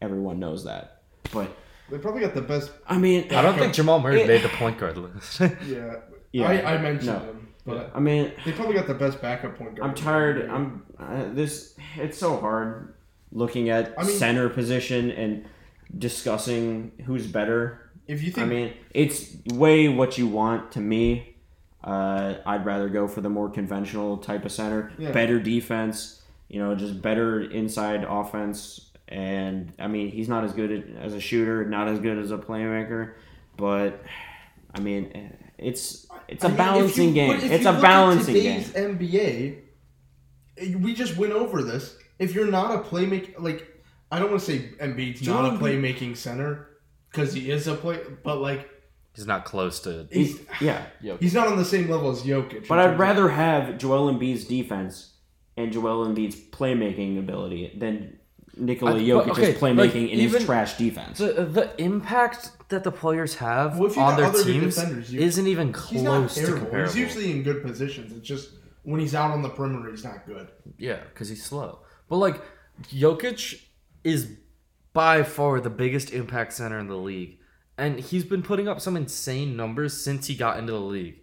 everyone 0.02 0.40
knows 0.40 0.64
that, 0.64 1.04
but 1.32 1.56
They 1.90 1.98
probably 1.98 2.22
got 2.22 2.34
the 2.34 2.42
best. 2.42 2.72
I 2.88 2.98
mean, 2.98 3.34
I 3.34 3.42
don't 3.42 3.58
think 3.58 3.74
Jamal 3.80 4.00
Murray 4.00 4.22
It- 4.22 4.28
made 4.28 4.44
the 4.44 4.50
point 4.50 4.78
guard 4.78 4.98
list. 4.98 5.40
Yeah, 5.40 5.96
Yeah. 6.34 6.48
I, 6.50 6.76
I 6.76 6.78
mentioned 6.78 7.08
No. 7.08 7.20
them, 7.26 7.48
but 7.66 7.92
I 7.96 8.00
mean, 8.00 8.34
they 8.46 8.52
probably 8.52 8.76
got 8.76 8.88
the 8.88 8.94
best 8.94 9.22
backup 9.22 9.58
point 9.58 9.76
guard. 9.78 9.90
I'm 9.90 9.96
tired. 9.96 10.50
I'm 10.50 10.84
uh, 11.00 11.26
this. 11.34 11.76
It's 11.96 12.18
so 12.18 12.38
hard 12.38 12.94
looking 13.32 13.70
at 13.70 13.94
I 13.98 14.04
mean- 14.04 14.16
center 14.18 14.50
position 14.50 15.12
and 15.12 15.46
discussing 15.98 16.92
who's 17.06 17.28
better. 17.28 17.90
If 18.08 18.24
you 18.24 18.32
think, 18.32 18.46
I 18.48 18.50
mean, 18.50 18.74
it's 18.94 19.36
way 19.54 19.90
what 19.90 20.18
you 20.18 20.28
want 20.28 20.72
to 20.74 20.80
me. 20.80 21.36
Uh, 21.84 22.36
I'd 22.46 22.66
rather 22.66 22.90
go 22.90 23.08
for 23.08 23.22
the 23.22 23.30
more 23.30 23.50
conventional 23.50 24.18
type 24.18 24.46
of 24.46 24.52
center, 24.52 24.92
Yeah. 24.98 25.12
better 25.12 25.40
defense. 25.40 26.22
You 26.50 26.60
know, 26.62 26.76
just 26.76 27.02
better 27.02 27.42
inside 27.42 28.06
offense. 28.08 28.87
And 29.10 29.74
I 29.80 29.88
mean, 29.88 30.10
he's 30.10 30.28
not 30.28 30.44
as 30.44 30.52
good 30.54 30.98
as 31.02 31.14
a 31.14 31.20
shooter, 31.20 31.66
not 31.66 31.88
as 31.88 32.00
good 32.00 32.18
as 32.18 32.32
a 32.32 32.38
playmaker, 32.38 33.14
but 33.56 34.04
I 34.76 34.80
mean, 34.82 35.34
it's 35.58 36.06
it's 36.28 36.44
a 36.44 36.48
I 36.48 36.50
mean, 36.50 36.58
balancing 36.58 37.08
you- 37.10 37.14
game. 37.16 37.32
It's 37.42 37.66
a 37.66 37.72
look 37.72 37.76
at 37.78 37.82
balancing 37.82 38.34
game. 38.34 38.62
NBA, 38.64 39.60
we 40.82 40.94
just 40.94 41.18
went 41.18 41.34
over 41.34 41.64
this. 41.64 41.98
If 42.20 42.34
you're 42.36 42.48
not 42.52 42.74
a 42.76 42.80
playmaker, 42.80 43.40
like 43.40 43.68
I 44.12 44.20
don't 44.20 44.30
want 44.32 44.42
to 44.44 44.46
say 44.46 44.70
Embiid's 44.82 45.22
Joel 45.22 45.44
not 45.44 45.54
a 45.56 45.58
playmaking 45.58 46.18
center 46.18 46.70
because 47.12 47.34
he 47.34 47.50
is 47.52 47.68
a 47.68 47.76
play, 47.76 48.00
but 48.24 48.40
like 48.40 48.70
He's 49.16 49.26
not 49.26 49.46
close 49.46 49.80
to. 49.82 50.08
he's 50.12 50.40
Yeah, 50.62 50.86
he's 51.20 51.34
not 51.34 51.48
on 51.48 51.58
the 51.58 51.66
same 51.66 51.90
level 51.90 52.12
as 52.12 52.24
Jokic. 52.24 52.68
but 52.68 52.78
I'd 52.80 52.84
terms 52.88 52.94
of- 52.96 53.00
rather 53.00 53.30
have 53.30 53.78
Joel 53.78 54.14
Embiid's 54.14 54.44
defense 54.46 55.14
and 55.56 55.72
Joel 55.72 56.06
Embiid's 56.08 56.36
playmaking 56.36 57.18
ability 57.20 57.74
than 57.80 58.20
Nikola 58.60 58.92
I- 58.92 58.94
but, 58.96 59.02
Jokic's 59.28 59.38
okay, 59.40 59.54
playmaking 59.54 59.78
like, 59.78 59.96
in 59.96 60.20
his 60.20 60.46
trash 60.46 60.78
defense. 60.78 61.18
The, 61.20 61.34
the 61.46 61.82
impact 61.82 62.52
that 62.70 62.84
the 62.84 62.92
players 62.92 63.36
have 63.36 63.78
Well, 63.80 63.98
on 64.00 64.18
their 64.20 64.32
teams 64.44 65.12
you- 65.12 65.20
isn't 65.22 65.48
even 65.48 65.72
close 65.72 66.34
to 66.36 66.40
terrible. 66.42 66.60
comparable. 66.62 66.92
He's 66.94 66.98
usually 67.02 67.32
in 67.32 67.44
good 67.44 67.64
positions. 67.64 68.12
It's 68.12 68.28
just 68.28 68.50
when 68.84 69.00
he's 69.00 69.16
out 69.16 69.32
on 69.32 69.42
the 69.42 69.50
perimeter, 69.50 69.90
he's 69.92 70.04
not 70.04 70.26
good. 70.26 70.48
Yeah, 70.78 71.00
because 71.14 71.30
he's 71.30 71.44
slow. 71.44 71.80
But 72.10 72.18
like, 72.18 72.42
Jokic 72.92 73.62
is 74.04 74.32
by 74.94 75.24
far 75.24 75.60
the 75.60 75.70
biggest 75.70 76.12
impact 76.12 76.54
center 76.54 76.80
in 76.80 76.88
the 76.88 76.96
league, 76.98 77.40
and 77.78 78.00
he's 78.00 78.24
been 78.24 78.42
putting 78.44 78.68
up 78.68 78.80
some 78.82 78.96
insane 78.96 79.56
numbers 79.56 79.94
since 79.94 80.28
he 80.28 80.36
got 80.36 80.58
into 80.58 80.72
the 80.72 80.80
league. 80.80 81.16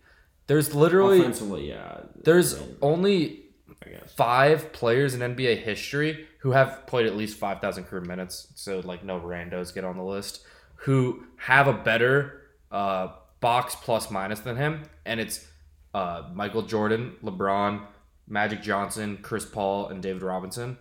There's 0.46 0.74
literally 0.74 1.20
Offensively, 1.20 1.68
yeah. 1.68 2.00
there's 2.22 2.60
only 2.82 3.44
I 3.84 3.90
guess. 3.90 4.12
five 4.14 4.72
players 4.72 5.14
in 5.14 5.20
NBA 5.20 5.62
history 5.62 6.26
who 6.44 6.52
have 6.52 6.86
played 6.86 7.06
at 7.06 7.16
least 7.16 7.38
5,000 7.38 7.84
career 7.84 8.02
minutes, 8.02 8.48
so 8.54 8.80
like 8.80 9.02
no 9.02 9.18
randos 9.18 9.74
get 9.74 9.82
on 9.82 9.96
the 9.96 10.04
list, 10.04 10.44
who 10.76 11.24
have 11.36 11.66
a 11.66 11.72
better 11.72 12.42
uh, 12.70 13.08
box 13.40 13.74
plus 13.74 14.10
minus 14.10 14.40
than 14.40 14.54
him, 14.54 14.82
and 15.06 15.20
it's 15.20 15.48
uh, 15.94 16.24
Michael 16.34 16.60
Jordan, 16.60 17.14
LeBron, 17.24 17.80
Magic 18.28 18.60
Johnson, 18.60 19.20
Chris 19.22 19.46
Paul, 19.46 19.88
and 19.88 20.02
David 20.02 20.22
Robinson. 20.22 20.76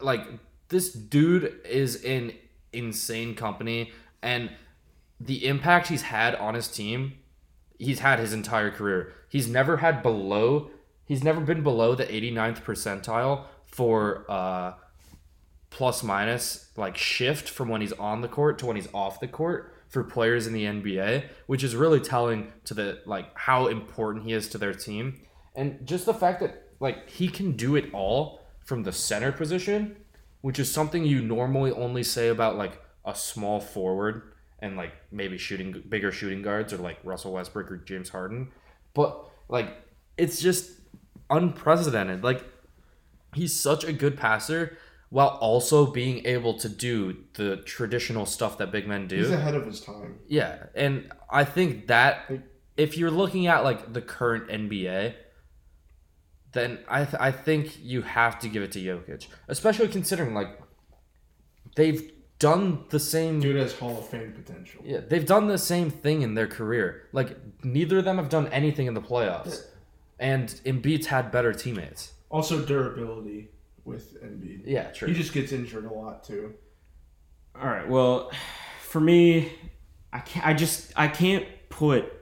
Like 0.00 0.22
this 0.68 0.94
dude 0.94 1.60
is 1.66 2.02
in 2.02 2.32
insane 2.72 3.34
company, 3.34 3.92
and 4.22 4.50
the 5.20 5.46
impact 5.46 5.88
he's 5.88 6.02
had 6.02 6.34
on 6.36 6.54
his 6.54 6.68
team 6.68 7.18
he's 7.78 7.98
had 7.98 8.18
his 8.18 8.32
entire 8.32 8.70
career. 8.70 9.12
He's 9.28 9.46
never 9.46 9.76
had 9.76 10.02
below 10.02 10.70
he's 11.04 11.22
never 11.22 11.42
been 11.42 11.62
below 11.62 11.94
the 11.94 12.06
89th 12.06 12.62
percentile 12.62 13.44
for 13.66 14.24
uh 14.30 14.72
plus 15.76 16.02
minus 16.02 16.70
like 16.76 16.96
shift 16.96 17.50
from 17.50 17.68
when 17.68 17.82
he's 17.82 17.92
on 17.92 18.22
the 18.22 18.28
court 18.28 18.58
to 18.58 18.64
when 18.64 18.76
he's 18.76 18.88
off 18.94 19.20
the 19.20 19.28
court 19.28 19.74
for 19.90 20.02
players 20.02 20.46
in 20.46 20.54
the 20.54 20.64
NBA, 20.64 21.26
which 21.48 21.62
is 21.62 21.76
really 21.76 22.00
telling 22.00 22.50
to 22.64 22.72
the 22.72 23.02
like 23.04 23.26
how 23.34 23.66
important 23.66 24.24
he 24.24 24.32
is 24.32 24.48
to 24.48 24.58
their 24.58 24.72
team. 24.72 25.20
And 25.54 25.86
just 25.86 26.06
the 26.06 26.14
fact 26.14 26.40
that 26.40 26.70
like 26.80 27.10
he 27.10 27.28
can 27.28 27.52
do 27.52 27.76
it 27.76 27.92
all 27.92 28.40
from 28.64 28.84
the 28.84 28.92
center 28.92 29.32
position, 29.32 29.96
which 30.40 30.58
is 30.58 30.72
something 30.72 31.04
you 31.04 31.20
normally 31.20 31.72
only 31.72 32.02
say 32.02 32.28
about 32.28 32.56
like 32.56 32.80
a 33.04 33.14
small 33.14 33.60
forward 33.60 34.32
and 34.60 34.78
like 34.78 34.94
maybe 35.12 35.36
shooting 35.36 35.82
bigger 35.90 36.10
shooting 36.10 36.40
guards 36.40 36.72
or 36.72 36.78
like 36.78 36.96
Russell 37.04 37.34
Westbrook 37.34 37.70
or 37.70 37.76
James 37.76 38.08
Harden. 38.08 38.50
But 38.94 39.28
like 39.50 39.76
it's 40.16 40.40
just 40.40 40.70
unprecedented. 41.28 42.24
Like 42.24 42.42
he's 43.34 43.54
such 43.54 43.84
a 43.84 43.92
good 43.92 44.16
passer 44.16 44.78
while 45.10 45.38
also 45.40 45.86
being 45.86 46.26
able 46.26 46.54
to 46.54 46.68
do 46.68 47.16
the 47.34 47.58
traditional 47.58 48.26
stuff 48.26 48.58
that 48.58 48.72
big 48.72 48.88
men 48.88 49.06
do. 49.06 49.16
He's 49.16 49.30
ahead 49.30 49.54
of 49.54 49.66
his 49.66 49.80
time. 49.80 50.18
Yeah, 50.26 50.64
and 50.74 51.12
I 51.30 51.44
think 51.44 51.86
that 51.86 52.30
if 52.76 52.96
you're 52.98 53.10
looking 53.10 53.46
at 53.46 53.62
like 53.64 53.92
the 53.92 54.02
current 54.02 54.48
NBA, 54.48 55.14
then 56.52 56.78
I 56.88 57.04
th- 57.04 57.20
I 57.20 57.30
think 57.30 57.78
you 57.82 58.02
have 58.02 58.38
to 58.40 58.48
give 58.48 58.62
it 58.62 58.72
to 58.72 58.80
Jokic, 58.80 59.26
especially 59.48 59.88
considering 59.88 60.34
like 60.34 60.58
they've 61.76 62.12
done 62.38 62.84
the 62.90 62.98
same. 62.98 63.40
Dude 63.40 63.56
has 63.56 63.78
Hall 63.78 63.98
of 63.98 64.08
Fame 64.08 64.32
potential. 64.32 64.82
Yeah, 64.84 65.00
they've 65.08 65.26
done 65.26 65.46
the 65.46 65.58
same 65.58 65.90
thing 65.90 66.22
in 66.22 66.34
their 66.34 66.46
career. 66.48 67.08
Like 67.12 67.36
neither 67.62 67.98
of 67.98 68.04
them 68.04 68.16
have 68.16 68.28
done 68.28 68.48
anything 68.48 68.86
in 68.86 68.94
the 68.94 69.02
playoffs, 69.02 69.62
and 70.18 70.48
Embiid's 70.64 71.06
had 71.06 71.30
better 71.30 71.52
teammates. 71.52 72.12
Also 72.28 72.64
durability 72.64 73.50
with 73.86 74.22
Embiid. 74.22 74.62
Yeah, 74.66 74.90
true. 74.90 75.08
He 75.08 75.14
just 75.14 75.32
gets 75.32 75.52
injured 75.52 75.84
a 75.84 75.92
lot 75.92 76.24
too. 76.24 76.54
All 77.60 77.68
right. 77.68 77.88
Well, 77.88 78.30
for 78.82 79.00
me, 79.00 79.52
I 80.12 80.18
can't. 80.18 80.46
I 80.46 80.54
just 80.54 80.92
I 80.96 81.08
can't 81.08 81.46
put 81.68 82.12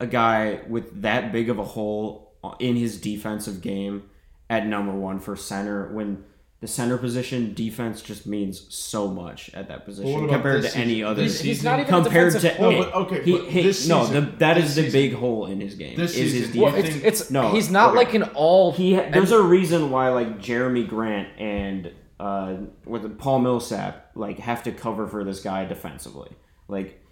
a 0.00 0.06
guy 0.06 0.60
with 0.68 1.02
that 1.02 1.32
big 1.32 1.48
of 1.48 1.58
a 1.58 1.64
hole 1.64 2.36
in 2.58 2.76
his 2.76 3.00
defensive 3.00 3.62
game 3.62 4.04
at 4.50 4.66
number 4.66 4.92
one 4.92 5.18
for 5.18 5.34
center 5.34 5.92
when 5.92 6.24
the 6.60 6.68
center 6.68 6.96
position 6.96 7.52
defense 7.52 8.00
just 8.00 8.26
means 8.26 8.72
so 8.74 9.08
much 9.08 9.50
at 9.52 9.68
that 9.68 9.84
position 9.84 10.28
compared 10.28 10.62
to 10.62 10.74
any 10.76 10.94
season? 10.94 11.04
other. 11.06 11.22
This 11.22 11.40
He's 11.40 11.62
not 11.62 11.80
even 11.80 11.92
compared 12.02 12.32
to 12.40 12.60
No, 12.60 12.78
but 12.82 12.94
okay, 12.94 13.22
he, 13.22 13.32
but 13.38 13.44
he- 13.50 13.62
this 13.62 13.86
no, 13.86 14.04
season- 14.04 14.24
the, 14.24 14.36
that 14.38 14.54
this 14.54 14.64
is 14.70 14.74
the 14.76 14.82
season- 14.84 15.00
big 15.00 15.14
hole 15.14 15.46
in 15.46 15.60
his 15.60 15.74
game. 15.74 15.96
This 15.96 16.16
is 16.16 16.32
his 16.32 16.46
defense. 16.52 16.56
Well, 16.56 16.74
it's, 16.74 17.20
it's 17.20 17.30
No, 17.30 17.50
he's 17.52 17.70
not 17.70 17.90
okay. 17.90 17.96
like 17.98 18.14
an 18.14 18.22
all. 18.34 18.72
He 18.72 18.94
there's 18.94 19.32
a 19.32 19.42
reason 19.42 19.90
why 19.90 20.08
like 20.10 20.38
Jerami 20.40 20.88
Grant 20.88 21.28
and 21.38 21.92
uh 22.18 22.56
with 22.86 23.18
Paul 23.18 23.40
Millsap 23.40 24.12
like 24.14 24.38
have 24.38 24.62
to 24.62 24.72
cover 24.72 25.06
for 25.06 25.22
this 25.24 25.40
guy 25.40 25.64
defensively. 25.66 26.30
Like 26.68 27.04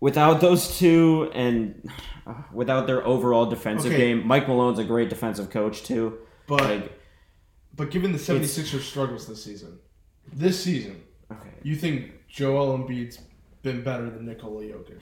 without 0.00 0.40
those 0.40 0.76
two 0.78 1.30
and 1.32 1.88
uh, 2.26 2.34
without 2.52 2.86
their 2.86 3.06
overall 3.06 3.46
defensive 3.46 3.92
Okay. 3.92 4.08
game, 4.14 4.26
Mike 4.26 4.46
Malone's 4.48 4.78
a 4.78 4.84
great 4.84 5.08
defensive 5.08 5.48
coach 5.48 5.84
too. 5.84 6.18
But 6.46 6.60
Like 6.62 6.99
but 7.80 7.90
given 7.90 8.12
the 8.12 8.18
76ers 8.18 8.82
struggles 8.82 9.26
this 9.26 9.42
season, 9.42 9.78
this 10.34 10.62
season, 10.62 11.00
okay. 11.32 11.48
you 11.62 11.74
think 11.74 12.12
Joel 12.28 12.76
Embiid's 12.76 13.20
been 13.62 13.82
better 13.82 14.10
than 14.10 14.26
Nikola 14.26 14.64
Jokic? 14.64 15.00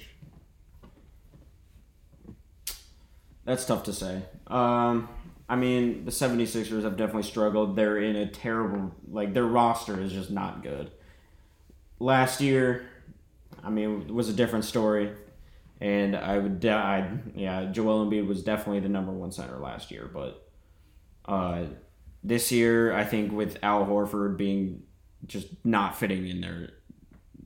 That's 3.44 3.64
tough 3.64 3.82
to 3.82 3.92
say. 3.92 4.22
Um 4.46 5.08
I 5.48 5.56
mean, 5.56 6.04
the 6.04 6.12
76ers 6.12 6.84
have 6.84 6.96
definitely 6.96 7.24
struggled. 7.24 7.74
They're 7.74 7.98
in 7.98 8.14
a 8.14 8.28
terrible 8.28 8.94
like 9.10 9.34
their 9.34 9.46
roster 9.46 10.00
is 10.00 10.12
just 10.12 10.30
not 10.30 10.62
good. 10.62 10.92
Last 11.98 12.40
year, 12.40 12.86
I 13.64 13.70
mean, 13.70 14.02
it 14.02 14.14
was 14.14 14.28
a 14.28 14.32
different 14.32 14.64
story. 14.64 15.10
And 15.80 16.14
I 16.14 16.38
would, 16.38 16.64
I, 16.64 17.10
yeah, 17.34 17.72
Joel 17.72 18.06
Embiid 18.06 18.28
was 18.28 18.44
definitely 18.44 18.80
the 18.80 18.88
number 18.88 19.10
one 19.10 19.32
center 19.32 19.58
last 19.58 19.90
year. 19.90 20.08
But 20.12 20.48
uh, 21.24 21.64
this 22.28 22.52
year, 22.52 22.92
I 22.92 23.04
think 23.04 23.32
with 23.32 23.58
Al 23.62 23.86
Horford 23.86 24.36
being 24.36 24.82
just 25.26 25.48
not 25.64 25.96
fitting 25.96 26.28
in 26.28 26.40
their 26.40 26.70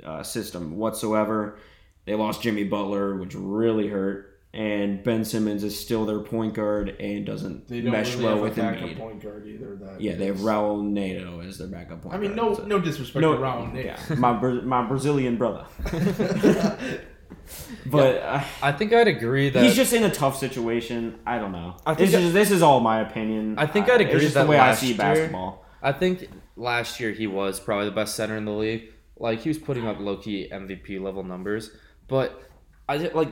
uh, 0.04 0.22
system 0.22 0.76
whatsoever, 0.76 1.56
they 2.04 2.14
lost 2.16 2.42
Jimmy 2.42 2.64
Butler, 2.64 3.16
which 3.16 3.34
really 3.34 3.88
hurt. 3.88 4.28
And 4.54 5.02
Ben 5.02 5.24
Simmons 5.24 5.64
is 5.64 5.78
still 5.80 6.04
their 6.04 6.18
point 6.20 6.52
guard 6.52 6.90
and 7.00 7.24
doesn't 7.24 7.68
They 7.68 7.80
don't 7.80 7.92
mesh 7.92 8.12
really 8.12 8.24
well 8.24 8.34
have 8.34 8.42
with 8.42 8.58
a 8.58 8.60
backup 8.60 8.88
Embiid. 8.90 8.98
point 8.98 9.22
guard 9.22 9.46
either. 9.46 9.76
That 9.76 9.98
Yeah, 10.00 10.14
they 10.16 10.26
have 10.26 10.36
is- 10.36 10.42
Raul 10.42 10.82
Neto 10.84 11.40
as 11.40 11.56
their 11.56 11.68
backup 11.68 12.02
point 12.02 12.14
I 12.14 12.18
mean, 12.18 12.34
guard. 12.36 12.48
no, 12.50 12.54
So- 12.56 12.66
no 12.66 12.78
disrespect 12.78 13.22
no, 13.22 13.32
to 13.34 13.40
Raul 13.40 13.72
Neto. 13.72 13.88
yeah, 13.88 14.14
my 14.16 14.32
my 14.32 14.86
Brazilian 14.86 15.36
brother. 15.38 15.64
but 17.86 18.16
uh, 18.22 18.42
I 18.62 18.72
think 18.72 18.92
I'd 18.92 19.08
agree 19.08 19.50
that 19.50 19.62
he's 19.62 19.74
just 19.76 19.92
in 19.92 20.04
a 20.04 20.10
tough 20.10 20.38
situation. 20.38 21.18
I 21.26 21.38
don't 21.38 21.52
know. 21.52 21.76
I 21.86 21.94
think 21.94 22.10
this, 22.10 22.20
I- 22.20 22.24
is, 22.24 22.32
this 22.32 22.50
is 22.50 22.62
all 22.62 22.80
my 22.80 23.00
opinion. 23.00 23.58
I 23.58 23.66
think 23.66 23.88
Uh, 23.88 23.92
I'd 23.94 24.00
it's 24.02 24.10
agree 24.10 24.20
just 24.22 24.34
that 24.34 24.44
the 24.44 24.50
way 24.50 24.58
I 24.58 24.74
see 24.74 24.88
year- 24.88 24.96
basketball. 24.96 25.64
I 25.82 25.92
think 25.92 26.28
last 26.56 27.00
year 27.00 27.10
he 27.12 27.26
was 27.26 27.58
probably 27.58 27.86
the 27.86 27.94
best 27.94 28.14
center 28.14 28.36
in 28.36 28.44
the 28.44 28.52
league. 28.52 28.90
Like 29.16 29.40
he 29.40 29.48
was 29.48 29.58
putting 29.58 29.86
up 29.86 29.98
low 30.00 30.16
key 30.16 30.48
MVP 30.52 31.00
level 31.00 31.22
numbers, 31.24 31.70
but 32.08 32.40
I 32.88 32.98
just 32.98 33.14
like 33.14 33.28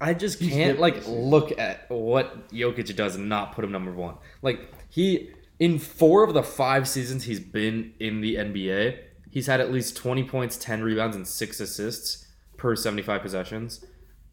I 0.00 0.14
just 0.14 0.38
can't 0.40 0.78
like 0.78 1.02
look 1.08 1.58
at 1.58 1.90
what 1.90 2.50
Jokic 2.50 2.94
does 2.94 3.16
and 3.16 3.28
not 3.28 3.52
put 3.52 3.64
him 3.64 3.72
number 3.72 3.90
one. 3.92 4.16
Like 4.42 4.72
he 4.88 5.30
in 5.58 5.78
four 5.80 6.22
of 6.22 6.34
the 6.34 6.42
five 6.44 6.88
seasons 6.88 7.24
he's 7.24 7.40
been 7.40 7.92
in 7.98 8.20
the 8.20 8.36
NBA, 8.36 8.98
he's 9.30 9.48
had 9.48 9.60
at 9.60 9.72
least 9.72 9.96
twenty 9.96 10.22
points, 10.22 10.56
ten 10.56 10.82
rebounds, 10.82 11.16
and 11.16 11.26
six 11.26 11.58
assists 11.58 12.26
per 12.58 12.76
seventy 12.76 13.02
five 13.02 13.22
possessions. 13.22 13.84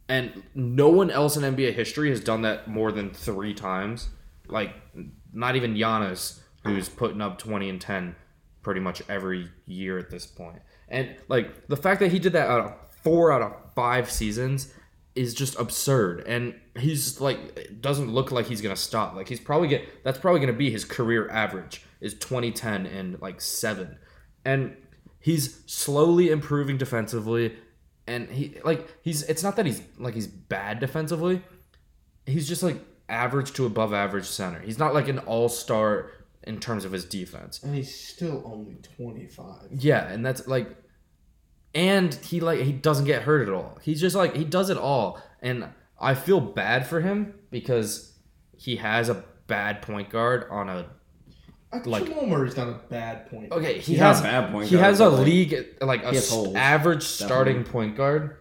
And 0.08 0.44
no 0.54 0.90
one 0.90 1.10
else 1.10 1.36
in 1.36 1.44
NBA 1.56 1.74
history 1.74 2.10
has 2.10 2.20
done 2.20 2.44
that 2.44 2.68
more 2.68 2.92
than 2.92 3.12
three 3.12 3.54
times. 3.54 4.10
Like, 4.48 4.76
not 5.34 5.56
even 5.56 5.74
Giannis, 5.74 6.40
who's 6.64 6.90
putting 6.90 7.22
up 7.22 7.40
20 7.40 7.70
and 7.70 7.82
10 7.82 8.16
pretty 8.62 8.80
much 8.82 9.02
every 9.10 9.50
year 9.66 9.98
at 9.98 10.10
this 10.12 10.26
point. 10.28 10.62
And, 10.90 11.16
like, 11.28 11.68
the 11.68 11.78
fact 11.78 12.00
that 12.02 12.12
he 12.12 12.20
did 12.20 12.34
that 12.34 12.48
out 12.48 12.66
of 12.66 12.74
four 13.04 13.32
out 13.32 13.42
of 13.42 13.54
five 13.74 14.12
seasons 14.12 14.72
is 15.16 15.34
just 15.34 15.58
absurd. 15.58 16.24
And 16.28 16.54
he's, 16.78 17.20
like, 17.20 17.82
doesn't 17.82 18.12
look 18.12 18.32
like 18.32 18.46
he's 18.46 18.62
going 18.62 18.76
to 18.76 18.82
stop. 18.82 19.16
Like, 19.16 19.28
he's 19.28 19.40
probably 19.40 19.68
get 19.70 20.04
that's 20.04 20.20
probably 20.20 20.40
going 20.40 20.54
to 20.54 20.58
be 20.58 20.70
his 20.70 20.86
career 20.86 21.28
average 21.30 21.82
is 22.00 22.14
2010 22.16 22.86
and, 22.86 23.20
like, 23.22 23.42
seven. 23.42 23.98
And 24.44 24.78
he's 25.20 25.64
slowly 25.66 26.30
improving 26.30 26.78
defensively 26.78 27.56
and 28.08 28.30
he 28.30 28.58
like 28.64 28.88
he's 29.02 29.24
it's 29.24 29.44
not 29.44 29.56
that 29.56 29.66
he's 29.66 29.82
like 29.98 30.14
he's 30.14 30.28
bad 30.28 30.80
defensively 30.80 31.42
he's 32.26 32.48
just 32.48 32.64
like 32.64 32.78
average 33.08 33.54
to 33.54 33.66
above 33.66 33.94
average 33.94 34.26
center 34.26 34.60
he's 34.60 34.80
not 34.80 34.94
like 34.94 35.08
an 35.08 35.20
all-star 35.20 36.12
in 36.46 36.60
terms 36.60 36.86
of 36.86 36.92
his 36.92 37.06
defense. 37.06 37.62
And 37.64 37.76
he's 37.76 37.94
still 37.94 38.42
only 38.46 38.76
25. 38.96 39.68
Yeah, 39.72 40.08
and 40.08 40.26
that's 40.26 40.48
like 40.48 40.70
and 41.74 42.14
he 42.14 42.40
like 42.40 42.62
he 42.62 42.72
doesn't 42.72 43.06
get 43.06 43.24
hurt 43.24 43.48
at 43.48 43.54
all. 43.54 43.78
He's 43.82 44.00
just 44.00 44.16
like 44.16 44.36
he 44.36 44.44
does 44.44 44.70
it 44.70 44.78
all. 44.78 45.22
And 45.42 45.68
I 46.00 46.16
feel 46.16 46.40
bad 46.40 46.88
for 46.88 47.02
him 47.02 47.34
because 47.52 48.14
he 48.56 48.78
has 48.78 49.10
a 49.10 49.24
bad 49.48 49.82
point 49.82 50.10
guard 50.10 50.46
on 50.50 50.70
a 50.70 50.88
Like, 51.76 51.86
Like- 51.88 52.06
Jamal 52.06 52.26
Murray's 52.28 52.56
not 52.58 52.68
a 52.70 52.80
bad 52.90 53.30
point. 53.30 53.52
Okay, 53.52 53.76
he 53.76 53.94
He's 53.94 54.00
not 54.00 54.08
has 54.16 54.20
a 54.22 54.24
bad 54.24 54.52
point 54.52 54.68
He 54.70 54.76
guard, 54.76 54.86
has 54.86 55.00
a 55.00 55.04
but, 55.06 55.12
like, 55.14 55.26
league 55.26 55.66
like 55.82 56.04
a 56.04 56.10
he 56.10 56.16
has 56.16 56.26
s- 56.26 56.30
holes, 56.32 56.56
average 56.56 57.04
starting 57.04 57.58
definitely. 57.58 57.72
point 57.72 57.98
guard 57.98 58.38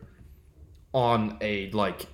on 0.93 1.37
a 1.41 1.71
like 1.73 2.07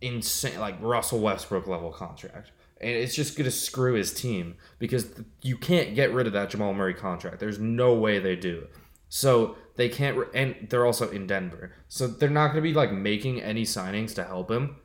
insane 0.00 0.58
like 0.60 0.76
Russell 0.80 1.20
Westbrook 1.20 1.66
level 1.66 1.90
contract. 1.90 2.50
And 2.80 2.90
it's 2.90 3.14
just 3.14 3.36
going 3.36 3.44
to 3.44 3.50
screw 3.50 3.92
his 3.94 4.12
team 4.14 4.54
because 4.78 5.04
th- 5.04 5.26
you 5.42 5.56
can't 5.58 5.94
get 5.94 6.12
rid 6.14 6.26
of 6.26 6.32
that 6.32 6.48
Jamal 6.48 6.72
Murray 6.72 6.94
contract. 6.94 7.38
There's 7.38 7.58
no 7.58 7.94
way 7.94 8.18
they 8.18 8.36
do. 8.36 8.68
So 9.10 9.56
they 9.76 9.88
can't 9.90 10.16
re- 10.16 10.26
and 10.34 10.66
they're 10.70 10.86
also 10.86 11.10
in 11.10 11.26
Denver. 11.26 11.74
So 11.88 12.06
they're 12.06 12.30
not 12.30 12.48
going 12.48 12.56
to 12.56 12.62
be 12.62 12.72
like 12.72 12.90
making 12.92 13.42
any 13.42 13.64
signings 13.64 14.14
to 14.14 14.24
help 14.24 14.50
him. 14.50 14.76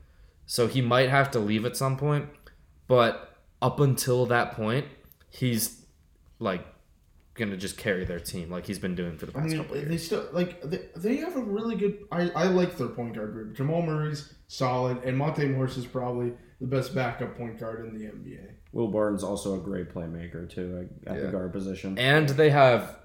So 0.46 0.68
he 0.68 0.82
might 0.82 1.10
have 1.10 1.32
to 1.32 1.40
leave 1.40 1.66
at 1.66 1.78
some 1.78 1.96
point, 1.98 2.28
but 2.88 3.34
up 3.62 3.80
until 3.80 4.26
that 4.28 4.52
point, 4.52 4.86
he's 5.36 5.86
like 6.40 6.66
gonna 7.34 7.58
just 7.58 7.78
carry 7.78 8.06
their 8.06 8.20
team 8.20 8.50
like 8.50 8.66
he's 8.66 8.80
been 8.80 8.96
doing 8.96 9.18
for 9.18 9.26
the 9.26 9.34
I 9.34 9.42
past 9.42 9.50
mean, 9.52 9.58
couple 9.62 9.78
of 9.78 9.90
they 9.90 9.98
still 9.98 10.26
like 10.32 10.62
they, 10.62 10.80
they 10.96 11.18
have 11.18 11.36
a 11.36 11.42
really 11.42 11.76
good. 11.76 12.06
I, 12.12 12.30
I 12.30 12.44
like 12.46 12.78
their 12.78 12.88
point 12.88 13.16
guard 13.16 13.34
group. 13.34 13.56
Jamal 13.56 13.82
Murray's 13.82 14.34
solid, 14.48 15.04
and 15.04 15.18
Monte 15.18 15.46
Morris 15.48 15.76
is 15.78 15.86
probably 15.86 16.32
the 16.62 16.68
best 16.68 16.96
backup 16.96 17.38
point 17.38 17.60
guard 17.60 17.86
in 17.86 17.94
the 17.94 18.06
NBA. 18.06 18.52
Will 18.72 18.88
Barton's 18.88 19.24
also 19.24 19.56
a 19.56 19.60
great 19.60 19.94
playmaker 19.94 20.50
too 20.50 20.88
at, 21.06 21.12
at 21.12 21.18
Yeah. 21.18 21.26
the 21.26 21.32
guard 21.32 21.52
position. 21.54 21.98
And 21.98 22.30
they 22.30 22.50
have 22.52 22.98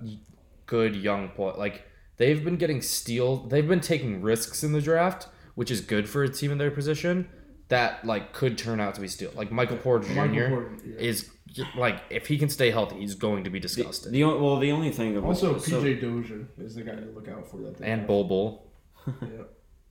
good 0.67 0.95
young 0.97 1.29
play. 1.31 1.53
Like 1.57 1.83
they've 2.17 2.43
been 2.45 2.57
getting 2.57 2.83
steal. 2.83 3.39
They've 3.49 3.67
been 3.67 3.81
taking 3.81 4.23
risks 4.23 4.63
in 4.63 4.73
the 4.73 4.81
draft, 4.81 5.27
which 5.57 5.71
is 5.71 5.81
good 5.81 6.09
for 6.09 6.23
a 6.23 6.29
team 6.29 6.53
in 6.53 6.59
their 6.59 6.71
position. 6.71 7.29
That 7.71 8.05
like 8.05 8.33
could 8.33 8.57
turn 8.59 8.79
out 8.81 8.95
to 8.97 9.01
be 9.01 9.09
steel. 9.09 9.33
Like 9.35 9.51
Michael 9.51 9.79
Porter 9.79 10.07
Jr. 10.07 10.15
Michael 10.15 10.49
Porter, 10.49 10.77
yeah. 10.85 10.97
is 10.99 11.31
like 11.77 12.03
if 12.11 12.27
he 12.29 12.37
can 12.39 12.49
stay 12.49 12.71
healthy, 12.71 12.97
he's 13.01 13.15
going 13.15 13.45
to 13.45 13.51
be 13.51 13.59
disgusted. 13.59 14.13
the 14.13 14.23
on- 14.23 14.41
well, 14.43 14.59
the 14.59 14.71
only 14.73 14.91
thing 14.91 15.17
about 15.17 15.29
Also, 15.29 15.57
so- 15.59 15.81
PJ 15.83 16.01
Dozier 16.01 16.47
is 16.59 16.75
the 16.75 16.83
guy 16.83 16.95
to 16.97 17.07
look 17.15 17.29
out 17.29 17.49
for. 17.51 17.57
That 17.63 17.79
they 17.79 17.87
and 17.87 18.01
have. 18.01 18.09
Bol 18.09 18.25
Bol. 18.25 18.73
Yeah. 19.07 19.29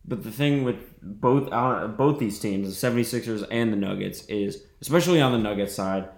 But 0.05 0.23
the 0.23 0.32
thing 0.32 0.63
with 0.63 0.77
both 1.01 1.49
uh, 1.51 1.88
both 1.88 2.19
these 2.19 2.39
teams, 2.39 2.80
the 2.82 2.88
76ers 2.89 3.45
and 3.51 3.71
the 3.71 3.77
Nuggets, 3.77 4.25
is 4.25 4.63
especially 4.82 5.21
on 5.21 5.32
the 5.34 5.38
Nuggets 5.38 5.73
side, 5.75 6.09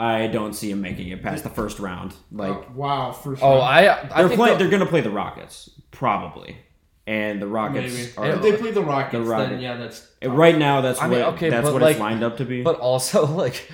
I 0.00 0.26
don't 0.28 0.54
see 0.54 0.70
him 0.70 0.80
making 0.80 1.08
it 1.08 1.22
past 1.22 1.44
the 1.44 1.50
first 1.50 1.78
round. 1.78 2.14
Like 2.32 2.52
Oh, 2.52 2.66
wow, 2.74 3.12
first. 3.12 3.42
Oh, 3.42 3.50
round. 3.58 3.62
I 3.62 3.78
I 3.78 4.18
they're 4.20 4.28
think 4.28 4.38
playing, 4.40 4.54
the- 4.58 4.64
they're 4.64 4.70
going 4.70 4.82
to 4.84 4.88
play 4.88 5.02
the 5.02 5.10
Rockets 5.10 5.70
probably, 5.90 6.56
and 7.06 7.40
the 7.40 7.46
Rockets 7.46 7.94
maybe 7.94 8.10
are 8.16 8.36
if 8.36 8.42
they 8.42 8.56
play 8.56 8.70
the 8.72 8.82
Rockets, 8.82 9.26
The 9.28 9.36
then 9.36 9.60
yeah, 9.60 9.76
that's 9.76 10.06
right 10.24 10.56
now. 10.58 10.80
That's 10.80 11.00
I 11.00 11.06
what 11.08 11.10
mean, 11.16 11.22
okay, 11.34 11.50
that's 11.50 11.70
what 11.70 11.80
like- 11.82 11.92
it's 11.92 12.00
lined 12.00 12.22
up 12.24 12.36
to 12.38 12.44
be. 12.44 12.62
but 12.62 12.78
also 12.80 13.26
like 13.44 13.70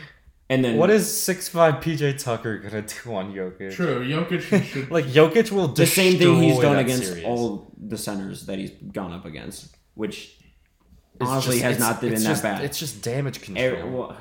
and 0.51 0.63
then 0.65 0.77
what 0.77 0.91
is 0.91 1.11
six 1.11 1.49
five 1.49 1.77
PJ 1.77 2.23
Tucker 2.23 2.59
gonna 2.59 2.83
do 2.83 3.15
on 3.15 3.33
Jokic? 3.33 3.73
true. 3.73 4.07
Jokic 4.07 4.63
should. 4.65 4.91
Like 4.97 5.07
Jokic 5.07 5.51
will 5.51 5.69
the 5.69 5.87
same 5.87 6.19
thing 6.19 6.43
he's 6.43 6.59
done 6.59 6.77
against 6.79 7.07
series. 7.09 7.25
all 7.25 7.73
the 7.81 7.97
centers 7.97 8.47
that 8.47 8.59
he's 8.59 8.71
gone 8.93 9.13
up 9.13 9.25
against, 9.25 9.75
which 9.95 10.37
It's 11.21 11.31
honestly 11.31 11.55
just- 11.61 11.65
has 11.65 11.79
not 11.79 12.01
been 12.03 12.13
it's 12.13 12.25
that 12.25 12.43
bad. 12.43 12.65
It's 12.65 12.79
just 12.79 13.03
damage 13.03 13.41
control. 13.41 13.91
Well, 13.91 14.17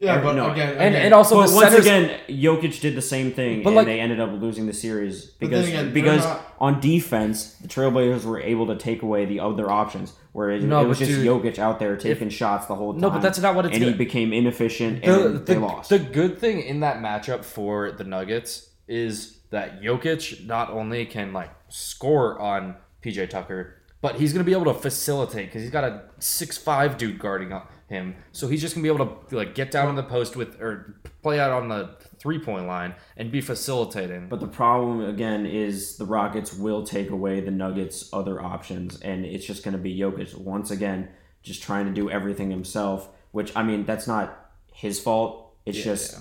yeah, 0.00 0.20
but 0.20 0.34
no, 0.34 0.50
again, 0.50 0.70
and 0.70 0.94
again, 0.94 0.94
and 1.06 1.14
also 1.14 1.36
But 1.36 1.48
the 1.48 1.54
once 1.54 1.68
centers, 1.70 1.86
again, 1.86 2.20
Jokic 2.28 2.80
did 2.80 2.94
the 2.94 3.02
same 3.02 3.32
thing, 3.32 3.62
But 3.62 3.70
and 3.70 3.76
like- 3.76 3.86
they 3.86 4.00
ended 4.00 4.20
up 4.20 4.30
losing 4.32 4.66
the 4.66 4.72
series 4.72 5.26
then 5.26 5.48
because 5.50 5.68
again, 5.68 5.92
because 5.92 6.24
not- 6.24 6.54
on 6.58 6.80
defense, 6.80 7.54
the 7.60 7.68
Trailblazers 7.68 8.24
were 8.24 8.40
able 8.40 8.66
to 8.66 8.76
take 8.76 9.02
away 9.02 9.24
the 9.24 9.40
other 9.40 9.70
options, 9.70 10.12
where 10.32 10.50
it, 10.50 10.62
No, 10.62 10.82
it 10.82 10.88
was 10.88 10.98
just 10.98 11.10
dude, 11.10 11.26
Jokic 11.26 11.58
out 11.58 11.78
there 11.78 11.96
taking 11.96 12.28
shots 12.28 12.66
the 12.66 12.74
whole 12.74 12.92
time. 12.92 13.00
No, 13.02 13.10
but 13.10 13.22
that's 13.22 13.38
not 13.38 13.54
what 13.54 13.66
it's 13.66 13.74
and 13.76 13.84
he 13.84 13.92
became 13.92 14.32
inefficient, 14.32 15.02
the, 15.02 15.26
and 15.26 15.46
they 15.46 15.56
lost. 15.56 15.90
the 15.90 15.98
good 15.98 16.38
thing 16.38 16.60
in 16.60 16.80
that 16.80 16.98
matchup 16.98 17.44
for 17.44 17.92
the 17.92 18.04
Nuggets 18.04 18.70
is 18.88 19.38
that 19.50 19.80
Jokic 19.80 20.46
not 20.46 20.70
only 20.70 21.06
can 21.06 21.32
like 21.32 21.50
score 21.68 22.38
on 22.40 22.74
PJ 23.02 23.30
Tucker, 23.30 23.76
but 24.00 24.16
he's 24.16 24.32
gonna 24.32 24.44
be 24.44 24.52
able 24.52 24.66
to 24.66 24.74
facilitate 24.74 25.46
because 25.46 25.62
he's 25.62 25.70
got 25.70 25.84
a 25.84 26.02
six 26.18 26.58
five 26.58 26.98
dude 26.98 27.18
guarding 27.18 27.52
on 27.52 27.62
him. 27.94 28.14
So 28.32 28.48
he's 28.48 28.60
just 28.60 28.74
gonna 28.74 28.82
be 28.82 28.88
able 28.88 29.06
to 29.06 29.36
like 29.36 29.54
get 29.54 29.70
down 29.70 29.88
in 29.88 29.94
the 29.94 30.02
post 30.02 30.36
with 30.36 30.60
or 30.60 31.00
play 31.22 31.40
out 31.40 31.50
on 31.50 31.68
the 31.68 31.96
three 32.18 32.38
point 32.38 32.66
line 32.66 32.94
and 33.16 33.32
be 33.32 33.40
facilitating. 33.40 34.28
But 34.28 34.40
the 34.40 34.48
problem 34.48 35.04
again 35.04 35.46
is 35.46 35.96
the 35.96 36.04
Rockets 36.04 36.52
will 36.52 36.84
take 36.84 37.10
away 37.10 37.40
the 37.40 37.50
Nuggets' 37.50 38.10
other 38.12 38.42
options, 38.42 39.00
and 39.00 39.24
it's 39.24 39.46
just 39.46 39.62
to 39.64 39.78
be 39.78 39.96
Jokic 39.98 40.36
once 40.36 40.70
again 40.70 41.08
just 41.42 41.62
trying 41.62 41.86
to 41.86 41.92
do 41.92 42.10
everything 42.10 42.50
himself. 42.50 43.08
Which 43.30 43.54
I 43.56 43.62
mean, 43.62 43.84
that's 43.84 44.06
not 44.06 44.50
his 44.72 45.00
fault. 45.00 45.54
It's 45.64 45.82
just 45.82 46.18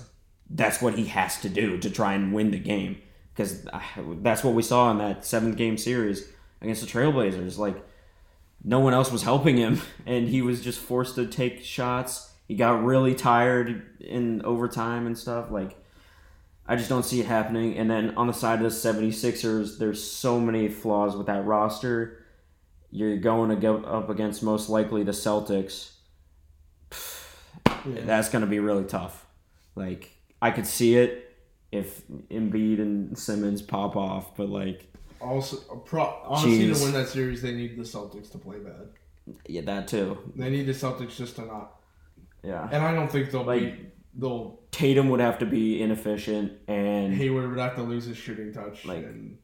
that's 0.49 0.81
what 0.81 0.95
he 0.95 1.05
has 1.05 1.41
to 1.41 1.49
do 1.49 1.77
to 1.79 1.89
try 1.89 2.13
and 2.13 2.33
win 2.33 2.51
the 2.51 2.59
game 2.59 3.01
because 3.33 3.65
uh, 3.67 3.81
that's 4.21 4.43
what 4.43 4.53
we 4.53 4.61
saw 4.61 4.91
in 4.91 4.99
that 4.99 5.25
seventh 5.25 5.57
game 5.57 5.77
series 5.77 6.27
against 6.61 6.81
the 6.81 6.87
Trailblazers. 6.87 7.57
Like 7.57 7.83
no 8.63 8.79
one 8.79 8.93
else 8.93 9.11
was 9.11 9.23
helping 9.23 9.57
him, 9.57 9.81
and 10.05 10.27
he 10.27 10.41
was 10.41 10.61
just 10.61 10.79
forced 10.79 11.15
to 11.15 11.25
take 11.25 11.63
shots. 11.63 12.31
He 12.47 12.55
got 12.55 12.83
really 12.83 13.15
tired 13.15 13.97
in 13.99 14.41
overtime 14.43 15.07
and 15.07 15.17
stuff. 15.17 15.49
Like 15.49 15.77
I 16.65 16.75
just 16.75 16.89
don't 16.89 17.03
see 17.03 17.19
it 17.19 17.25
happening. 17.25 17.77
And 17.77 17.89
then 17.89 18.15
on 18.15 18.27
the 18.27 18.33
side 18.33 18.61
of 18.61 18.63
the 18.63 18.69
76ers, 18.69 19.77
there's 19.77 20.01
so 20.01 20.39
many 20.39 20.69
flaws 20.69 21.15
with 21.15 21.27
that 21.27 21.45
roster. 21.45 22.23
You're 22.89 23.17
going 23.17 23.49
to 23.49 23.55
go 23.55 23.77
up 23.77 24.09
against 24.09 24.43
most 24.43 24.69
likely 24.69 25.03
the 25.03 25.11
Celtics. 25.11 25.91
That's 27.85 28.29
going 28.29 28.43
to 28.43 28.47
be 28.47 28.59
really 28.59 28.85
tough. 28.85 29.25
Like, 29.75 30.11
I 30.41 30.51
could 30.51 30.67
see 30.67 30.95
it 30.95 31.35
if 31.71 32.07
Embiid 32.07 32.79
and 32.79 33.17
Simmons 33.17 33.61
pop 33.61 33.97
off, 33.97 34.37
but 34.37 34.47
like, 34.47 34.85
Also, 35.23 35.57
pro, 35.85 36.03
honestly, 36.25 36.67
Jeez. 36.67 36.77
to 36.79 36.83
win 36.83 36.93
that 36.93 37.07
series, 37.07 37.41
they 37.41 37.53
need 37.53 37.77
the 37.77 37.83
Celtics 37.83 38.29
to 38.31 38.37
play 38.37 38.57
bad. 38.59 38.89
yeah, 39.47 39.61
that 39.61 39.87
too. 39.87 40.17
They 40.35 40.49
need 40.49 40.65
the 40.65 40.73
Celtics 40.73 41.15
just 41.15 41.35
to 41.37 41.45
not. 41.45 41.79
Yeah. 42.43 42.67
And 42.71 42.83
I 42.83 42.93
don't 42.93 43.09
think 43.09 43.31
they'll 43.31 43.43
Like- 43.43 43.61
be. 43.61 43.85
They'll 44.15 44.59
Tatum 44.69 45.09
would 45.09 45.19
have 45.19 45.39
to 45.39 45.45
be 45.47 45.81
inefficient, 45.81 46.51
and 46.67 47.13
Hayward 47.15 47.49
would 47.49 47.57
have 47.59 47.75
to 47.77 47.81
lose 47.83 48.05
his 48.05 48.17
shooting 48.17 48.53
touch, 48.53 48.85
Like- 48.85 49.03
and 49.05 49.37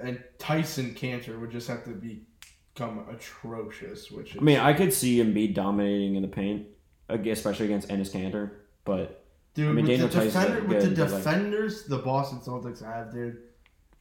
and 0.00 0.22
Tyson 0.38 0.94
Kanter 0.94 1.40
would 1.40 1.50
just 1.50 1.66
have 1.68 1.84
to 1.84 1.90
become 1.90 3.04
atrocious. 3.10 4.10
Which 4.10 4.32
is, 4.32 4.38
I 4.40 4.44
mean, 4.44 4.58
I 4.58 4.72
could 4.72 4.92
see 4.92 5.18
him 5.20 5.32
be 5.34 5.48
dominating 5.48 6.14
in 6.14 6.22
the 6.22 6.28
paint, 6.28 6.66
especially 7.08 7.66
against 7.66 7.88
Enes 7.88 8.10
Kanter, 8.12 8.50
but 8.84 9.24
dude, 9.54 9.68
I 9.68 9.72
mean, 9.72 9.84
with, 9.84 9.86
Daniel 9.86 10.08
the 10.08 10.20
defender, 10.24 10.64
with 10.68 10.82
the 10.82 10.90
but, 10.90 11.10
like- 11.10 11.22
defenders 11.24 11.84
the 11.86 11.98
Boston 11.98 12.38
Celtics 12.40 12.84
have, 12.84 13.12
dude, 13.12 13.38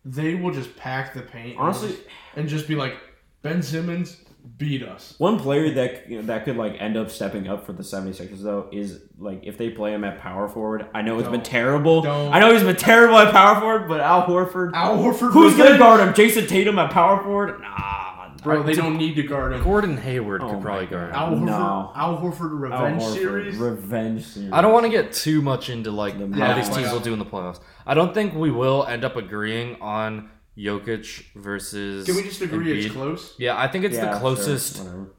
they 0.05 0.35
will 0.35 0.51
just 0.51 0.75
pack 0.77 1.13
the 1.13 1.21
paint. 1.21 1.51
and 1.51 1.59
Honestly- 1.59 1.89
just- 1.89 2.01
and 2.35 2.47
just 2.47 2.67
be 2.67 2.75
like, 2.75 2.95
Ben 3.41 3.61
Simmons 3.61 4.17
beat 4.57 4.83
us. 4.83 5.15
One 5.17 5.37
player 5.39 5.73
that 5.75 6.09
you 6.09 6.17
know, 6.17 6.21
that 6.27 6.45
could 6.45 6.55
like 6.57 6.75
end 6.79 6.95
up 6.97 7.09
stepping 7.11 7.47
up 7.47 7.65
for 7.65 7.73
the 7.73 7.83
76ers 7.83 8.41
though 8.41 8.67
is 8.71 9.01
like 9.17 9.41
if 9.43 9.57
they 9.57 9.69
play 9.69 9.93
him 9.93 10.03
at 10.03 10.19
power 10.19 10.47
forward. 10.47 10.85
I 10.93 11.01
know 11.01 11.15
it's 11.19 11.27
been 11.27 11.39
Don't. 11.41 11.45
terrible. 11.45 12.01
Don't. 12.01 12.33
I 12.33 12.39
know 12.39 12.51
he's 12.53 12.63
been 12.63 12.75
terrible 12.77 13.17
at 13.17 13.31
power 13.33 13.59
forward, 13.59 13.87
but 13.89 13.99
Al 13.99 14.25
Horford. 14.27 14.71
Al 14.73 14.97
Horford, 14.97 15.31
Who's 15.33 15.55
gonna 15.57 15.77
guard 15.77 15.99
him? 15.99 16.13
Jayson 16.13 16.47
Tatum 16.47 16.79
at 16.79 16.91
power 16.91 17.21
forward? 17.21 17.59
Nah, 17.59 17.98
Bro, 18.43 18.63
they 18.63 18.73
don't 18.73 18.97
need 18.97 19.15
to 19.15 19.23
guard 19.23 19.53
him. 19.53 19.63
Gordon 19.63 19.97
Hayward 19.97 20.41
Oh 20.41 20.49
could 20.49 20.57
my 20.57 20.63
probably 20.63 20.85
guard. 20.87 21.09
him. 21.09 21.15
Al 21.15 21.31
Horford, 21.31 21.41
No. 21.45 21.91
Al 21.95 22.17
Horford 22.17 22.39
Al 22.51 22.85
revenge 22.85 23.01
Horford, 23.03 23.13
series. 23.13 23.57
Revenge 23.57 24.23
series. 24.25 24.51
I 24.53 24.61
don't 24.61 24.71
want 24.73 24.85
to 24.85 24.89
get 24.91 25.11
too 25.11 25.41
much 25.41 25.69
into 25.69 25.91
like 25.91 26.17
The 26.17 26.27
how 26.27 26.47
Yeah, 26.49 26.53
these 26.55 26.69
teams 26.69 26.91
will 26.91 26.99
do 27.01 27.11
in 27.13 27.19
the 27.19 27.25
playoffs. 27.25 27.59
I 27.85 27.93
don't 27.93 28.13
think 28.13 28.33
we 28.35 28.49
will 28.51 28.85
end 28.85 29.03
up 29.03 29.15
agreeing 29.17 29.81
on 29.81 30.29
Jokic 30.57 31.25
versus. 31.35 32.05
Can 32.05 32.15
we 32.15 32.23
just 32.23 32.41
agree 32.41 32.85
it's 32.85 32.93
close? 32.93 33.35
Yeah, 33.37 33.57
I 33.59 33.67
think 33.67 33.83
it's 33.85 33.95
Yeah, 33.95 34.05
the 34.05 34.11
sure, 34.11 34.19
closest. 34.19 34.79
whatever. 34.79 35.13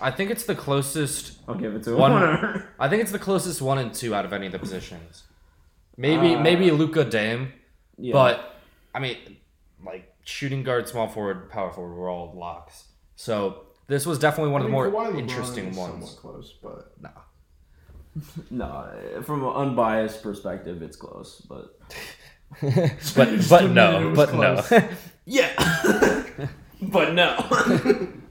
I 0.00 0.10
think 0.12 0.30
it's 0.30 0.44
the 0.44 0.54
closest. 0.54 1.40
I'll 1.48 1.54
give 1.56 1.74
it 1.74 1.82
to 1.84 1.96
One- 1.96 2.12
Whatever. 2.12 2.68
I 2.78 2.88
think 2.88 3.02
it's 3.02 3.10
the 3.12 3.18
closest 3.18 3.60
one 3.60 3.78
and 3.78 3.92
two 3.92 4.14
out 4.14 4.24
of 4.24 4.32
any 4.32 4.46
of 4.46 4.52
the 4.52 4.58
positions. 4.58 5.24
Maybe 5.96 6.36
Uh, 6.36 6.40
maybe 6.40 6.70
Luka 6.70 7.04
Dame, 7.04 7.52
Yeah. 7.98 8.12
but 8.12 8.54
I 8.94 9.00
mean, 9.00 9.16
like 9.84 10.11
shooting 10.24 10.62
guard, 10.62 10.88
small 10.88 11.08
forward, 11.08 11.50
power 11.50 11.70
forward 11.70 11.94
were 11.94 12.08
all 12.08 12.32
locks. 12.36 12.84
So 13.16 13.66
this 13.86 14.06
was 14.06 14.18
definitely 14.18 14.52
one 14.52 14.62
I 14.62 14.64
of 14.66 14.70
mean, 14.70 14.82
the 14.82 14.90
more 14.90 15.06
LeBron 15.06 15.18
interesting 15.18 15.66
is 15.68 15.76
ones. 15.76 15.92
Somewhat 15.92 16.16
close, 16.16 16.54
but 16.62 16.94
no, 18.50 19.22
from 19.22 19.44
an 19.44 19.52
unbiased 19.52 20.22
perspective, 20.22 20.82
it's 20.82 20.96
close, 20.96 21.40
but 21.48 21.78
But 22.60 23.48
but 23.48 23.70
no, 23.70 24.00
it 24.02 24.10
was 24.10 24.16
but 24.16 24.34
no. 24.34 24.88
yeah, 25.24 26.24
but 26.80 27.14
no. 27.14 27.36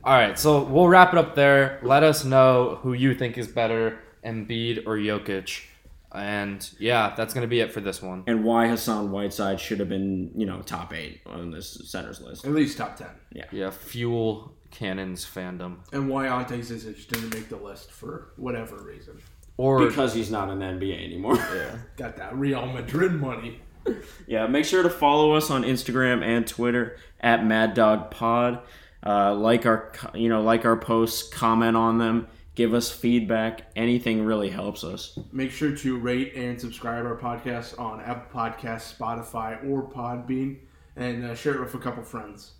All 0.03 0.13
right, 0.13 0.37
so 0.37 0.63
we'll 0.63 0.87
wrap 0.87 1.13
it 1.13 1.17
up 1.17 1.35
there. 1.35 1.79
Let 1.83 2.03
us 2.03 2.23
know 2.23 2.79
who 2.81 2.93
you 2.93 3.15
think 3.15 3.37
is 3.37 3.47
better, 3.47 3.99
Embiid 4.25 4.85
or 4.85 4.97
Jokic. 4.97 5.65
And 6.13 6.69
yeah, 6.79 7.13
that's 7.15 7.33
gonna 7.33 7.47
be 7.47 7.59
it 7.61 7.71
for 7.71 7.79
this 7.81 8.01
one. 8.01 8.23
And 8.27 8.43
why 8.43 8.67
Hassan 8.67 9.11
Whiteside 9.11 9.59
should 9.59 9.79
have 9.79 9.89
been, 9.89 10.31
you 10.35 10.45
know, 10.45 10.61
top 10.61 10.93
eight 10.93 11.21
on 11.25 11.51
this 11.51 11.89
centers 11.89 12.19
list. 12.21 12.45
At 12.45 12.51
least 12.51 12.77
top 12.77 12.97
ten. 12.97 13.09
Yeah, 13.31 13.45
Yeah, 13.51 13.69
fuel 13.69 14.53
cannons 14.71 15.25
fandom. 15.25 15.77
And 15.93 16.09
why 16.09 16.27
Ante 16.27 16.59
Zizic 16.59 17.07
didn't 17.07 17.33
make 17.33 17.49
the 17.49 17.57
list 17.57 17.91
for 17.91 18.31
whatever 18.37 18.77
reason. 18.77 19.19
Or 19.57 19.85
Because 19.85 20.13
he's 20.13 20.31
not 20.31 20.49
in 20.49 20.59
the 20.59 20.65
NBA 20.65 21.05
anymore. 21.05 21.35
Yeah. 21.53 21.77
Got 21.97 22.17
that 22.17 22.35
Real 22.35 22.65
Madrid 22.65 23.13
money. 23.13 23.59
yeah, 24.27 24.47
make 24.47 24.65
sure 24.65 24.83
to 24.83 24.89
follow 24.89 25.33
us 25.33 25.49
on 25.49 25.63
Instagram 25.63 26.23
and 26.23 26.47
Twitter 26.47 26.97
at 27.19 27.45
Mad 27.45 27.73
Dog 27.73 28.11
Pod. 28.11 28.59
Uh, 29.05 29.33
like 29.33 29.65
our, 29.65 29.91
you 30.13 30.29
know, 30.29 30.41
like 30.43 30.65
our 30.65 30.77
posts, 30.77 31.27
comment 31.27 31.75
on 31.75 31.97
them, 31.97 32.27
give 32.55 32.73
us 32.73 32.91
feedback. 32.91 33.71
Anything 33.75 34.23
really 34.23 34.49
helps 34.49 34.83
us. 34.83 35.17
Make 35.31 35.51
sure 35.51 35.75
to 35.75 35.97
rate 35.97 36.33
and 36.35 36.59
subscribe 36.59 37.05
our 37.05 37.17
podcast 37.17 37.79
on 37.79 38.01
Apple 38.01 38.39
Podcasts, 38.39 38.97
Spotify, 38.97 39.63
or 39.69 39.83
Podbean, 39.83 40.57
and 40.95 41.25
uh, 41.25 41.35
share 41.35 41.55
it 41.55 41.61
with 41.61 41.73
a 41.73 41.79
couple 41.79 42.03
friends. 42.03 42.51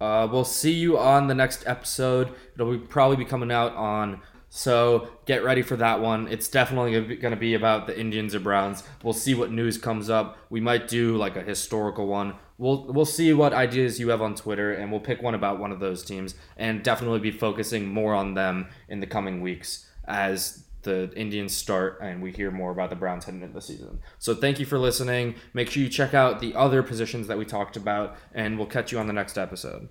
Uh, 0.00 0.28
we'll 0.30 0.44
see 0.44 0.72
you 0.72 0.98
on 0.98 1.26
the 1.26 1.34
next 1.34 1.66
episode. 1.66 2.30
It'll 2.54 2.72
be, 2.72 2.78
probably 2.78 3.16
be 3.16 3.24
coming 3.24 3.50
out 3.50 3.74
on. 3.74 4.20
So 4.48 5.08
get 5.26 5.42
ready 5.42 5.62
for 5.62 5.76
that 5.76 6.00
one. 6.00 6.28
It's 6.28 6.48
definitely 6.48 7.16
going 7.16 7.32
to 7.32 7.40
be 7.40 7.54
about 7.54 7.86
the 7.86 7.98
Indians 7.98 8.34
or 8.34 8.40
Browns. 8.40 8.82
We'll 9.02 9.12
see 9.12 9.34
what 9.34 9.50
news 9.50 9.76
comes 9.76 10.08
up. 10.08 10.38
We 10.50 10.60
might 10.60 10.88
do 10.88 11.16
like 11.16 11.36
a 11.36 11.42
historical 11.42 12.06
one. 12.06 12.34
We'll 12.58 12.86
we'll 12.92 13.04
see 13.04 13.32
what 13.32 13.52
ideas 13.52 14.00
you 14.00 14.08
have 14.08 14.22
on 14.22 14.34
Twitter, 14.34 14.72
and 14.72 14.90
we'll 14.90 15.00
pick 15.00 15.22
one 15.22 15.34
about 15.34 15.58
one 15.58 15.72
of 15.72 15.80
those 15.80 16.04
teams, 16.04 16.34
and 16.56 16.82
definitely 16.82 17.20
be 17.20 17.30
focusing 17.30 17.88
more 17.88 18.14
on 18.14 18.34
them 18.34 18.68
in 18.88 19.00
the 19.00 19.06
coming 19.06 19.40
weeks 19.42 19.86
as 20.06 20.64
the 20.86 21.12
Indians 21.16 21.54
start 21.54 21.98
and 22.00 22.22
we 22.22 22.30
hear 22.30 22.50
more 22.50 22.70
about 22.70 22.90
the 22.90 22.96
Browns 22.96 23.24
heading 23.24 23.42
into 23.42 23.52
the 23.52 23.60
season. 23.60 23.98
So 24.18 24.34
thank 24.34 24.60
you 24.60 24.64
for 24.64 24.78
listening. 24.78 25.34
Make 25.52 25.68
sure 25.68 25.82
you 25.82 25.88
check 25.88 26.14
out 26.14 26.40
the 26.40 26.54
other 26.54 26.82
positions 26.82 27.26
that 27.26 27.36
we 27.36 27.44
talked 27.44 27.76
about, 27.76 28.16
and 28.32 28.56
we'll 28.56 28.68
catch 28.68 28.92
you 28.92 28.98
on 28.98 29.08
the 29.08 29.12
next 29.12 29.36
episode. 29.36 29.88